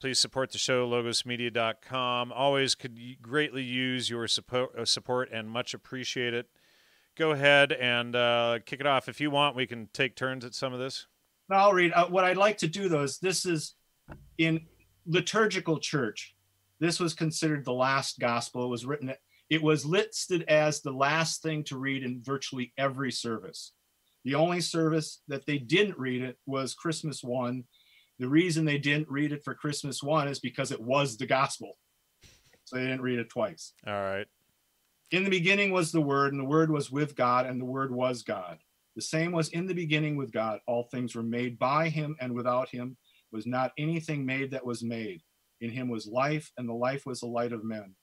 please 0.03 0.19
support 0.19 0.51
the 0.51 0.59
show, 0.59 0.85
logosmedia.com. 0.91 2.33
Always 2.33 2.75
could 2.75 2.99
greatly 3.23 3.63
use 3.63 4.11
your 4.11 4.27
support, 4.27 4.77
uh, 4.77 4.85
support 4.85 5.31
and 5.31 5.49
much 5.49 5.75
appreciate 5.75 6.35
it. 6.35 6.49
Go 7.17 7.31
ahead 7.31 7.71
and 7.71 8.17
uh, 8.17 8.59
kick 8.67 8.81
it 8.81 8.87
off. 8.87 9.09
If 9.09 9.21
you 9.21 9.31
want, 9.31 9.55
we 9.55 9.65
can 9.65 9.89
take 9.93 10.17
turns 10.17 10.45
at 10.45 10.57
some 10.57 10.73
of 10.73 10.81
this. 10.81 11.07
No, 11.49 11.55
I'll 11.55 11.73
read. 11.73 11.93
Uh, 11.93 12.09
what 12.09 12.25
I'd 12.25 12.37
like 12.37 12.59
to 12.59 12.67
do 12.67 12.89
though 12.89 13.05
is 13.05 13.21
this 13.21 13.47
is 13.47 13.77
in 14.39 14.67
liturgical 15.07 15.79
church. 15.79 16.35
This 16.81 16.99
was 16.99 17.15
considered 17.15 17.65
the 17.65 17.73
last 17.73 18.19
gospel. 18.19 18.65
It 18.65 18.71
was 18.71 18.85
written. 18.85 19.15
It 19.51 19.63
was 19.63 19.87
listed 19.87 20.43
as 20.49 20.81
the 20.81 20.91
last 20.91 21.43
thing 21.43 21.63
to 21.65 21.79
read 21.79 22.03
in 22.03 22.25
virtually 22.25 22.73
every 22.77 23.13
service. 23.13 23.71
The 24.25 24.35
only 24.35 24.63
service 24.63 25.21
that 25.29 25.47
they 25.47 25.59
didn't 25.59 25.97
read 25.97 26.23
it 26.23 26.39
was 26.45 26.75
Christmas 26.75 27.23
one. 27.23 27.63
The 28.19 28.29
reason 28.29 28.65
they 28.65 28.79
didn't 28.79 29.11
read 29.11 29.33
it 29.33 29.45
for 29.45 29.55
Christmas 29.55 30.03
one 30.03 30.29
is 30.29 30.39
because 30.39 30.71
it 30.71 30.81
was 30.81 31.17
the 31.17 31.27
gospel. 31.27 31.79
So 32.65 32.77
they 32.77 32.83
didn't 32.83 33.03
read 33.03 33.19
it 33.19 33.31
twice. 33.31 33.73
All 33.87 33.93
right. 33.93 34.27
In 35.11 35.25
the 35.25 35.31
beginning 35.31 35.73
was 35.73 35.93
the 35.93 36.01
Word, 36.01 36.33
and 36.33 36.41
the 36.41 36.47
Word 36.47 36.71
was 36.71 36.91
with 36.91 37.15
God, 37.17 37.47
and 37.47 37.61
the 37.61 37.67
Word 37.67 37.93
was 37.93 38.23
God. 38.23 38.59
The 38.97 39.03
same 39.03 39.33
was 39.33 39.49
in 39.51 39.67
the 39.67 39.75
beginning 39.75 40.17
with 40.17 40.33
God. 40.33 40.61
All 40.67 40.85
things 40.85 41.15
were 41.15 41.23
made 41.23 41.59
by 41.59 41.89
him, 41.89 42.17
and 42.21 42.35
without 42.35 42.69
him 42.69 42.97
was 43.31 43.47
not 43.47 43.73
anything 43.79 44.25
made 44.25 44.51
that 44.51 44.65
was 44.65 44.83
made. 44.83 45.23
In 45.61 45.71
him 45.71 45.89
was 45.89 46.07
life, 46.07 46.51
and 46.57 46.69
the 46.69 46.75
life 46.75 47.07
was 47.07 47.21
the 47.21 47.27
light 47.27 47.53
of 47.53 47.65
men. 47.65 47.95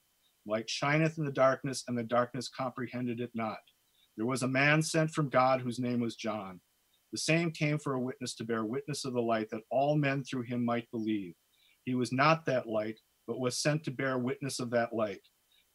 Light 0.46 0.70
shineth 0.70 1.18
in 1.18 1.26
the 1.26 1.32
darkness, 1.32 1.84
and 1.88 1.98
the 1.98 2.04
darkness 2.04 2.50
comprehended 2.50 3.20
it 3.20 3.32
not. 3.34 3.60
There 4.18 4.26
was 4.26 4.44
a 4.44 4.48
man 4.48 4.82
sent 4.82 5.12
from 5.12 5.30
God 5.30 5.62
whose 5.62 5.80
name 5.80 6.00
was 6.00 6.16
John. 6.16 6.60
The 7.12 7.18
same 7.18 7.52
came 7.52 7.80
for 7.80 7.94
a 7.94 8.00
witness 8.00 8.36
to 8.36 8.44
bear 8.44 8.66
witness 8.66 9.06
of 9.06 9.14
the 9.14 9.22
light, 9.22 9.50
that 9.50 9.64
all 9.72 9.98
men 9.98 10.24
through 10.24 10.44
him 10.44 10.64
might 10.64 10.90
believe. 10.92 11.34
He 11.86 11.96
was 11.96 12.12
not 12.12 12.46
that 12.46 12.68
light, 12.68 13.00
but 13.28 13.40
was 13.40 13.58
sent 13.58 13.84
to 13.86 13.92
bear 13.92 14.18
witness 14.20 14.60
of 14.60 14.70
that 14.72 14.94
light. 14.94 15.22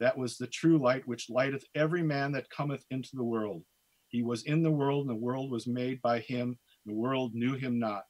That 0.00 0.16
was 0.16 0.36
the 0.36 0.46
true 0.46 0.78
light 0.78 1.06
which 1.06 1.30
lighteth 1.30 1.64
every 1.74 2.02
man 2.02 2.32
that 2.32 2.50
cometh 2.50 2.84
into 2.90 3.16
the 3.16 3.24
world. 3.24 3.64
He 4.08 4.22
was 4.22 4.44
in 4.44 4.62
the 4.62 4.70
world, 4.70 5.06
and 5.06 5.10
the 5.10 5.20
world 5.20 5.50
was 5.50 5.66
made 5.66 6.00
by 6.02 6.20
him. 6.20 6.58
The 6.86 6.94
world 6.94 7.34
knew 7.34 7.54
him 7.54 7.78
not. 7.78 8.04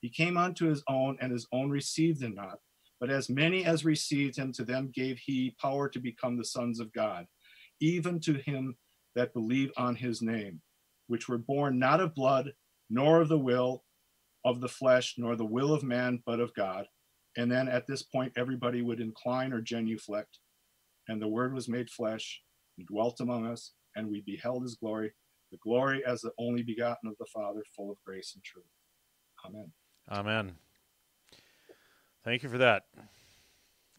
He 0.00 0.08
came 0.08 0.36
unto 0.36 0.66
his 0.66 0.82
own, 0.88 1.16
and 1.20 1.32
his 1.32 1.46
own 1.52 1.70
received 1.70 2.22
him 2.22 2.34
not. 2.34 2.58
But 3.00 3.10
as 3.10 3.28
many 3.28 3.64
as 3.64 3.84
received 3.84 4.36
him, 4.36 4.52
to 4.52 4.64
them 4.64 4.92
gave 4.94 5.18
he 5.18 5.56
power 5.60 5.88
to 5.88 5.98
become 5.98 6.36
the 6.36 6.44
sons 6.44 6.78
of 6.80 6.92
God, 6.92 7.26
even 7.80 8.20
to 8.20 8.34
him 8.34 8.76
that 9.14 9.34
believe 9.34 9.72
on 9.76 9.96
his 9.96 10.22
name, 10.22 10.60
which 11.08 11.28
were 11.28 11.38
born 11.38 11.78
not 11.78 12.00
of 12.00 12.14
blood, 12.14 12.52
nor 12.90 13.20
of 13.20 13.28
the 13.28 13.38
will 13.38 13.84
of 14.44 14.60
the 14.60 14.68
flesh, 14.68 15.14
nor 15.18 15.36
the 15.36 15.44
will 15.44 15.72
of 15.72 15.82
man, 15.82 16.22
but 16.24 16.40
of 16.40 16.54
God. 16.54 16.86
And 17.36 17.50
then 17.50 17.68
at 17.68 17.86
this 17.86 18.02
point, 18.02 18.32
everybody 18.36 18.82
would 18.82 19.00
incline 19.00 19.52
or 19.52 19.60
genuflect. 19.60 20.38
And 21.08 21.20
the 21.20 21.28
word 21.28 21.54
was 21.54 21.68
made 21.68 21.90
flesh 21.90 22.42
and 22.76 22.86
dwelt 22.86 23.20
among 23.20 23.46
us, 23.46 23.72
and 23.96 24.08
we 24.08 24.22
beheld 24.26 24.62
his 24.62 24.76
glory, 24.76 25.12
the 25.50 25.58
glory 25.58 26.02
as 26.06 26.20
the 26.20 26.32
only 26.38 26.62
begotten 26.62 27.08
of 27.08 27.16
the 27.18 27.26
Father, 27.32 27.62
full 27.74 27.90
of 27.90 27.96
grace 28.04 28.32
and 28.34 28.44
truth. 28.44 28.64
Amen. 29.46 29.72
Amen. 30.10 30.52
Thank 32.24 32.42
you 32.42 32.48
for 32.48 32.58
that. 32.58 32.84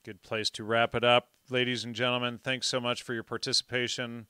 Good 0.04 0.22
place 0.22 0.50
to 0.52 0.64
wrap 0.64 0.96
it 0.96 1.04
up. 1.04 1.30
Ladies 1.50 1.84
and 1.84 1.96
gentlemen, 1.96 2.40
thanks 2.44 2.68
so 2.68 2.80
much 2.80 3.02
for 3.02 3.14
your 3.14 3.24
participation. 3.24 4.28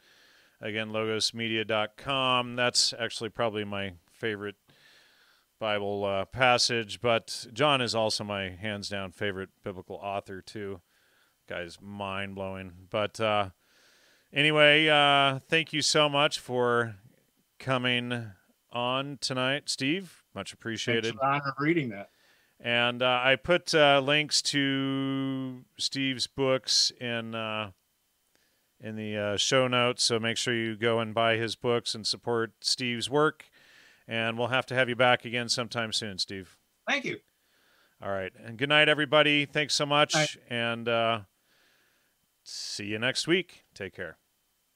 Again, 0.62 0.90
logosmedia.com. 0.90 2.56
That's 2.56 2.94
actually 2.98 3.30
probably 3.30 3.66
my 3.66 3.94
favorite 4.20 4.56
Bible 5.60 6.06
uh, 6.06 6.26
passage, 6.26 7.02
but 7.02 7.48
John 7.54 7.82
is 7.82 7.96
also 7.96 8.24
my 8.24 8.50
hands 8.50 8.90
down 8.90 9.12
favorite 9.12 9.50
biblical 9.64 9.96
author, 9.98 10.42
too. 10.42 10.82
Guy's 11.48 11.80
mind 11.82 12.36
blowing. 12.36 12.74
But 12.90 13.20
uh, 13.20 13.50
anyway, 14.32 14.88
uh, 14.88 15.40
thank 15.50 15.74
you 15.74 15.82
so 15.82 16.08
much 16.08 16.40
for 16.40 16.96
coming 17.58 18.32
on 18.72 19.18
tonight, 19.20 19.64
Steve. 19.68 20.24
Much 20.36 20.54
appreciated. 20.54 21.06
Thanks 21.06 21.20
for 21.20 21.26
honor 21.26 21.44
of 21.48 21.54
reading 21.60 21.90
that. 21.90 22.10
And 22.60 23.02
uh, 23.02 23.22
I 23.24 23.36
put 23.36 23.74
uh, 23.74 24.02
links 24.04 24.42
to 24.44 25.64
Steve's 25.78 26.28
books 26.28 26.92
in 27.00 27.34
uh, 27.34 27.72
in 28.82 28.96
the 28.96 29.18
uh, 29.18 29.38
show 29.38 29.68
notes, 29.68 30.04
so 30.04 30.20
make 30.20 30.38
sure 30.38 30.54
you 30.54 30.76
go 30.76 31.00
and 31.00 31.14
buy 31.14 31.36
his 31.36 31.56
books 31.56 31.96
and 31.96 32.06
support 32.06 32.54
Steve's 32.62 33.10
work. 33.10 33.49
And 34.12 34.40
we'll 34.40 34.48
have 34.48 34.66
to 34.66 34.74
have 34.76 34.90
you 34.90 34.96
back 34.96 35.24
again 35.24 35.50
sometime 35.50 35.94
soon, 35.94 36.18
Steve. 36.18 36.58
Thank 36.88 37.06
you. 37.06 37.20
All 38.02 38.10
right, 38.10 38.32
and 38.44 38.58
good 38.58 38.70
night, 38.70 38.90
everybody. 38.90 39.46
Thanks 39.46 39.76
so 39.76 39.86
much, 39.86 40.16
Night. 40.16 40.36
and 40.50 40.88
uh, 40.88 41.20
see 42.44 42.86
you 42.86 42.98
next 42.98 43.28
week. 43.28 43.66
Take 43.76 43.94
care. 43.94 44.18